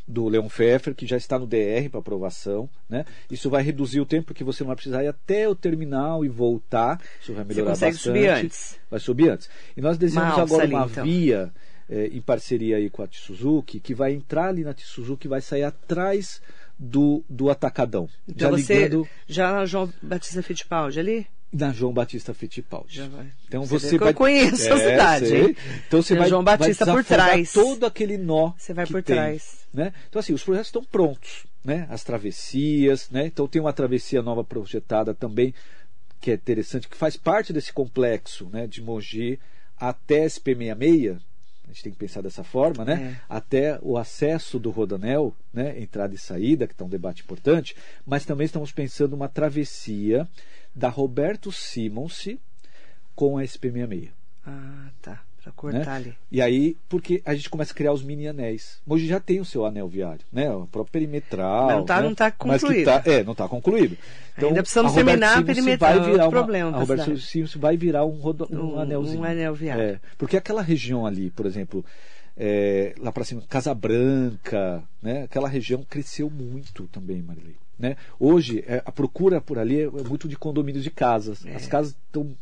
do 0.08 0.28
Leon 0.28 0.48
Pfeffer, 0.48 0.94
que 0.94 1.08
já 1.08 1.18
está 1.18 1.40
no 1.40 1.48
DR 1.48 1.90
para 1.90 2.00
aprovação, 2.00 2.70
né? 2.88 3.06
Isso 3.30 3.50
vai 3.50 3.64
reduzir 3.64 4.00
o 4.00 4.06
tempo 4.06 4.28
porque 4.28 4.44
você 4.44 4.64
não 4.64 4.68
vai 4.68 4.76
precisar 4.76 5.04
ir 5.04 5.08
até 5.08 5.50
o 5.50 5.56
terminal 5.56 6.24
e 6.24 6.30
voltar. 6.30 7.02
Isso 7.22 7.34
vai 7.34 7.44
melhorar 7.44 7.72
consegue 7.72 7.94
bastante. 7.94 8.18
subir 8.18 8.30
antes. 8.30 8.80
Vai 8.90 9.00
subir 9.00 9.30
antes. 9.30 9.50
E 9.76 9.82
nós 9.82 9.98
desenhamos 9.98 10.38
agora 10.38 10.64
ali, 10.64 10.74
uma 10.74 10.86
então. 10.86 11.04
via 11.04 11.52
eh, 11.90 12.10
em 12.14 12.22
parceria 12.22 12.78
aí 12.78 12.90
com 12.90 13.02
a 13.02 13.08
Tsuzuki, 13.08 13.80
que 13.80 13.96
vai 13.96 14.14
entrar 14.14 14.50
ali 14.50 14.64
na 14.64 14.74
Tsuzuki 14.74 15.28
e 15.28 15.30
vai 15.30 15.42
sair 15.42 15.64
atrás 15.64 16.42
do, 16.78 17.24
do 17.30 17.50
Atacadão. 17.50 18.08
Então 18.28 18.52
já 18.52 18.58
você 18.58 18.74
ligando 18.76 19.08
já 19.28 19.66
João 19.66 19.92
Batista 20.02 20.44
Fittipaldi 20.44 21.00
ali? 21.00 21.28
Na 21.52 21.72
João 21.72 21.94
Batista 21.94 22.34
Fittipaldi. 22.34 22.98
Já 22.98 23.08
vai. 23.08 23.32
Então 23.48 23.64
Você 23.66 23.80
você, 23.80 23.90
que 23.90 23.96
eu 23.96 24.00
vai 24.00 24.14
conheço 24.14 24.74
a 24.74 24.78
cidade, 24.78 25.28
sei. 25.28 25.58
Então 25.88 26.02
você 26.02 26.10
Tem 26.14 26.18
vai 26.20 26.30
João 26.30 26.44
Batista 26.44 26.86
vai 26.86 26.96
por 26.96 27.06
trás. 27.06 27.54
todo 27.54 27.86
aquele 27.86 28.18
nó. 28.18 28.52
Você 28.58 28.74
vai 28.74 28.86
que 28.86 28.92
por 28.92 29.04
tem, 29.04 29.16
trás. 29.16 29.60
né? 29.74 29.94
Então 30.10 30.20
assim, 30.20 30.34
os 30.34 30.44
projetos 30.44 30.68
estão 30.68 30.84
prontos, 30.84 31.46
né? 31.64 31.88
As 31.90 32.04
travessias, 32.04 33.10
né? 33.10 33.26
Então 33.28 33.48
tem 33.48 33.62
uma 33.62 33.74
travessia 33.74 34.22
nova 34.22 34.44
projetada 34.44 35.14
também 35.14 35.54
que 36.20 36.32
é 36.32 36.34
interessante, 36.34 36.88
que 36.90 36.98
faz 36.98 37.16
parte 37.16 37.54
desse 37.54 37.72
complexo, 37.72 38.50
né? 38.52 38.68
De 38.68 38.82
Mogi 38.82 39.40
até 39.78 40.26
SP66. 40.26 41.18
A 41.64 41.68
gente 41.70 41.84
tem 41.84 41.92
que 41.92 41.98
pensar 41.98 42.22
dessa 42.22 42.44
forma, 42.44 42.86
né? 42.86 43.18
É. 43.20 43.22
Até 43.28 43.80
o 43.82 43.98
acesso 43.98 44.60
do 44.60 44.70
Rodanel, 44.70 45.36
né? 45.54 45.80
Entrada 45.80 46.14
e 46.14 46.18
saída, 46.18 46.68
que 46.68 46.74
está 46.74 46.86
um 46.86 46.90
debate 46.90 47.24
importante, 47.24 47.76
mas 48.06 48.26
também 48.26 48.46
estamos 48.46 48.72
pensando 48.72 49.14
uma 49.14 49.28
travessia 49.28 50.28
da 50.76 50.90
Roberto 50.90 51.52
Simonsi 51.52 52.40
com 53.16 53.38
a 53.38 53.44
SP66. 53.44 54.10
Ah, 54.46 54.90
tá. 55.02 55.22
Pra 55.42 55.52
cortar 55.52 55.78
Né? 55.86 55.96
ali. 55.96 56.14
E 56.32 56.42
aí, 56.42 56.76
porque 56.90 57.22
a 57.24 57.36
gente 57.36 57.52
começa 57.52 57.72
a 57.72 57.76
criar 57.76 57.94
os 57.94 58.02
mini 58.02 58.28
anéis. 58.28 58.82
Mogi 58.86 59.06
já 59.08 59.20
tem 59.20 59.40
o 59.40 59.46
seu 59.46 59.64
anel 59.64 59.88
viário, 59.88 60.26
né? 60.34 60.50
O 60.50 60.66
próprio 60.66 60.92
perimetral. 60.92 61.68
Mas 61.68 61.78
não 61.78 61.86
tá- 61.86 62.02
né? 62.02 62.08
não 62.08 62.16
tá 62.16 62.26
Mas 62.26 62.34
que 62.34 62.68
concluído. 62.68 62.86
tá- 62.86 63.04
é, 63.06 63.24
não 63.24 63.32
está 63.34 63.48
concluído. 63.48 63.96
Ainda 64.38 64.64
precisamos 64.64 64.94
terminar 64.94 65.38
a 65.38 65.44
perimetral, 65.44 66.00
vai 66.00 66.12
virar 66.12 66.24
uma- 66.26 66.32
problema 66.32 66.76
A 66.76 66.80
Roberto. 66.80 67.16
Simonsi 67.20 67.60
vai 67.60 67.78
virar 67.78 68.06
um, 68.06 68.18
rodo- 68.20 68.48
um, 68.52 68.74
Um- 68.74 68.80
anelzinho. 68.80 69.20
um 69.20 69.24
anel 69.24 69.54
viário. 69.54 69.84
É, 69.84 70.00
porque 70.18 70.36
aquela 70.36 70.64
região 70.64 71.06
ali, 71.06 71.30
por 71.30 71.46
exemplo, 71.46 71.86
é, 72.36 72.96
lá 72.98 73.12
para 73.12 73.24
cima, 73.24 73.44
Casa 73.48 73.74
Branca, 73.76 74.84
né? 75.00 75.24
Aquela 75.26 75.48
região 75.48 75.84
cresceu 75.88 76.28
muito 76.28 76.88
também, 76.88 77.22
Marilei. 77.22 77.56
Né? 77.78 77.98
Hoje, 78.20 78.64
é, 78.68 78.82
a 78.86 78.92
procura 78.92 79.42
por 79.42 79.60
ali 79.60 79.82
é 79.82 79.90
muito 79.90 80.28
de 80.28 80.38
condomínios 80.38 80.84
de 80.84 80.92
casas. 80.92 81.46
As 81.48 81.68
casas 81.68 81.96
estão 82.08 82.36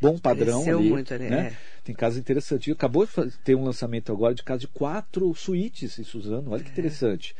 bom 0.00 0.18
padrão 0.18 0.62
Cresceu 0.62 0.78
ali, 0.78 0.90
muito 0.90 1.14
ali, 1.14 1.28
né? 1.28 1.52
é. 1.52 1.56
Tem 1.82 1.94
casas 1.94 2.18
interessantes. 2.18 2.72
Acabou 2.72 3.06
de 3.06 3.12
ter 3.44 3.54
um 3.54 3.64
lançamento 3.64 4.12
agora 4.12 4.34
de 4.34 4.42
casa 4.42 4.60
de 4.60 4.68
quatro 4.68 5.34
suítes 5.34 5.98
em 5.98 6.04
Suzano. 6.04 6.50
Olha 6.50 6.62
que 6.62 6.70
É. 6.70 7.34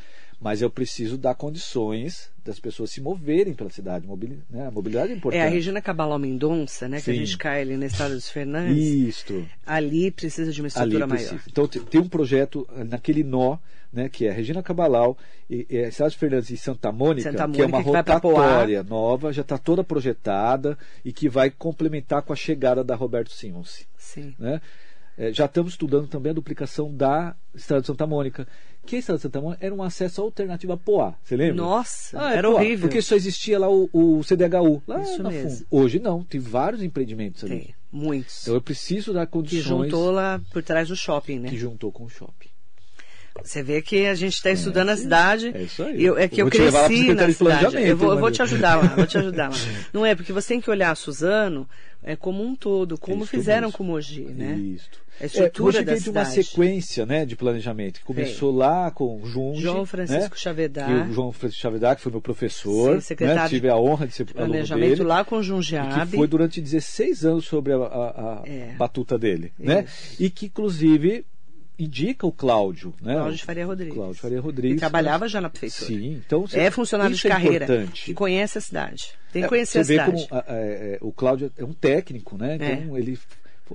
mas 0.44 0.60
eu 0.60 0.68
preciso 0.68 1.16
dar 1.16 1.34
condições 1.34 2.30
das 2.44 2.60
pessoas 2.60 2.90
se 2.90 3.00
moverem 3.00 3.54
pela 3.54 3.70
cidade. 3.70 4.06
Mobili 4.06 4.38
né? 4.50 4.66
A 4.66 4.70
mobilidade 4.70 5.10
é 5.10 5.16
importante. 5.16 5.40
É 5.40 5.46
a 5.46 5.48
Regina 5.48 5.80
Cabalal 5.80 6.18
Mendonça, 6.18 6.86
né? 6.86 7.00
Que 7.00 7.10
a 7.10 7.14
gente 7.14 7.38
cai 7.38 7.62
ali 7.62 7.78
na 7.78 7.86
estrada 7.86 8.14
dos 8.14 8.28
Fernandes. 8.28 8.76
Isto. 8.76 9.48
Ali 9.64 10.10
precisa 10.10 10.52
de 10.52 10.60
uma 10.60 10.68
estrutura 10.68 11.06
maior. 11.06 11.40
Então 11.50 11.66
te- 11.66 11.80
tem 11.80 11.98
um 11.98 12.08
projeto 12.08 12.68
eh, 12.76 12.84
naquele 12.84 13.24
nó, 13.24 13.56
né, 13.90 14.10
que 14.10 14.26
é 14.26 14.30
Regina 14.30 14.62
Cabalau, 14.62 15.16
e, 15.48 15.66
e 15.70 15.78
a 15.78 15.90
Cidade 15.90 16.18
Fernandes 16.18 16.50
e 16.50 16.58
Santa 16.58 16.92
Mônica, 16.92 17.30
Santa 17.30 17.48
que 17.48 17.62
é 17.62 17.64
uma 17.64 17.78
Mônica, 17.80 18.04
que 18.04 18.10
rotatória 18.12 18.82
nova, 18.82 19.32
já 19.32 19.40
está 19.40 19.56
toda 19.56 19.82
projetada 19.82 20.76
e 21.02 21.10
que 21.10 21.26
vai 21.26 21.48
complementar 21.48 22.20
com 22.20 22.34
a 22.34 22.36
chegada 22.36 22.84
da 22.84 22.94
Roberto 22.94 23.32
Simons. 23.32 23.86
Sim. 23.96 24.34
né? 24.38 24.60
É, 25.16 25.32
já 25.32 25.44
estamos 25.44 25.72
estudando 25.72 26.08
também 26.08 26.30
a 26.30 26.34
duplicação 26.34 26.92
da 26.92 27.36
Estrada 27.54 27.82
de 27.82 27.86
Santa 27.86 28.06
Mônica. 28.06 28.46
Que 28.84 28.96
a 28.96 28.98
Estrada 28.98 29.18
de 29.18 29.22
Santa 29.22 29.40
Mônica 29.40 29.64
era 29.64 29.74
um 29.74 29.82
acesso 29.82 30.20
alternativo 30.20 30.72
a 30.72 30.76
Poá, 30.76 31.14
você 31.22 31.36
lembra? 31.36 31.54
Nossa, 31.54 32.20
Ah, 32.20 32.34
é 32.34 32.38
era 32.38 32.48
Poá, 32.48 32.60
horrível. 32.60 32.88
Porque 32.88 33.00
só 33.00 33.14
existia 33.14 33.58
lá 33.58 33.68
o, 33.70 33.88
o 33.92 34.20
CDHU. 34.24 34.82
Lá 34.86 35.00
Isso 35.02 35.22
na 35.22 35.30
mesmo. 35.30 35.50
fundo. 35.50 35.66
Hoje 35.70 35.98
não, 36.00 36.22
tem 36.24 36.40
vários 36.40 36.82
empreendimentos 36.82 37.44
ali. 37.44 37.60
Tem, 37.60 37.74
muitos. 37.92 38.42
Então 38.42 38.54
eu 38.54 38.60
preciso 38.60 39.12
dar 39.12 39.26
que 39.26 39.32
condições 39.32 39.64
juntou 39.90 40.10
lá 40.10 40.40
por 40.52 40.62
trás 40.62 40.88
do 40.88 40.96
shopping, 40.96 41.38
né? 41.38 41.48
que 41.48 41.56
juntou 41.56 41.92
com 41.92 42.04
o 42.04 42.08
shopping. 42.08 42.48
Você 43.42 43.64
vê 43.64 43.82
que 43.82 44.06
a 44.06 44.14
gente 44.14 44.34
está 44.34 44.52
estudando 44.52 44.90
a 44.90 44.96
cidade. 44.96 45.50
É 45.52 45.62
isso 45.62 45.82
aí. 45.82 46.04
Eu, 46.04 46.16
é 46.16 46.28
que 46.28 46.40
Eu 46.40 46.46
eu, 46.46 46.50
cresci 46.50 47.12
na 47.12 47.26
de 47.26 47.34
cidade. 47.34 47.76
Eu 47.82 47.96
vou, 47.96 48.12
eu 48.12 48.18
vou 48.18 48.30
te 48.30 48.40
ajudar 48.42 48.76
lá, 48.76 48.94
vou 48.94 49.06
te 49.06 49.18
ajudar 49.18 49.48
lá. 49.50 49.56
Não 49.92 50.06
é, 50.06 50.14
porque 50.14 50.32
você 50.32 50.48
tem 50.48 50.60
que 50.60 50.70
olhar 50.70 50.94
Suzano 50.96 51.68
é, 52.04 52.14
como 52.14 52.42
um 52.44 52.54
todo, 52.54 52.98
como 52.98 53.22
Isso 53.24 53.30
fizeram 53.30 53.68
mesmo. 53.68 53.78
com 53.78 53.84
Mogi, 53.84 54.20
né? 54.22 54.54
Isto. 54.56 55.02
A 55.20 55.26
estrutura 55.26 55.64
é, 55.64 55.68
hoje 55.78 55.84
da 55.84 55.92
veio 55.92 56.02
de 56.04 56.10
uma 56.10 56.24
sequência 56.24 57.06
né, 57.06 57.24
de 57.24 57.36
planejamento, 57.36 58.00
que 58.00 58.04
começou 58.04 58.52
lá 58.54 58.90
com 58.90 59.22
o 59.22 59.26
Junge, 59.26 59.62
João 59.62 59.86
Francisco 59.86 60.22
né, 60.34 60.36
Chavedar. 60.36 60.86
que 61.04 61.10
o 61.10 61.12
João 61.14 61.30
Francisco 61.32 61.62
Chavedar, 61.62 61.94
que 61.96 62.02
foi 62.02 62.10
meu 62.12 62.20
professor, 62.20 62.94
Sim, 62.96 63.00
secretário 63.00 63.42
né, 63.42 63.48
tive 63.48 63.68
a 63.68 63.76
honra 63.76 64.06
de 64.08 64.12
ser 64.14 64.22
aluno 64.34 64.46
Planejamento 64.50 64.88
dele, 64.90 65.02
lá 65.04 65.24
com 65.24 65.36
o 65.36 65.40
e 65.40 65.44
Jundiabe. 65.44 66.10
que 66.10 66.16
foi 66.16 66.26
durante 66.26 66.60
16 66.60 67.24
anos 67.24 67.44
sobre 67.44 67.72
a, 67.72 67.76
a- 67.76 68.42
a 68.42 68.48
É. 68.48 68.74
batuta 68.76 69.16
dele, 69.16 69.52
né? 69.58 69.86
E 70.18 70.28
que 70.28 70.46
inclusive 70.46 71.24
indica 71.78 72.26
o 72.26 72.32
Cláudio, 72.32 72.94
né? 73.02 73.14
Cláudio 73.14 73.44
Faria 73.44 73.66
Rodrigues. 73.66 73.94
Cláudio 73.94 74.20
Faria 74.20 74.40
Rodrigues. 74.40 74.76
E 74.76 74.80
trabalhava 74.80 75.26
já 75.28 75.40
na 75.40 75.50
prefeitura. 75.50 75.86
Sim, 75.86 76.22
então 76.26 76.44
É 76.52 76.70
funcionário 76.70 77.14
de 77.16 77.26
é 77.26 77.30
carreira. 77.30 77.64
importante. 77.64 78.10
E 78.10 78.14
conhece 78.14 78.58
a 78.58 78.60
cidade. 78.60 79.10
Tem 79.32 79.42
que 79.42 79.46
É, 79.46 79.48
conhecer 79.48 79.78
a 79.80 79.84
cidade. 79.84 80.12
como 80.28 80.40
a- 80.40 80.44
é, 80.48 80.52
é, 80.94 80.98
o 81.00 81.10
Cláudio 81.12 81.50
é 81.58 81.64
um 81.64 81.72
técnico, 81.72 82.36
né? 82.38 82.56
É. 82.60 82.72
Então 82.74 82.96
ele 82.96 83.18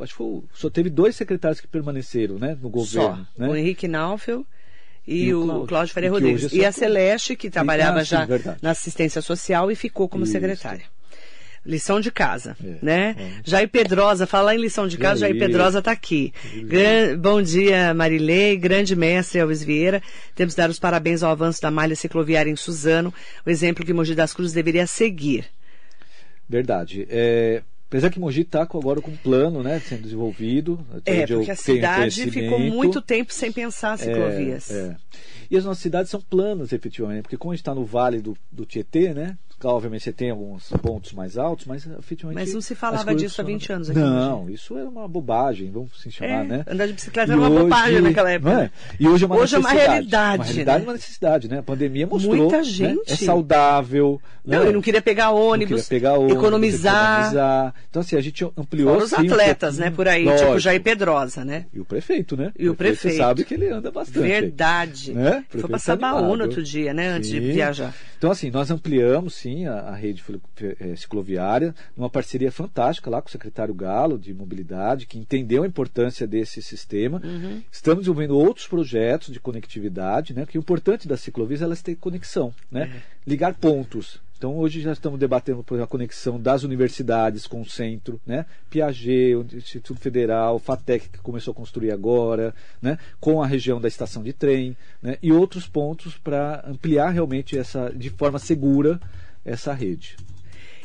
acho 0.01 0.11
que 0.13 0.17
foi, 0.17 0.41
só 0.53 0.69
teve 0.69 0.89
dois 0.89 1.15
secretários 1.15 1.59
que 1.59 1.67
permaneceram, 1.67 2.35
né, 2.39 2.57
no 2.61 2.69
Só. 2.85 3.01
governo, 3.09 3.27
né? 3.37 3.49
O 3.49 3.55
Henrique 3.55 3.87
Naufel 3.87 4.45
e, 5.05 5.25
E 5.25 5.33
o 5.33 5.43
Cláudio, 5.43 5.67
Cláudio 5.67 5.93
Faria 5.93 6.09
Rodrigues. 6.11 6.53
é 6.53 6.55
E 6.55 6.65
a 6.65 6.71
só- 6.71 6.79
Celeste, 6.79 7.35
que 7.35 7.49
trabalhava 7.49 7.99
Ah, 7.99 8.05
sim, 8.05 8.11
já 8.11 8.25
verdade. 8.25 8.59
na 8.61 8.71
assistência 8.71 9.21
social 9.21 9.69
e 9.71 9.75
ficou 9.75 10.07
como 10.07 10.23
Isso. 10.23 10.31
secretária. 10.33 10.85
Lição 11.65 11.99
de 11.99 12.09
casa, 12.11 12.55
É, 12.63 12.77
né? 12.81 13.15
é. 13.19 13.31
Jair 13.43 13.67
Pedrosa, 13.69 14.25
falar 14.25 14.55
em 14.55 14.59
lição 14.59 14.87
de 14.87 14.97
casa, 14.97 15.21
Jair. 15.21 15.33
Jair 15.35 15.45
Pedrosa 15.47 15.79
está 15.79 15.91
aqui. 15.91 16.33
Gran- 16.63 17.17
bom 17.17 17.41
dia, 17.41 17.93
Marilei, 17.93 18.55
grande 18.57 18.95
mestre 18.95 19.39
Elvis 19.39 19.63
Vieira. 19.63 20.01
Temos 20.35 20.53
que 20.53 20.61
dar 20.61 20.69
os 20.69 20.79
parabéns 20.79 21.21
ao 21.21 21.31
avanço 21.31 21.61
da 21.61 21.69
malha 21.69 21.95
cicloviária 21.95 22.49
em 22.49 22.55
Suzano, 22.55 23.13
o 23.45 23.49
exemplo 23.49 23.85
que 23.85 23.93
Mogi 23.93 24.15
das 24.15 24.33
Cruzes 24.33 24.53
deveria 24.53 24.87
seguir. 24.87 25.45
Verdade. 26.47 27.05
É, 27.09 27.61
apesar 27.87 28.09
que 28.09 28.19
Mogi 28.19 28.41
está 28.41 28.61
agora 28.61 29.01
com 29.01 29.11
um 29.11 29.17
plano, 29.17 29.61
né, 29.61 29.79
sendo 29.79 30.03
desenvolvido. 30.03 30.79
É, 31.05 31.27
porque 31.27 31.51
a 31.51 31.55
cidade 31.55 32.31
ficou 32.31 32.59
muito 32.59 33.01
tempo 33.01 33.33
sem 33.33 33.51
pensar 33.51 33.93
as 33.93 34.01
ciclovias. 34.01 34.71
É, 34.71 34.75
é. 34.79 34.95
E 35.51 35.57
as 35.57 35.65
nossas 35.65 35.81
cidades 35.83 36.09
são 36.09 36.21
planas, 36.21 36.71
efetivamente, 36.73 37.23
porque 37.23 37.37
como 37.37 37.51
a 37.51 37.55
gente 37.55 37.61
está 37.61 37.75
no 37.75 37.83
vale 37.85 38.19
do, 38.21 38.37
do 38.51 38.65
Tietê, 38.65 39.13
né? 39.13 39.37
Obviamente 39.63 40.03
você 40.03 40.13
tem 40.13 40.29
alguns 40.31 40.69
pontos 40.81 41.11
mais 41.13 41.37
altos, 41.37 41.65
mas 41.65 41.85
efetivamente. 41.99 42.39
Mas 42.45 42.53
não 42.53 42.61
se 42.61 42.75
falava 42.75 43.13
disso 43.15 43.41
há 43.41 43.43
funcionam. 43.43 43.59
20 43.59 43.71
anos 43.73 43.89
aqui, 43.89 43.99
Não, 43.99 44.49
isso 44.49 44.77
era 44.77 44.87
uma 44.87 45.07
bobagem, 45.07 45.69
vamos 45.71 45.91
assim 45.99 46.09
chamar, 46.09 46.31
É, 46.31 46.43
né? 46.43 46.63
andar 46.67 46.87
de 46.87 46.93
bicicleta 46.93 47.31
E 47.31 47.33
era 47.33 47.41
uma 47.41 47.49
hoje- 47.49 47.63
bobagem 47.63 48.01
naquela 48.01 48.31
época. 48.31 48.53
não 48.53 48.61
é? 48.61 48.71
E 48.99 49.07
hoje 49.07 49.23
é 49.23 49.27
uma 49.27 49.35
Hoje 49.37 49.55
é 49.55 49.59
uma 49.59 49.69
necessidade. 49.69 49.91
realidade, 49.93 50.37
Uma 50.37 50.45
realidade 50.45 50.79
né? 50.79 50.83
uma 50.87 50.93
necessidade, 50.93 51.47
né? 51.49 51.57
A 51.59 51.63
pandemia 51.63 52.07
mostrou. 52.07 52.35
Muita 52.35 52.57
né? 52.57 52.63
gente. 52.63 53.11
É 53.11 53.15
saudável. 53.15 54.21
Não, 54.45 54.61
né? 54.61 54.67
eu 54.69 54.73
não 54.73 54.81
queria 54.81 55.01
pegar 55.01 55.25
Não 55.25 55.35
ônibus, 55.35 55.87
queria 55.87 56.01
pegar 56.01 56.13
ônibus, 56.17 56.37
economizar. 56.37 57.17
economizar. 57.19 57.73
Então, 57.89 57.99
assim, 58.01 58.15
a 58.15 58.21
gente 58.21 58.43
ampliou. 58.57 58.93
Fora 58.93 59.03
os 59.03 59.09
sim, 59.11 59.15
um 59.17 59.19
atletas, 59.31 59.69
pouquinho. 59.75 59.89
né, 59.91 59.95
por 59.95 60.07
aí, 60.07 60.23
Lógico. 60.25 60.47
tipo 60.47 60.59
Jair 60.59 60.81
Pedrosa, 60.81 61.45
né? 61.45 61.65
E 61.73 61.79
o 61.79 61.85
prefeito, 61.85 62.35
né? 62.35 62.51
E 62.57 62.67
o 62.69 62.75
prefeito. 62.75 63.13
Você 63.15 63.21
sabe 63.21 63.43
que 63.43 63.53
ele 63.53 63.67
anda 63.69 63.91
bastante. 63.91 64.19
Verdade. 64.27 65.13
Né? 65.13 65.43
Foi 65.49 65.61
pra 65.69 65.77
Sabaúna 65.77 66.19
animado. 66.29 66.41
outro 66.43 66.63
dia, 66.63 66.93
né? 66.93 67.09
Antes 67.09 67.29
de 67.29 67.39
Sim. 67.39 67.51
viajar. 67.51 67.93
Então, 68.19 68.31
assim, 68.31 68.51
nós 68.51 68.69
ampliamos, 68.69 69.33
sim, 69.33 69.65
a, 69.65 69.75
a 69.75 69.95
rede 69.95 70.21
eh, 70.61 70.93
cicloviária, 70.97 71.73
numa 71.95 72.09
parceria 72.09 72.51
fantástica 72.51 73.09
lá 73.09 73.21
com 73.21 73.29
o 73.29 73.31
secretário 73.31 73.73
Galo, 73.73 74.19
de 74.19 74.33
mobilidade, 74.33 75.05
que 75.05 75.17
entendeu 75.17 75.63
a 75.63 75.67
importância 75.67 76.27
desse 76.27 76.61
sistema. 76.61 77.21
Uhum. 77.23 77.63
Estamos 77.71 78.01
desenvolvendo 78.01 78.37
outros 78.37 78.67
projetos 78.67 79.31
de 79.31 79.39
conectividade, 79.39 80.33
né? 80.33 80.45
Que 80.45 80.57
o 80.57 80.59
importante 80.59 81.07
das 81.07 81.21
ciclovias 81.21 81.61
é 81.61 81.63
elas 81.63 81.81
terem 81.81 81.97
conexão, 81.97 82.53
né? 82.69 82.91
Uhum. 82.93 82.99
Ligar 83.25 83.53
pontos. 83.53 84.19
Então, 84.39 84.55
hoje 84.55 84.79
já 84.79 84.93
estamos 84.93 85.19
debatendo 85.19 85.61
por 85.61 85.73
exemplo, 85.73 85.83
a 85.83 85.87
conexão 85.87 86.39
das 86.39 86.63
universidades 86.63 87.45
com 87.45 87.59
o 87.59 87.69
centro, 87.69 88.21
né? 88.25 88.45
Piaget, 88.69 89.35
o 89.35 89.45
Instituto 89.53 89.99
Federal, 89.99 90.55
o 90.55 90.59
FATEC, 90.59 91.09
que 91.09 91.17
começou 91.17 91.51
a 91.51 91.55
construir 91.55 91.91
agora, 91.91 92.55
né? 92.81 92.97
com 93.19 93.43
a 93.43 93.45
região 93.45 93.81
da 93.81 93.89
estação 93.89 94.23
de 94.23 94.31
trem, 94.31 94.77
né? 95.03 95.17
e 95.21 95.29
outros 95.29 95.67
pontos 95.67 96.17
para 96.17 96.63
ampliar 96.65 97.09
realmente 97.09 97.57
essa, 97.57 97.91
de 97.93 98.09
forma 98.11 98.39
segura 98.39 98.97
essa 99.43 99.73
rede. 99.73 100.15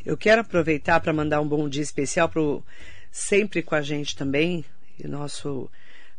Eu 0.05 0.17
quero 0.17 0.41
aproveitar 0.41 0.99
para 0.99 1.13
mandar 1.13 1.41
um 1.41 1.47
bom 1.47 1.69
dia 1.69 1.83
especial 1.83 2.29
pro 2.29 2.61
sempre 3.09 3.63
com 3.63 3.77
a 3.77 3.81
gente 3.81 4.17
também, 4.17 4.65
e 4.99 5.07
nosso 5.07 5.71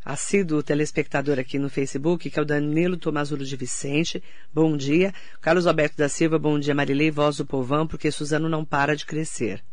assíduo 0.06 0.62
telespectador 0.62 1.40
aqui 1.40 1.58
no 1.58 1.68
Facebook, 1.70 2.30
que 2.30 2.38
é 2.38 2.42
o 2.42 2.46
Danilo 2.46 2.96
Tomazulo 2.96 3.44
de 3.44 3.56
Vicente. 3.56 4.22
Bom 4.54 4.78
dia. 4.78 5.12
Carlos 5.42 5.66
Alberto 5.66 5.98
da 5.98 6.08
Silva, 6.08 6.38
bom 6.38 6.60
dia. 6.60 6.76
Marilei, 6.76 7.10
voz 7.10 7.38
do 7.38 7.46
povão, 7.46 7.88
porque 7.88 8.12
Suzano 8.12 8.48
não 8.48 8.64
para 8.64 8.96
de 8.96 9.06
crescer. 9.06 9.64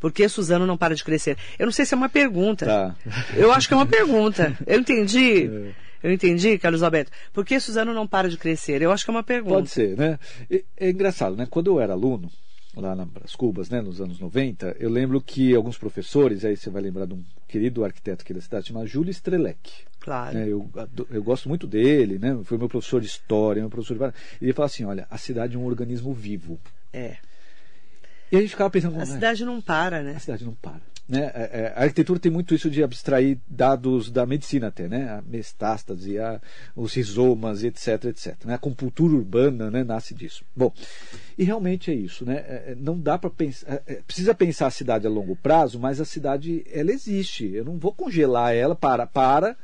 Por 0.00 0.10
que 0.12 0.26
Suzano 0.28 0.66
não 0.66 0.76
para 0.76 0.94
de 0.94 1.04
crescer? 1.04 1.36
Eu 1.58 1.66
não 1.66 1.72
sei 1.72 1.84
se 1.84 1.92
é 1.94 1.96
uma 1.96 2.08
pergunta. 2.08 2.64
Tá. 2.66 2.96
Eu 3.34 3.52
acho 3.52 3.68
que 3.68 3.74
é 3.74 3.76
uma 3.76 3.86
pergunta. 3.86 4.56
Eu 4.66 4.80
entendi. 4.80 5.50
É. 6.02 6.08
Eu 6.08 6.12
entendi, 6.12 6.56
Carlos 6.58 6.82
Alberto. 6.84 7.10
Por 7.32 7.44
que 7.44 7.58
Suzano 7.58 7.92
não 7.92 8.06
para 8.06 8.28
de 8.28 8.36
crescer? 8.36 8.80
Eu 8.82 8.92
acho 8.92 9.02
que 9.04 9.10
é 9.10 9.14
uma 9.14 9.22
pergunta. 9.24 9.54
Pode 9.56 9.70
ser, 9.70 9.96
né? 9.96 10.18
E- 10.48 10.62
É 10.76 10.90
engraçado, 10.90 11.34
né? 11.34 11.46
Quando 11.50 11.68
eu 11.68 11.80
era 11.80 11.94
aluno, 11.94 12.30
lá 12.76 12.94
nas 12.94 13.34
Cubas, 13.34 13.70
né, 13.70 13.80
nos 13.80 14.00
anos 14.00 14.18
90, 14.18 14.76
eu 14.78 14.90
lembro 14.90 15.20
que 15.20 15.54
alguns 15.54 15.78
professores, 15.78 16.44
aí 16.44 16.56
você 16.56 16.68
vai 16.68 16.82
lembrar 16.82 17.06
de 17.06 17.14
um 17.14 17.24
querido 17.48 17.84
arquiteto 17.84 18.22
aqui 18.22 18.34
da 18.34 18.40
cidade, 18.40 18.68
chamado 18.68 18.86
Júlio 18.86 19.10
Strelec. 19.10 19.70
Claro. 20.00 20.38
né, 20.38 20.46
eu, 20.46 20.70
eu 21.10 21.22
gosto 21.22 21.48
muito 21.48 21.66
dele, 21.66 22.18
né? 22.18 22.38
Foi 22.44 22.56
meu 22.56 22.68
professor 22.68 23.00
de 23.00 23.08
história, 23.08 23.60
meu 23.60 23.70
professor 23.70 23.98
de... 23.98 24.14
Ele 24.40 24.52
fala 24.52 24.66
assim, 24.66 24.84
olha, 24.84 25.06
a 25.10 25.18
cidade 25.18 25.56
é 25.56 25.58
um 25.58 25.64
organismo 25.64 26.12
vivo. 26.12 26.60
É. 26.92 27.16
E 28.30 28.36
a 28.36 28.40
gente 28.40 28.50
ficava 28.50 28.70
pensando... 28.70 28.94
A 28.94 28.98
né, 28.98 29.06
cidade 29.06 29.44
não 29.44 29.60
para, 29.60 30.02
né? 30.02 30.14
a 30.16 30.20
cidade 30.20 30.44
não 30.44 30.54
para. 30.54 30.82
Né? 31.08 31.30
É, 31.34 31.50
é, 31.52 31.72
a 31.76 31.82
arquitetura 31.82 32.18
tem 32.18 32.32
muito 32.32 32.54
isso 32.54 32.68
de 32.68 32.82
abstrair 32.82 33.38
dados 33.48 34.10
da 34.10 34.26
medicina 34.26 34.68
até, 34.68 34.88
né? 34.88 35.08
A 35.10 35.22
metástase, 35.22 36.18
a, 36.18 36.40
os 36.74 36.94
rizomas, 36.94 37.62
etc, 37.62 38.06
etc. 38.06 38.44
Né? 38.44 38.54
A 38.54 38.58
compultura 38.58 39.14
urbana 39.14 39.70
né? 39.70 39.84
nasce 39.84 40.14
disso. 40.14 40.44
Bom, 40.54 40.72
e 41.38 41.44
realmente 41.44 41.92
é 41.92 41.94
isso, 41.94 42.24
né? 42.24 42.36
É, 42.38 42.76
não 42.76 42.98
dá 42.98 43.16
para 43.16 43.30
pensar... 43.30 43.80
precisa 44.04 44.34
pensar 44.34 44.66
a 44.66 44.70
cidade 44.70 45.06
a 45.06 45.10
longo 45.10 45.36
prazo, 45.36 45.78
mas 45.78 46.00
a 46.00 46.04
cidade, 46.04 46.64
ela 46.72 46.90
existe. 46.90 47.46
Eu 47.54 47.64
não 47.64 47.78
vou 47.78 47.92
congelar 47.92 48.54
ela 48.54 48.74
para... 48.74 49.06
para 49.06 49.56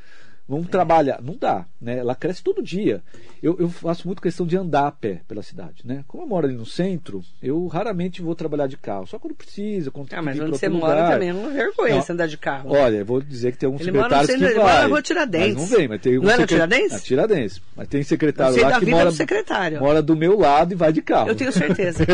Vamos 0.49 0.69
trabalhar. 0.69 1.21
Não 1.23 1.37
dá, 1.37 1.65
né? 1.81 1.99
Ela 1.99 2.15
cresce 2.15 2.43
todo 2.43 2.63
dia. 2.63 3.01
Eu, 3.43 3.57
eu 3.61 3.69
faço 3.71 4.07
muito 4.07 4.21
questão 4.21 4.45
de 4.45 4.57
andar 4.57 4.87
a 4.89 4.91
pé 4.93 5.21
pela 5.27 5.43
cidade, 5.43 5.83
né? 5.85 6.05
Como 6.07 6.25
eu 6.25 6.27
moro 6.27 6.47
ali 6.47 6.55
no 6.57 6.67
centro, 6.67 7.23
eu 7.43 7.67
raramente 7.69 8.21
vou 8.21 8.35
trabalhar 8.35 8.67
de 8.67 8.77
carro. 8.77 9.07
Só 9.07 9.19
quando 9.19 9.35
precisa, 9.35 9.91
quando 9.91 10.09
tem 10.09 10.19
Ah, 10.19 10.23
mas 10.23 10.39
onde 10.39 10.51
você 10.51 10.67
outro 10.67 10.81
mora 10.81 10.95
lugar. 10.97 11.13
também 11.13 11.29
é 11.31 11.35
uma 11.35 11.49
vergonha 11.49 11.95
Não. 11.95 12.03
você 12.03 12.13
andar 12.13 12.27
de 12.27 12.37
carro. 12.37 12.71
Olha, 12.71 12.97
eu 12.97 13.05
vou 13.07 13.23
dizer 13.23 13.53
que 13.53 13.59
tem 13.59 13.67
alguns 13.69 13.83
Ele 13.83 13.93
mora 13.93 14.03
no 14.21 14.27
secretários 14.27 14.31
centro, 14.31 14.47
que 14.47 14.53
ele 14.53 14.61
mora 14.61 14.81
vai. 14.81 14.89
na 14.91 15.03
Tiradentes. 15.03 15.55
Mas 15.61 15.71
não 15.71 15.79
vem, 15.79 15.89
mas 15.89 16.01
tem 16.01 16.19
um 16.19 16.23
Não 16.23 16.29
é 16.31 16.33
na 16.33 16.39
secre- 16.41 16.55
Tiradentes? 16.57 16.93
Na 16.93 16.99
Tiradentes. 16.99 17.63
Mas 17.77 17.89
tem 17.89 18.03
secretário 18.03 18.61
lá 18.63 18.71
da 18.71 18.81
que 18.81 18.87
mora, 18.87 19.05
do 19.07 19.13
secretário. 19.13 19.81
mora 19.81 20.03
do 20.03 20.17
meu 20.17 20.39
lado 20.39 20.73
e 20.73 20.77
vai 20.77 20.93
de 20.93 21.01
carro. 21.03 21.29
Eu 21.29 21.35
tenho 21.37 21.53
certeza. 21.53 22.05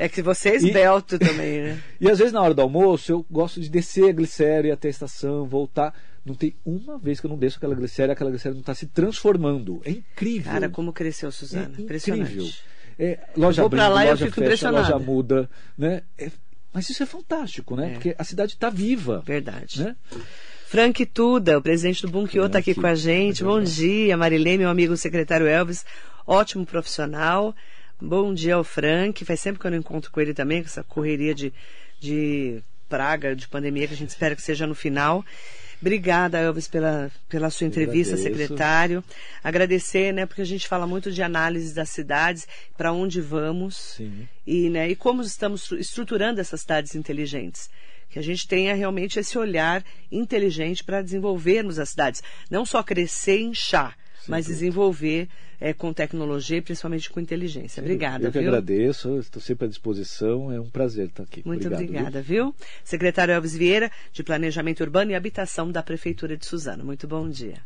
É 0.00 0.08
que 0.08 0.22
você 0.22 0.50
é 0.50 0.52
E- 0.52 0.56
esbelto 0.58 1.18
também, 1.18 1.60
né? 1.60 1.78
E 2.00 2.08
às 2.08 2.18
vezes 2.20 2.32
na 2.32 2.40
hora 2.40 2.54
do 2.54 2.62
almoço 2.62 3.10
eu 3.10 3.26
gosto 3.28 3.60
de 3.60 3.68
descer 3.68 4.10
a 4.10 4.12
glicéria 4.12 4.72
até 4.74 4.86
a 4.86 4.90
estação, 4.92 5.44
voltar. 5.44 5.92
Não 6.28 6.34
tem 6.34 6.54
uma 6.64 6.98
vez 6.98 7.18
que 7.18 7.26
eu 7.26 7.30
não 7.30 7.36
desço 7.38 7.56
aquela 7.56 7.74
glicéria, 7.74 8.12
aquela 8.12 8.30
glicéria 8.30 8.54
não 8.54 8.60
está 8.60 8.74
se 8.74 8.86
transformando. 8.86 9.80
É 9.84 9.90
incrível. 9.90 10.52
Cara, 10.52 10.68
como 10.68 10.92
cresceu, 10.92 11.30
é 11.30 11.32
Suzana. 11.32 11.64
incrível. 11.64 11.84
Impressionante. 11.84 12.62
É, 12.98 13.18
loja 13.36 13.60
Eu 13.60 13.64
vou 13.64 13.70
pra 13.70 13.86
abrindo, 13.86 13.94
lá 13.94 14.04
e 14.06 14.10
loja 14.10 14.26
fico 14.26 14.40
fecha, 14.40 14.70
loja 14.70 14.98
muda, 14.98 15.48
né? 15.76 16.02
É- 16.18 16.30
mas 16.72 16.90
isso 16.90 17.02
é 17.02 17.06
fantástico, 17.06 17.74
né? 17.74 17.88
É. 17.88 17.92
Porque 17.94 18.14
a 18.18 18.24
cidade 18.24 18.52
está 18.52 18.68
viva, 18.68 19.22
Verdade. 19.24 19.82
né? 19.82 19.96
Frank 20.66 21.06
Tuda, 21.06 21.56
o 21.58 21.62
presidente 21.62 22.02
do 22.02 22.10
Bunkiô, 22.10 22.44
está 22.46 22.58
aqui 22.58 22.74
com 22.74 22.86
a 22.86 22.94
gente. 22.94 23.42
é 23.42 23.46
Bom 23.46 23.60
dia, 23.62 24.16
Marilei, 24.16 24.58
meu 24.58 24.68
amigo 24.68 24.96
secretário 24.96 25.46
Elvis. 25.46 25.84
ótimo 26.26 26.66
profissional. 26.66 27.54
Bom 28.00 28.34
dia 28.34 28.56
ao 28.56 28.62
Frank. 28.64 29.24
Faz 29.24 29.40
sempre 29.40 29.60
que 29.60 29.66
eu 29.66 29.70
não 29.70 29.78
encontro 29.78 30.10
com 30.10 30.20
ele 30.20 30.34
também, 30.34 30.60
com 30.62 30.66
essa 30.68 30.84
correria 30.84 31.34
de, 31.34 31.52
de 31.98 32.62
praga, 32.88 33.34
de 33.34 33.48
pandemia, 33.48 33.88
que 33.88 33.94
a 33.94 33.96
gente 33.96 34.10
espera 34.10 34.36
que 34.36 34.42
seja 34.42 34.66
no 34.66 34.74
final. 34.74 35.24
Obrigada, 35.80 36.38
Elvis, 36.38 36.66
pela, 36.66 37.10
pela 37.28 37.50
sua 37.50 37.66
entrevista, 37.66 38.16
secretário. 38.16 39.02
Agradecer, 39.42 40.12
né, 40.12 40.26
porque 40.26 40.42
a 40.42 40.46
gente 40.46 40.66
fala 40.66 40.86
muito 40.86 41.10
de 41.12 41.22
análise 41.22 41.72
das 41.72 41.88
cidades, 41.88 42.48
para 42.76 42.92
onde 42.92 43.20
vamos 43.20 43.94
Sim. 43.96 44.28
e, 44.46 44.68
né, 44.70 44.88
e 44.88 44.96
como 44.96 45.22
estamos 45.22 45.70
estruturando 45.72 46.40
essas 46.40 46.62
cidades 46.62 46.94
inteligentes. 46.94 47.70
Que 48.10 48.18
a 48.18 48.22
gente 48.22 48.48
tenha 48.48 48.74
realmente 48.74 49.20
esse 49.20 49.38
olhar 49.38 49.84
inteligente 50.10 50.82
para 50.82 51.02
desenvolvermos 51.02 51.78
as 51.78 51.90
cidades. 51.90 52.22
Não 52.50 52.64
só 52.64 52.82
crescer 52.82 53.38
e 53.38 53.44
inchar, 53.44 53.96
mas 54.28 54.46
desenvolver 54.46 55.28
é, 55.60 55.72
com 55.72 55.92
tecnologia 55.92 56.58
e 56.58 56.62
principalmente 56.62 57.10
com 57.10 57.20
inteligência. 57.20 57.80
Obrigada. 57.80 58.26
Eu 58.26 58.32
que 58.32 58.38
viu? 58.38 58.48
agradeço, 58.48 59.18
estou 59.18 59.40
sempre 59.40 59.66
à 59.66 59.68
disposição, 59.68 60.52
é 60.52 60.60
um 60.60 60.70
prazer 60.70 61.06
estar 61.06 61.22
aqui. 61.22 61.42
Muito 61.44 61.66
Obrigado, 61.66 61.82
obrigada, 61.82 62.22
viu? 62.22 62.54
Secretário 62.84 63.32
Elvis 63.32 63.56
Vieira, 63.56 63.90
de 64.12 64.22
Planejamento 64.22 64.80
Urbano 64.80 65.10
e 65.10 65.14
Habitação 65.14 65.70
da 65.70 65.82
Prefeitura 65.82 66.36
de 66.36 66.46
Suzano. 66.46 66.84
Muito 66.84 67.06
bom 67.06 67.28
dia. 67.28 67.56